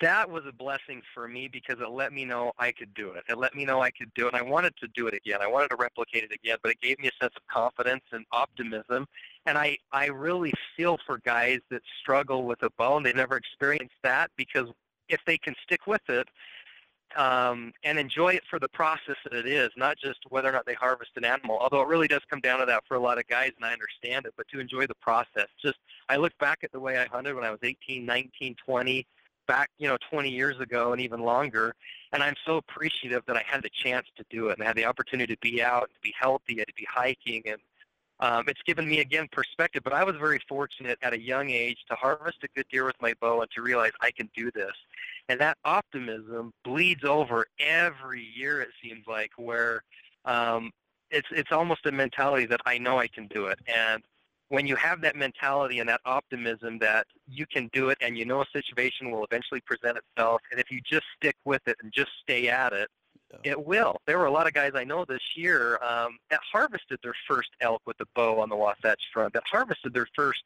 [0.00, 3.24] that was a blessing for me because it let me know I could do it.
[3.28, 4.34] It let me know I could do it.
[4.34, 5.38] And I wanted to do it again.
[5.40, 8.24] I wanted to replicate it again, but it gave me a sense of confidence and
[8.32, 9.06] optimism.
[9.46, 13.36] And I, I really feel for guys that struggle with a bow and they never
[13.36, 14.68] experienced that because
[15.08, 16.28] if they can stick with it,
[17.14, 20.66] um, and enjoy it for the process that it is, not just whether or not
[20.66, 21.56] they harvest an animal.
[21.58, 23.72] Although it really does come down to that for a lot of guys, and I
[23.72, 24.34] understand it.
[24.36, 25.78] But to enjoy the process, just
[26.08, 29.06] I look back at the way I hunted when I was 18, 19, 20,
[29.46, 31.74] back you know 20 years ago, and even longer,
[32.12, 34.76] and I'm so appreciative that I had the chance to do it and I had
[34.76, 37.58] the opportunity to be out, to be healthy, and to be hiking, and
[38.20, 39.82] um, it's given me again perspective.
[39.84, 42.96] But I was very fortunate at a young age to harvest a good deer with
[43.00, 44.72] my bow and to realize I can do this.
[45.28, 48.62] And that optimism bleeds over every year.
[48.62, 49.82] It seems like where
[50.24, 50.70] um,
[51.10, 53.58] it's it's almost a mentality that I know I can do it.
[53.66, 54.02] And
[54.48, 58.24] when you have that mentality and that optimism that you can do it and you
[58.24, 61.92] know a situation will eventually present itself, and if you just stick with it and
[61.92, 62.88] just stay at it,
[63.32, 63.52] yeah.
[63.52, 63.96] it will.
[64.06, 67.50] There were a lot of guys I know this year um, that harvested their first
[67.60, 70.42] elk with a bow on the Wasatch Front, that harvested their first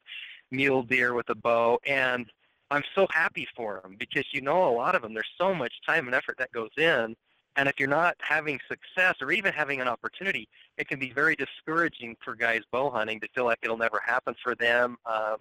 [0.49, 2.25] mule deer with a bow, and
[2.71, 5.13] I'm so happy for them because you know a lot of them.
[5.13, 7.15] There's so much time and effort that goes in
[7.55, 10.47] and if you're not having success or even having an opportunity,
[10.77, 14.35] it can be very discouraging for guys bow hunting to feel like it'll never happen
[14.43, 14.97] for them.
[15.05, 15.37] Um,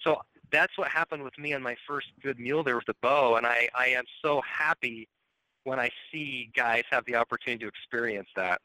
[0.00, 3.36] so that's what happened with me on my first good mule there with the bow,
[3.36, 5.08] and I, I am so happy
[5.64, 8.60] when I see guys have the opportunity to experience that.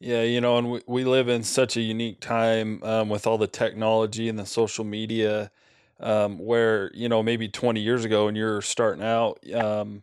[0.00, 3.36] Yeah, you know, and we, we live in such a unique time um, with all
[3.36, 5.50] the technology and the social media
[5.98, 10.02] um, where, you know, maybe 20 years ago when you're starting out, um,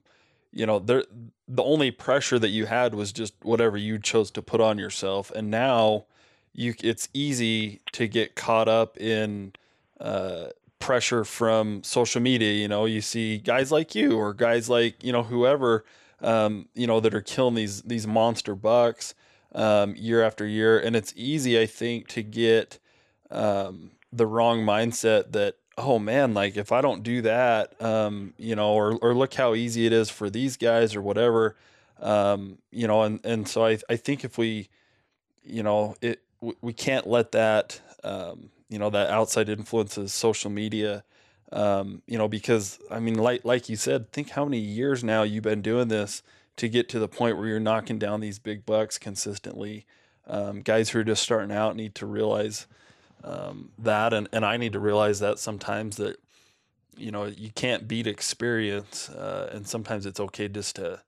[0.56, 1.04] you know, there
[1.48, 5.30] the only pressure that you had was just whatever you chose to put on yourself,
[5.32, 6.06] and now
[6.54, 9.54] you it's easy to get caught up in
[10.00, 10.48] uh,
[10.80, 12.54] pressure from social media.
[12.54, 15.84] You know, you see guys like you or guys like you know whoever
[16.22, 19.14] um, you know that are killing these these monster bucks
[19.54, 22.80] um, year after year, and it's easy, I think, to get
[23.30, 28.56] um, the wrong mindset that oh man, like if I don't do that, um, you
[28.56, 31.56] know, or or look how easy it is for these guys or whatever,
[32.00, 34.70] um, you know, and and so I I think if we,
[35.44, 36.22] you know, it
[36.62, 41.04] we can't let that, um, you know, that outside influences social media.
[41.52, 45.24] Um, you know, because I mean, like like you said, think how many years now
[45.24, 46.24] you've been doing this
[46.58, 49.86] to get to the point where you're knocking down these big bucks consistently.
[50.28, 52.66] Um, guys who are just starting out need to realize,
[53.26, 56.18] um, that, and and I need to realize that sometimes that
[56.96, 61.02] you know you can't beat experience, uh, and sometimes it's okay just to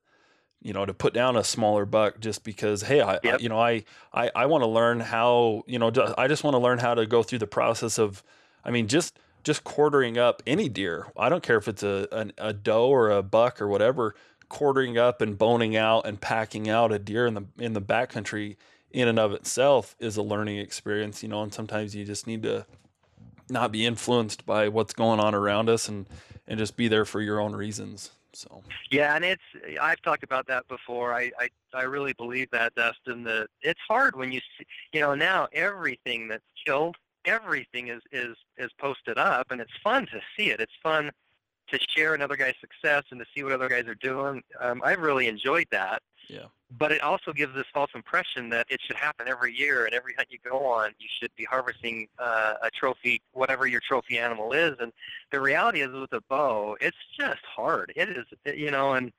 [0.60, 3.34] you know to put down a smaller buck just because hey I, yep.
[3.34, 6.54] I you know I I, I want to learn how you know I just want
[6.54, 8.24] to learn how to go through the process of
[8.64, 12.48] I mean just just quartering up any deer I don't care if it's a, a,
[12.48, 14.16] a doe or a buck or whatever
[14.48, 18.56] quartering up and boning out and packing out a deer in the in the backcountry
[18.90, 22.42] in and of itself is a learning experience, you know, and sometimes you just need
[22.42, 22.66] to
[23.50, 26.06] not be influenced by what's going on around us and
[26.46, 28.10] and just be there for your own reasons.
[28.32, 29.42] So yeah, and it's
[29.80, 31.14] I've talked about that before.
[31.14, 35.14] I I, I really believe that Dustin that it's hard when you see, you know
[35.14, 40.50] now everything that's killed, everything is is is posted up, and it's fun to see
[40.50, 40.60] it.
[40.60, 41.10] It's fun
[41.70, 44.42] to share another guy's success and to see what other guys are doing.
[44.60, 46.02] Um, I've really enjoyed that.
[46.28, 46.46] Yeah.
[46.76, 50.12] But it also gives this false impression that it should happen every year, and every
[50.14, 54.52] hunt you go on, you should be harvesting uh, a trophy, whatever your trophy animal
[54.52, 54.74] is.
[54.78, 54.92] And
[55.32, 57.90] the reality is, with a bow, it's just hard.
[57.96, 59.12] It is, you know, and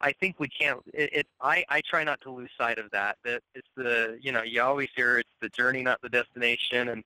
[0.00, 0.80] I think we can't.
[0.94, 3.16] It, it I I try not to lose sight of that.
[3.24, 7.02] That it's the, you know, you always hear it's the journey, not the destination, and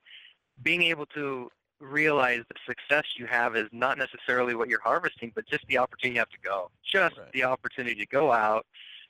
[0.62, 1.50] being able to
[1.80, 6.14] realize the success you have is not necessarily what you're harvesting, but just the opportunity
[6.14, 6.70] you have to go.
[6.82, 7.32] Just right.
[7.32, 8.64] the opportunity to go out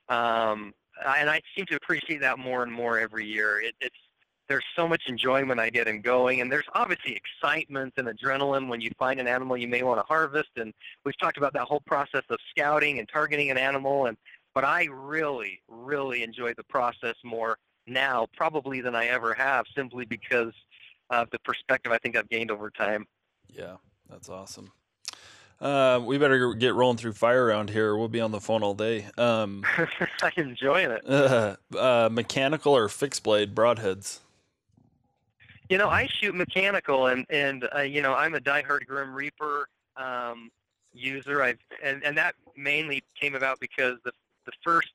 [0.08, 0.72] um,
[1.06, 3.60] and I seem to appreciate that more and more every year.
[3.60, 3.96] It, it's
[4.48, 8.80] there's so much enjoyment I get in going, and there's obviously excitement and adrenaline when
[8.80, 10.50] you find an animal you may want to harvest.
[10.56, 10.72] And
[11.04, 14.06] we've talked about that whole process of scouting and targeting an animal.
[14.06, 14.16] And
[14.54, 20.04] but I really, really enjoy the process more now, probably than I ever have, simply
[20.04, 20.52] because
[21.10, 23.06] of the perspective I think I've gained over time.
[23.52, 23.76] Yeah,
[24.08, 24.72] that's awesome.
[25.60, 27.96] Uh, we better get rolling through fire around here.
[27.96, 29.06] We'll be on the phone all day.
[29.16, 29.64] Um,
[30.22, 31.08] I'm enjoying it.
[31.08, 34.18] Uh, uh, mechanical or fixed blade broadheads?
[35.70, 39.68] You know, I shoot mechanical, and and uh, you know, I'm a diehard Grim Reaper
[39.96, 40.50] um,
[40.92, 41.42] user.
[41.42, 44.12] I've and and that mainly came about because the
[44.44, 44.92] the first,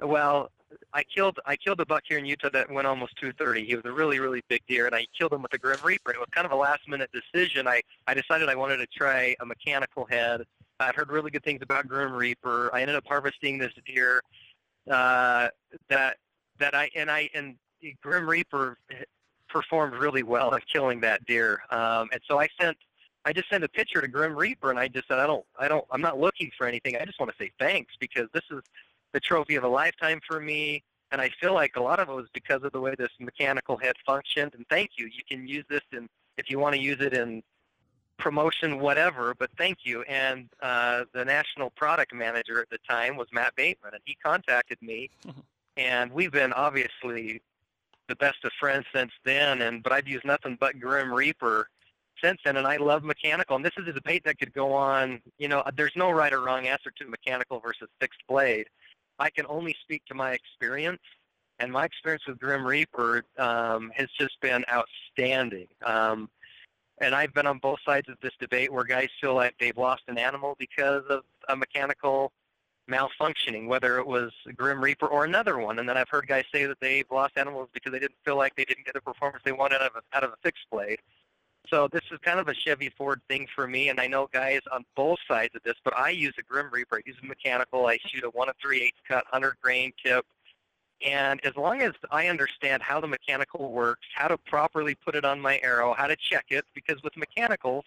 [0.00, 0.50] well,
[0.92, 3.64] I killed I killed a buck here in Utah that went almost 230.
[3.64, 6.10] He was a really really big deer, and I killed him with a Grim Reaper.
[6.10, 7.66] It was kind of a last minute decision.
[7.68, 10.42] I I decided I wanted to try a mechanical head.
[10.80, 12.70] I've heard really good things about Grim Reaper.
[12.74, 14.20] I ended up harvesting this deer
[14.90, 15.48] uh,
[15.88, 16.16] that
[16.58, 17.56] that I and I and
[18.02, 18.78] Grim Reaper
[19.48, 21.60] performed really well at killing that deer.
[21.70, 22.76] Um, and so I sent
[23.24, 25.68] I just sent a picture to Grim Reaper, and I just said I don't I
[25.68, 26.96] don't I'm not looking for anything.
[26.96, 28.62] I just want to say thanks because this is
[29.16, 30.82] the trophy of a lifetime for me.
[31.10, 33.78] And I feel like a lot of it was because of the way this mechanical
[33.78, 34.52] head functioned.
[34.54, 35.06] And thank you.
[35.06, 36.06] You can use this in
[36.36, 37.42] if you want to use it in
[38.18, 39.34] promotion, whatever.
[39.38, 40.02] But thank you.
[40.02, 44.78] And uh, the national product manager at the time was Matt Bateman, and he contacted
[44.82, 45.08] me.
[45.26, 45.40] Mm-hmm.
[45.78, 47.42] And we've been obviously
[48.08, 49.60] the best of friends since then.
[49.60, 51.68] And but I've used nothing but Grim Reaper
[52.22, 53.56] since then, and I love mechanical.
[53.56, 55.20] And this is a debate that could go on.
[55.36, 58.68] You know, there's no right or wrong answer to mechanical versus fixed blade.
[59.18, 61.02] I can only speak to my experience,
[61.58, 65.68] and my experience with Grim Reaper um, has just been outstanding.
[65.84, 66.28] Um,
[66.98, 70.02] and I've been on both sides of this debate where guys feel like they've lost
[70.08, 72.32] an animal because of a mechanical
[72.90, 75.78] malfunctioning, whether it was Grim Reaper or another one.
[75.78, 78.54] And then I've heard guys say that they've lost animals because they didn't feel like
[78.56, 81.00] they didn't get the performance they wanted out of a, out of a fixed blade.
[81.68, 84.60] So this is kind of a Chevy Ford thing for me, and I know guys
[84.72, 86.96] on both sides of this, but I use a Grim Reaper.
[86.96, 87.86] I use a mechanical.
[87.86, 90.24] I shoot a 1 of 3 8 cut, 100 grain tip.
[91.04, 95.24] And as long as I understand how the mechanical works, how to properly put it
[95.24, 97.84] on my arrow, how to check it, because with mechanicals,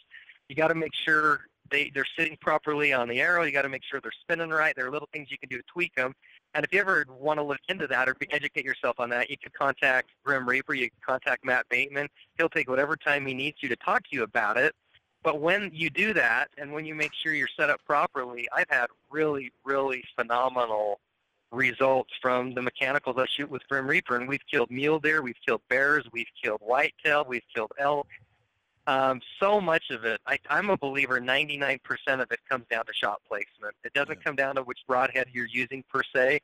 [0.48, 3.44] you got to make sure they, they're sitting properly on the arrow.
[3.44, 4.76] You got to make sure they're spinning right.
[4.76, 6.14] There are little things you can do to tweak them.
[6.54, 9.38] And if you ever want to look into that or educate yourself on that, you
[9.38, 10.74] can contact Grim Reaper.
[10.74, 12.08] You can contact Matt Bateman.
[12.38, 14.74] He'll take whatever time he needs you to talk to you about it.
[15.22, 18.70] But when you do that and when you make sure you're set up properly, I've
[18.70, 21.00] had really, really phenomenal
[21.52, 24.16] results from the mechanicals I shoot with Grim Reaper.
[24.16, 28.08] And we've killed mule deer, we've killed bears, we've killed whitetail, we've killed elk.
[28.90, 31.80] Um, so much of it, I, I'm a believer, 99%
[32.22, 33.76] of it comes down to shot placement.
[33.84, 34.24] It doesn't Yeah.
[34.24, 36.40] come down to which broadhead you're using per se,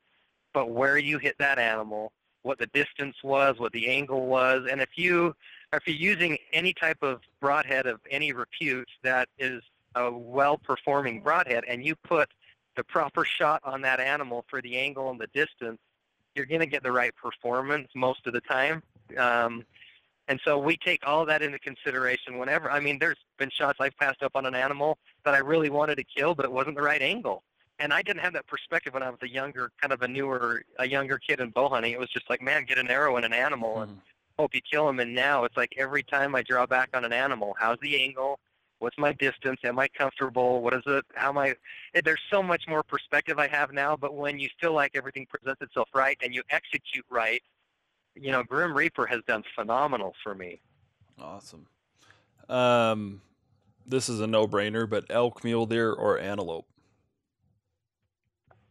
[0.53, 2.11] but where you hit that animal,
[2.43, 5.35] what the distance was, what the angle was, and if you
[5.73, 9.63] if you're using any type of broadhead of any repute that is
[9.95, 12.29] a well-performing broadhead, and you put
[12.75, 15.79] the proper shot on that animal for the angle and the distance,
[16.35, 18.83] you're going to get the right performance most of the time.
[19.17, 19.65] Um,
[20.27, 22.69] and so we take all that into consideration whenever.
[22.71, 25.95] I mean, there's been shots I've passed up on an animal that I really wanted
[25.95, 27.43] to kill, but it wasn't the right angle.
[27.79, 30.63] And I didn't have that perspective when I was a younger, kind of a newer,
[30.79, 31.91] a younger kid in bow hunting.
[31.91, 34.01] It was just like, man, get an arrow in an animal and Mhm.
[34.39, 34.99] hope you kill him.
[34.99, 38.39] And now it's like every time I draw back on an animal, how's the angle?
[38.79, 39.59] What's my distance?
[39.63, 40.61] Am I comfortable?
[40.61, 41.05] What is it?
[41.15, 41.55] How am I?
[42.03, 43.95] There's so much more perspective I have now.
[43.95, 47.41] But when you feel like everything presents itself right and you execute right,
[48.15, 50.61] you know, Grim Reaper has done phenomenal for me.
[51.19, 51.67] Awesome.
[52.49, 53.21] Um,
[53.85, 56.67] this is a no-brainer, but elk, mule deer, or antelope.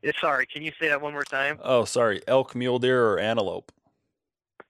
[0.02, 1.58] Eh, Sorry, can you say that one more time?
[1.62, 3.72] Oh, sorry, elk, mule deer, or antelope.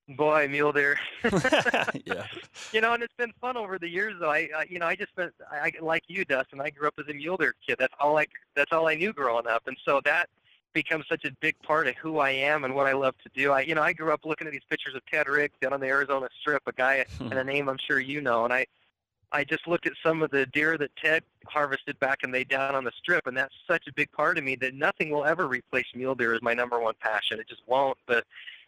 [0.09, 0.99] Boy, mule deer.
[2.05, 2.27] yeah.
[2.73, 4.15] you know, and it's been fun over the years.
[4.21, 5.13] Though I, I you know, I just
[5.51, 6.61] I- like you, Dustin.
[6.61, 7.77] I grew up as a mule deer kid.
[7.79, 10.29] That's all I, that's all I knew growing up, and so that
[10.75, 13.53] becomes such a big part of who I am and what I love to do.
[13.53, 15.81] I, you know, I grew up looking at these pictures of Ted Riggs down on
[15.81, 17.29] the Arizona Strip, a guy hmm.
[17.29, 18.67] and a name I'm sure you know, and I,
[19.33, 22.75] I just looked at some of the deer that Ted harvested back in the down
[22.75, 25.49] on the Strip, and that's such a big part of me that nothing will ever
[25.49, 27.41] replace mule deer as my number one passion.
[27.41, 28.25] It just won't, but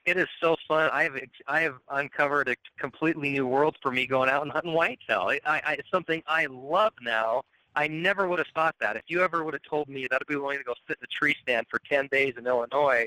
[0.06, 0.88] it is so fun.
[0.92, 1.16] I have
[1.46, 5.28] I have uncovered a completely new world for me going out and hunting whitetail.
[5.28, 7.42] I, I, it's something I love now.
[7.76, 8.96] I never would have thought that.
[8.96, 11.04] If you ever would have told me that I'd be willing to go sit in
[11.04, 13.06] a tree stand for 10 days in Illinois,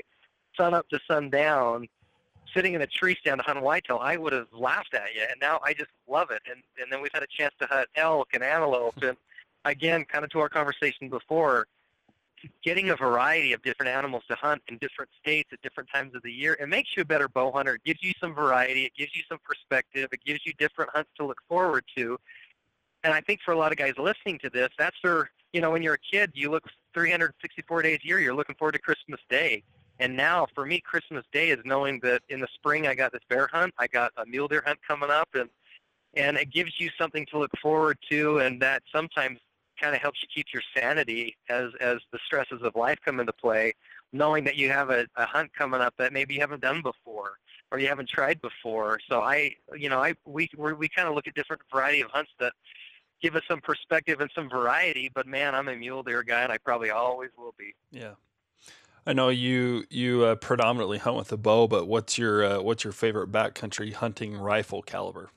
[0.56, 1.88] sun up to sundown,
[2.54, 5.22] sitting in a tree stand to hunt whitetail, I would have laughed at you.
[5.22, 6.42] And now I just love it.
[6.48, 9.02] And and then we've had a chance to hunt elk and antelope.
[9.02, 9.16] And
[9.64, 11.66] again, kind of to our conversation before,
[12.64, 16.22] getting a variety of different animals to hunt in different states at different times of
[16.22, 17.74] the year, it makes you a better bow hunter.
[17.74, 18.84] It gives you some variety.
[18.84, 20.08] It gives you some perspective.
[20.12, 22.18] It gives you different hunts to look forward to.
[23.04, 25.70] And I think for a lot of guys listening to this, that's their, you know,
[25.70, 26.64] when you're a kid, you look
[26.94, 29.62] 364 days a year, you're looking forward to Christmas Day.
[29.98, 33.22] And now for me, Christmas Day is knowing that in the spring I got this
[33.28, 35.48] bear hunt, I got a mule deer hunt coming up, and
[36.14, 39.38] and it gives you something to look forward to, and that sometimes
[39.80, 43.32] kind of helps you keep your sanity as as the stresses of life come into
[43.34, 43.74] play,
[44.12, 47.32] knowing that you have a, a hunt coming up that maybe you haven't done before
[47.70, 48.98] or you haven't tried before.
[49.08, 52.32] So I, you know, I we we kind of look at different variety of hunts
[52.40, 52.54] that
[53.20, 55.10] give us some perspective and some variety.
[55.14, 57.74] But man, I'm a mule deer guy, and I probably always will be.
[57.90, 58.12] Yeah.
[59.06, 62.84] I know you you uh, predominantly hunt with a bow, but what's your uh, what's
[62.84, 65.30] your favorite backcountry hunting rifle caliber?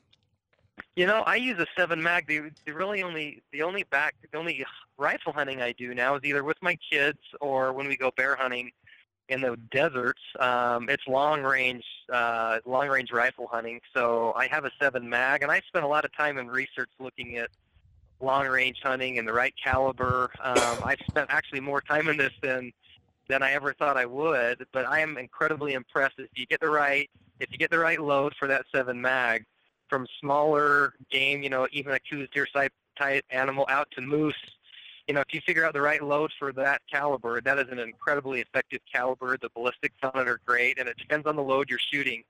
[0.95, 2.27] You know, I use a seven mag.
[2.27, 4.65] The, the really only the only back the only
[4.97, 8.35] rifle hunting I do now is either with my kids or when we go bear
[8.35, 8.71] hunting
[9.29, 10.21] in the deserts.
[10.39, 13.79] Um, it's long range uh, long range rifle hunting.
[13.93, 16.89] So I have a seven mag, and I spent a lot of time in research
[16.99, 17.49] looking at
[18.21, 20.31] long range hunting and the right caliber.
[20.41, 22.71] Um, I've spent actually more time in this than
[23.29, 24.65] than I ever thought I would.
[24.71, 27.09] But I am incredibly impressed if you get the right
[27.39, 29.43] if you get the right load for that seven mag
[29.89, 34.35] from smaller game, you know, even a Coues deer type type animal out to moose.
[35.07, 37.79] You know, if you figure out the right load for that caliber, that is an
[37.79, 39.37] incredibly effective caliber.
[39.37, 42.23] The ballistics on it are great, and it depends on the load you're shooting.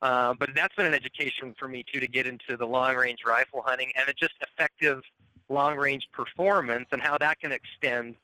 [0.00, 3.20] Uh, but that's been an education for me too to get into the long range
[3.26, 5.02] rifle hunting and it's just effective
[5.48, 8.16] long range performance and how that can extend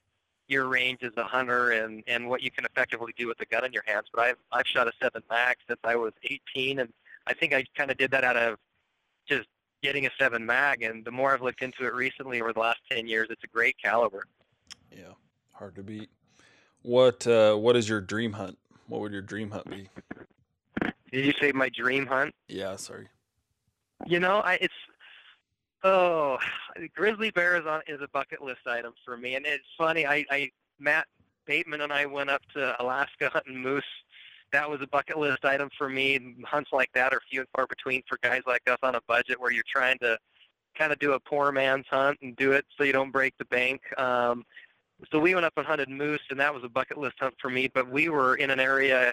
[0.48, 3.64] your range as a hunter and, and what you can effectively do with a gun
[3.64, 4.06] in your hands.
[4.12, 6.92] But I've I've shot a seven mag since I was 18, and
[7.26, 8.58] I think I kind of did that out of
[9.26, 9.48] just
[9.82, 10.82] getting a seven mag.
[10.82, 13.48] And the more I've looked into it recently over the last 10 years, it's a
[13.48, 14.24] great caliber.
[14.90, 15.12] Yeah,
[15.52, 16.10] hard to beat.
[16.82, 18.58] What uh, what is your dream hunt?
[18.88, 19.88] What would your dream hunt be?
[21.10, 22.34] Did you say my dream hunt?
[22.48, 23.08] Yeah, sorry.
[24.06, 24.74] You know, I it's
[25.84, 26.38] oh,
[26.94, 30.06] grizzly bear is on is a bucket list item for me, and it's funny.
[30.06, 31.06] I, I Matt
[31.46, 33.84] Bateman and I went up to Alaska hunting moose.
[34.52, 36.36] That was a bucket list item for me.
[36.44, 39.40] Hunts like that are few and far between for guys like us on a budget
[39.40, 40.18] where you're trying to
[40.76, 43.44] kind of do a poor man's hunt and do it so you don't break the
[43.46, 43.80] bank.
[43.98, 44.44] Um,
[45.12, 47.50] so we went up and hunted moose, and that was a bucket list hunt for
[47.50, 47.68] me.
[47.68, 49.12] But we were in an area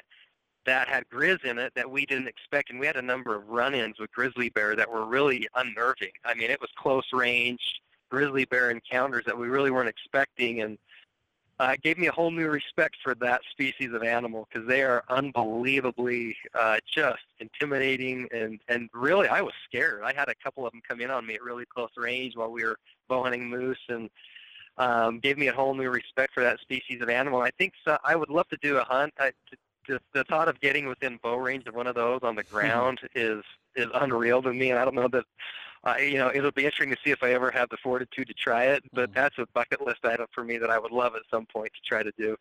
[0.65, 3.47] that had grizz in it that we didn't expect, and we had a number of
[3.49, 6.11] run-ins with grizzly bear that were really unnerving.
[6.25, 10.77] I mean, it was close range grizzly bear encounters that we really weren't expecting, and
[11.59, 14.81] uh, it gave me a whole new respect for that species of animal because they
[14.81, 20.01] are unbelievably uh, just intimidating, and and really, I was scared.
[20.03, 22.51] I had a couple of them come in on me at really close range while
[22.51, 22.77] we were
[23.07, 24.09] bow hunting moose, and
[24.77, 27.41] um, gave me a whole new respect for that species of animal.
[27.41, 29.13] I think so, I would love to do a hunt.
[29.19, 32.35] I, to, the, the thought of getting within bow range of one of those on
[32.35, 32.53] the Mm-hmm.
[32.55, 33.43] ground is
[33.75, 35.25] is unreal to me, and I don't know that.
[35.83, 38.35] Uh, you know, it'll be interesting to see if I ever have the fortitude to
[38.35, 39.15] try it, but Mhm.
[39.15, 41.81] that's a bucket list item for me that I would love at some point to
[41.81, 42.37] try to do.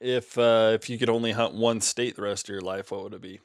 [0.00, 3.02] If uh, if you could only hunt one state the rest of your life, what
[3.04, 3.40] would it be?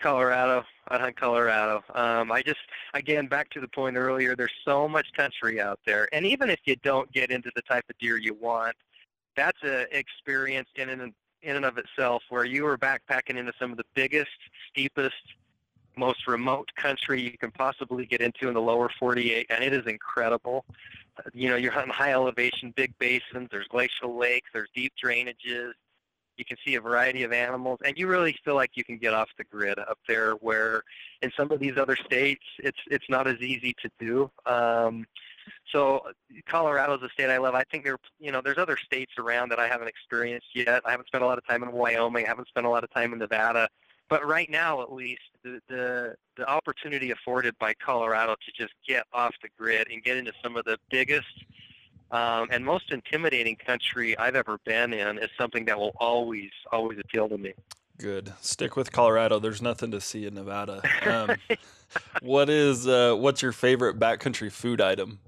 [0.00, 0.64] Colorado.
[0.88, 1.84] I'd hunt Colorado.
[1.94, 2.58] Um, I just,
[2.92, 6.08] again, back to the point earlier, there's so much country out there.
[6.12, 8.74] And even if you don't get into the type of deer you want,
[9.36, 13.70] that's an experience in and, in and of itself where you are backpacking into some
[13.70, 14.30] of the biggest,
[14.68, 15.14] steepest,
[15.96, 19.86] most remote country you can possibly get into in the lower 48, and it is
[19.86, 20.64] incredible.
[21.34, 25.72] You know, you're hunting high elevation, big basins, there's glacial lakes, there's deep drainages,
[26.36, 29.12] you can see a variety of animals, and you really feel like you can get
[29.12, 30.32] off the grid up there.
[30.32, 30.82] Where
[31.20, 34.30] in some of these other states, it's it's not as easy to do.
[34.46, 35.06] Um,
[35.70, 36.02] so
[36.46, 37.54] Colorado is a state I love.
[37.54, 40.82] I think there, you know, there's other states around that I haven't experienced yet.
[40.84, 42.24] I haven't spent a lot of time in Wyoming.
[42.24, 43.68] I haven't spent a lot of time in Nevada.
[44.08, 49.04] But right now, at least, the the, the opportunity afforded by Colorado to just get
[49.12, 51.26] off the grid and get into some of the biggest
[52.12, 56.98] um, and most intimidating country I've ever been in is something that will always, always
[56.98, 57.54] appeal to me.
[57.98, 58.32] Good.
[58.40, 59.38] Stick with Colorado.
[59.38, 60.82] There's nothing to see in Nevada.
[61.06, 61.36] Um,
[62.22, 65.20] what is uh, what's your favorite backcountry food item?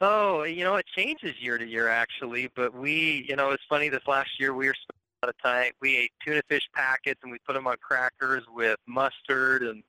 [0.00, 3.88] Oh, you know, it changes year to year actually, but we, you know, it's funny.
[3.88, 5.72] This last year we were spending a lot of time.
[5.80, 9.82] We ate tuna fish packets and we put them on crackers with mustard and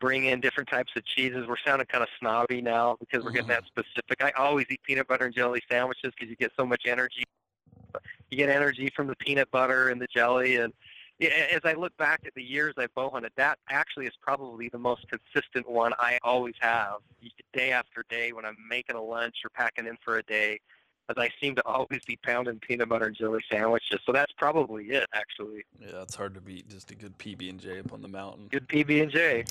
[0.00, 1.46] bring in different types of cheeses.
[1.46, 3.64] We're sounding kind of snobby now because we're getting mm-hmm.
[3.74, 4.22] that specific.
[4.22, 7.22] I always eat peanut butter and jelly sandwiches because you get so much energy.
[8.30, 10.72] You get energy from the peanut butter and the jelly, and
[11.20, 14.78] as I look back at the years I bow hunted, that actually is probably the
[14.78, 16.96] most consistent one I always have,
[17.52, 20.60] day after day when I'm making a lunch or packing in for a day,
[21.08, 24.00] as I seem to always be pounding peanut butter and jelly sandwiches.
[24.04, 25.64] So that's probably it, actually.
[25.80, 28.48] Yeah, it's hard to beat just a good PB and J up on the mountain.
[28.50, 29.44] Good PB and J.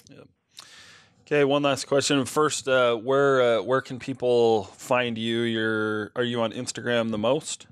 [1.26, 2.26] Okay, one last question.
[2.26, 5.42] First, uh, where uh, where can people find you?
[5.42, 7.68] You're are you on Instagram the most?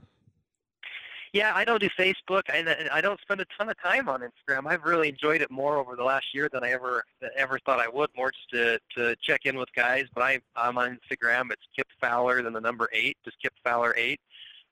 [1.34, 4.68] Yeah, I don't do Facebook, and I don't spend a ton of time on Instagram.
[4.68, 7.06] I've really enjoyed it more over the last year than I ever
[7.38, 8.10] ever thought I would.
[8.18, 10.08] More just to to check in with guys.
[10.14, 11.50] But I I'm on Instagram.
[11.52, 14.20] It's Kip Fowler, then the number eight, just Kip Fowler eight.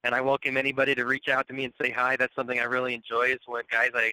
[0.04, 2.16] And I welcome anybody to reach out to me and say hi.
[2.16, 3.28] That's something I really enjoy.
[3.28, 4.12] Is when guys I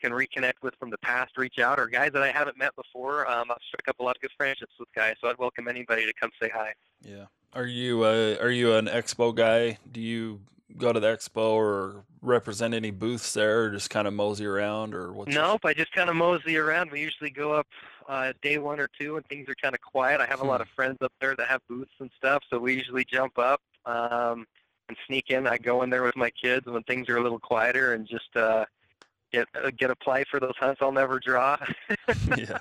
[0.00, 3.28] can reconnect with from the past reach out, or guys that I haven't met before.
[3.28, 6.06] Um, I've struck up a lot of good friendships with guys, so I'd welcome anybody
[6.06, 6.74] to come say hi.
[7.02, 7.24] Yeah.
[7.54, 9.78] Are you uh, are you an expo guy?
[9.90, 10.40] Do you
[10.76, 14.94] go to the expo or represent any booths there, or just kind of mosey around,
[14.94, 16.90] or your- Nope, I just kind of mosey around.
[16.90, 17.66] We usually go up
[18.08, 20.20] uh, day one or two when things are kind of quiet.
[20.20, 22.74] I have a lot of friends up there that have booths and stuff, so we
[22.74, 24.46] usually jump up um,
[24.88, 25.46] and sneak in.
[25.46, 28.34] I go in there with my kids when things are a little quieter and just
[28.36, 28.64] uh,
[29.32, 31.56] get uh, get a play for those hunts I'll never draw.
[32.36, 32.58] yeah.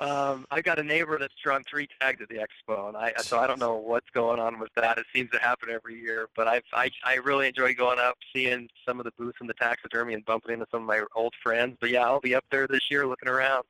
[0.00, 3.38] Um, I got a neighbor that's drawn three tags at the expo, and I so
[3.38, 4.98] I don't know what's going on with that.
[4.98, 8.68] It seems to happen every year, but I've, I I really enjoy going up, seeing
[8.86, 11.76] some of the booths in the taxidermy, and bumping into some of my old friends.
[11.80, 13.64] But yeah, I'll be up there this year looking around.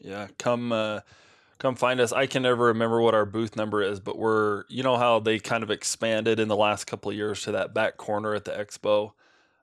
[0.00, 1.00] Yeah, come uh,
[1.58, 2.12] come find us.
[2.12, 5.38] I can never remember what our booth number is, but we're you know how they
[5.38, 8.52] kind of expanded in the last couple of years to that back corner at the
[8.52, 9.12] expo.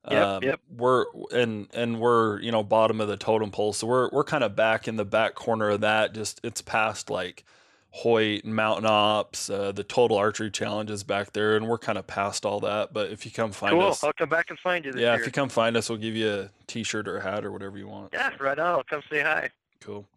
[0.10, 0.60] Yep, Um, yep.
[0.76, 4.44] We're and and we're you know bottom of the totem pole, so we're we're kind
[4.44, 6.14] of back in the back corner of that.
[6.14, 7.46] Just it's past like
[7.92, 11.98] Hoyt and Mountain Ops, uh, the Total Archery Challenge is back there, and we're kind
[11.98, 12.92] of past all that.
[12.92, 13.84] But if you come find cool.
[13.84, 15.20] us, I'll come back and find you yeah, year.
[15.22, 17.78] if you come find us, we'll give you a T-shirt or a hat or whatever
[17.78, 18.10] you want.
[18.12, 18.66] yeah, right on.
[18.66, 19.52] I'll come say hi.
[19.80, 20.08] Cool.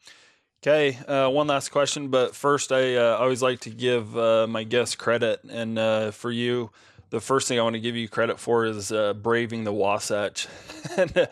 [0.63, 4.65] Okay, uh, one last question, but first, I uh, always like to give uh, my
[4.65, 6.71] guests credit, and uh, for you,
[7.11, 10.49] the first thing I want to give you credit for is uh, braving the Wasatch.
[10.97, 11.27] uh,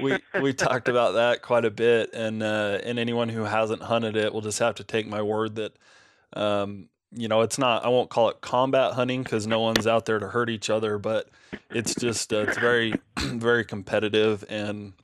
[0.00, 4.16] we we talked about that quite a bit, and uh, and anyone who hasn't hunted
[4.16, 5.76] it will just have to take my word that.
[6.34, 7.84] Um, you know, it's not.
[7.84, 10.98] I won't call it combat hunting because no one's out there to hurt each other,
[10.98, 11.30] but
[11.70, 14.94] it's just uh, it's very, very competitive, and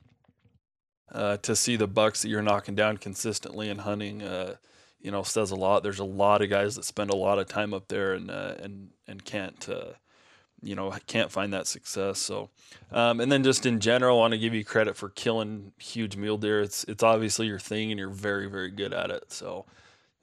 [1.11, 4.55] uh, to see the bucks that you're knocking down consistently in hunting, uh,
[4.99, 5.83] you know, says a lot.
[5.83, 8.55] There's a lot of guys that spend a lot of time up there and uh,
[8.59, 9.93] and and can't, uh,
[10.63, 12.19] you know, I can't find that success.
[12.19, 12.49] So,
[12.91, 16.15] um, and then just in general, I want to give you credit for killing huge
[16.15, 16.61] mule deer.
[16.61, 19.31] It's it's obviously your thing, and you're very very good at it.
[19.31, 19.65] So,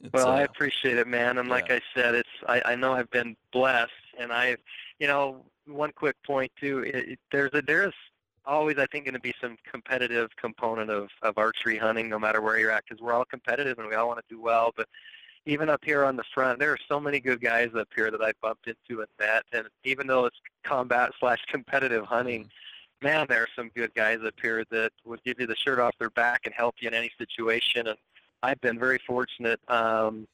[0.02, 1.38] it's, Well, I uh, appreciate it, man.
[1.38, 4.56] And like I said, it's I, I know I've been blessed, and I,
[4.98, 6.80] you know, one quick point too.
[6.80, 7.94] It, it, there's a there's
[8.46, 12.40] always I think going to be some competitive component of of archery hunting, no matter
[12.40, 14.72] where you're at, because we're all competitive and we all want to do well.
[14.76, 14.88] But
[15.48, 18.20] even up here on the front, there are so many good guys up here that
[18.20, 19.44] I bumped into and met.
[19.52, 22.50] And even though it's combat slash competitive hunting,
[23.00, 25.94] man, there are some good guys up here that would give you the shirt off
[25.98, 27.86] their back and help you in any situation.
[27.86, 27.96] And
[28.42, 30.28] I've been very fortunate um,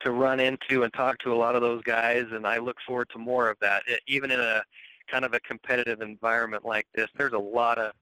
[0.00, 3.08] to run into and talk to a lot of those guys, and I look forward
[3.14, 3.84] to more of that.
[3.90, 4.62] E- even in a
[5.10, 7.92] kind of a competitive environment like this, there's a lot of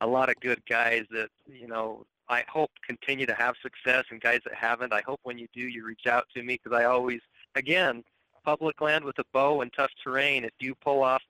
[0.00, 4.20] a lot of good guys that you know I hope continue to have success, and
[4.20, 6.84] guys that haven't, I hope when you do, you reach out to me because I
[6.84, 7.20] always,
[7.54, 8.02] again,
[8.44, 10.44] public land with a bow and tough terrain.
[10.44, 11.22] If you pull off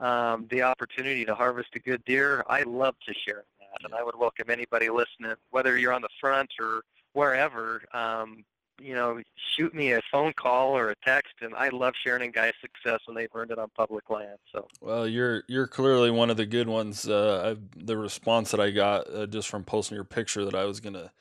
[0.00, 4.02] um, the opportunity to harvest a good deer, I love to share that, and I
[4.02, 6.82] would welcome anybody listening, whether you're on the front or
[7.12, 7.82] wherever.
[7.92, 8.44] Um,
[8.80, 9.20] you know,
[9.56, 13.00] shoot me a phone call or a text, and I love sharing in guys' success
[13.06, 14.38] when they've earned it on public land.
[14.52, 17.08] So, Well, you're you're clearly one of the good ones.
[17.08, 20.64] Uh, I, the response that I got uh, just from posting your picture that I
[20.64, 21.12] was gonna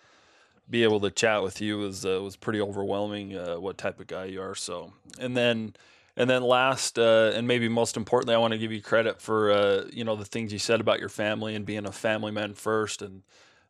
[0.69, 3.35] be able to chat with you was uh, was pretty overwhelming.
[3.35, 4.55] Uh, what type of guy you are.
[4.55, 5.73] So, and then
[6.15, 9.51] and then last uh, and maybe most importantly, I want to give you credit for
[9.51, 12.53] uh, you know the things you said about your family and being a family man
[12.53, 13.23] first, and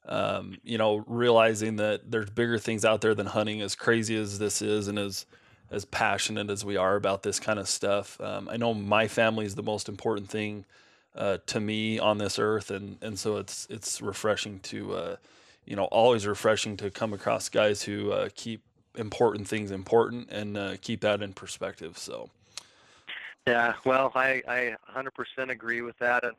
[0.08, 3.62] um, you know realizing that there's bigger things out there than hunting.
[3.62, 5.26] As crazy as this is, and as
[5.70, 8.20] as passionate as we are about this kind of stuff.
[8.22, 10.66] Um, I know my family is the most important thing
[11.16, 15.16] uh, to me on this earth, and and so it's it's refreshing to uh,
[15.66, 18.62] you know always refreshing to come across guys who uh, keep
[18.96, 21.98] important things important and uh, keep that in perspective.
[21.98, 22.30] So
[23.48, 26.36] yeah, well, I, I 100% agree with that, and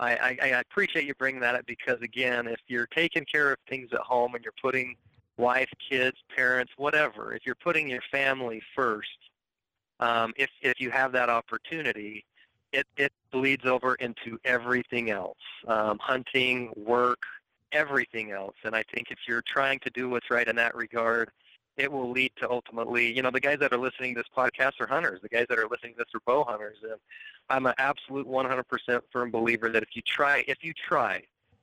[0.00, 3.58] I, I, I appreciate you bringing that up because, again, if you're taking care of
[3.68, 4.96] things at home and you're putting
[5.36, 9.18] wife, kids, parents, whatever, if you're putting your family first,
[10.00, 12.24] um, if if you have that opportunity,
[12.72, 17.22] it it bleeds over into everything else, um, hunting, work,
[17.72, 18.56] everything else.
[18.64, 21.30] And I think if you're trying to do what's right in that regard,
[21.80, 24.80] it will lead to ultimately, you know, the guys that are listening to this podcast
[24.80, 25.20] are hunters.
[25.22, 26.76] The guys that are listening to this are bow hunters.
[26.82, 27.00] And
[27.48, 31.22] I'm an absolute 100% firm believer that if you try, if you try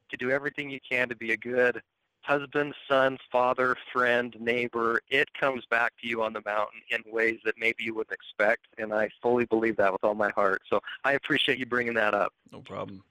[0.10, 1.82] to do everything you can to be a good
[2.22, 7.40] husband, son, father, friend, neighbor, it comes back to you on the mountain in ways
[7.46, 8.68] that maybe you wouldn't expect.
[8.78, 10.64] And I fully believe that with all my heart.
[10.70, 12.34] So I appreciate you bringing that up.
[12.52, 13.04] no problem.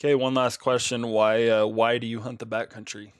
[0.00, 3.10] Okay, one last question: Why uh, why do you hunt the backcountry?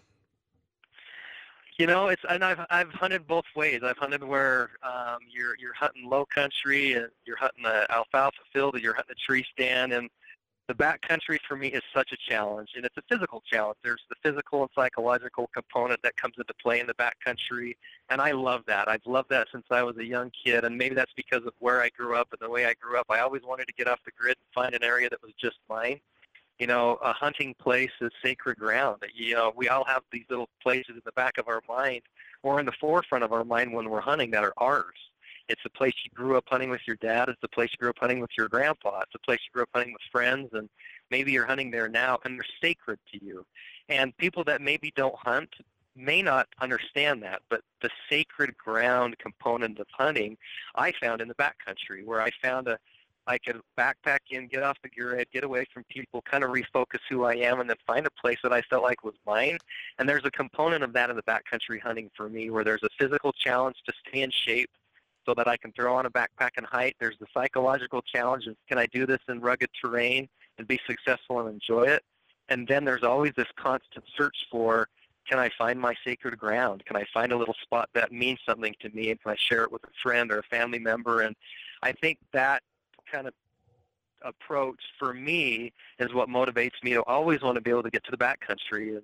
[1.79, 3.83] You know, it's and I've I've hunted both ways.
[3.85, 8.75] I've hunted where um, you're you're hunting low country and you're hunting the alfalfa field
[8.75, 10.11] and you're hunting a tree stand and
[10.67, 13.79] the backcountry for me is such a challenge and it's a physical challenge.
[13.85, 17.77] There's the physical and psychological component that comes into play in the backcountry
[18.11, 18.89] and I love that.
[18.89, 21.81] I've loved that since I was a young kid and maybe that's because of where
[21.81, 23.07] I grew up and the way I grew up.
[23.09, 25.59] I always wanted to get off the grid and find an area that was just
[25.71, 26.01] mine
[26.59, 29.03] you know, a hunting place is sacred ground.
[29.15, 32.03] You know, we all have these little places in the back of our mind
[32.43, 34.97] or in the forefront of our mind when we're hunting that are ours.
[35.49, 37.29] It's a place you grew up hunting with your dad.
[37.29, 39.01] It's a place you grew up hunting with your grandpa.
[39.01, 40.69] It's a place you grew up hunting with friends, and
[41.11, 43.47] maybe you're hunting there now, and they're sacred to you.
[43.89, 45.55] And people that maybe don't hunt
[45.97, 50.37] may not understand that, but the sacred ground component of hunting,
[50.75, 52.79] I found in the backcountry, where I found a
[53.29, 57.01] I could backpack in, get off the grid, get away from people, kind of refocus
[57.09, 59.59] who I am, and then find a place that I felt like was mine.
[59.99, 62.89] And there's a component of that in the backcountry hunting for me where there's a
[62.99, 64.71] physical challenge to stay in shape
[65.27, 66.97] so that I can throw on a backpack and hike.
[66.99, 70.29] There's the psychological challenge of can I do this in rugged terrain?
[70.59, 72.03] and be successful and enjoy it.
[72.49, 74.89] And then there's always this constant search for
[75.29, 76.85] can I find my sacred ground?
[76.87, 79.11] Can I find a little spot that means something to me?
[79.11, 81.21] And can I share it with a friend or a family member?
[81.21, 81.37] And
[81.83, 82.63] I think that
[83.11, 83.35] kind of
[84.23, 88.05] approach for me is what motivates me to always want to be able to get
[88.05, 88.97] to the backcountry.
[88.97, 89.03] And,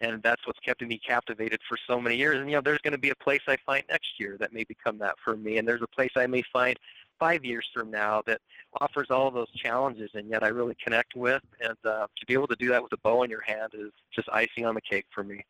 [0.00, 2.38] and that's what's kept me captivated for so many years.
[2.38, 4.64] And, you know, there's going to be a place I find next year that may
[4.64, 5.58] become that for me.
[5.58, 6.78] And there's a place I may find
[7.18, 8.40] five years from now that
[8.80, 11.42] offers all those challenges and yet I really connect with.
[11.60, 13.92] And uh, to be able to do that with a bow in your hand is
[14.14, 15.44] just icing on the cake for me.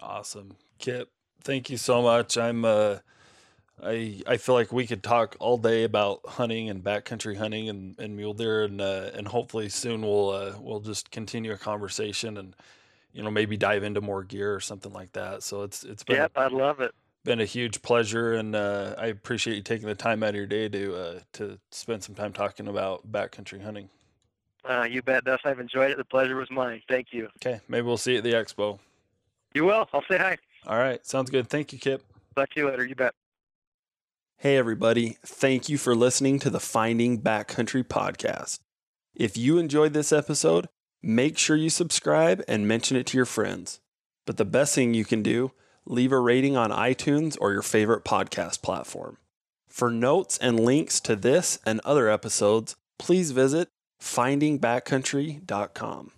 [0.00, 0.56] Awesome.
[0.78, 1.10] Kip,
[1.40, 2.36] thank you so much.
[2.36, 2.96] I'm uh
[3.82, 7.98] I I feel like we could talk all day about hunting and backcountry hunting and,
[7.98, 12.36] and mule deer and uh, and hopefully soon we'll uh, we'll just continue a conversation
[12.36, 12.54] and
[13.12, 15.42] you know maybe dive into more gear or something like that.
[15.42, 16.94] So it's it's been yep, I love it.
[17.24, 20.46] Been a huge pleasure and uh, I appreciate you taking the time out of your
[20.46, 23.88] day to uh, to spend some time talking about backcountry hunting.
[24.68, 25.44] Uh, you bet, Dust.
[25.44, 25.98] I've enjoyed it.
[25.98, 26.80] The pleasure was mine.
[26.88, 27.28] Thank you.
[27.36, 28.78] Okay, maybe we'll see you at the expo.
[29.52, 29.88] You will.
[29.92, 30.38] I'll say hi.
[30.66, 31.04] All right.
[31.06, 31.48] Sounds good.
[31.48, 32.02] Thank you, Kip.
[32.34, 32.84] Talk to you later.
[32.86, 33.14] You bet.
[34.38, 35.16] Hey, everybody.
[35.24, 38.58] Thank you for listening to the Finding Backcountry podcast.
[39.14, 40.68] If you enjoyed this episode,
[41.02, 43.80] make sure you subscribe and mention it to your friends.
[44.26, 45.52] But the best thing you can do,
[45.86, 49.16] leave a rating on iTunes or your favorite podcast platform.
[49.68, 53.68] For notes and links to this and other episodes, please visit
[54.02, 56.10] findingbackcountry.com.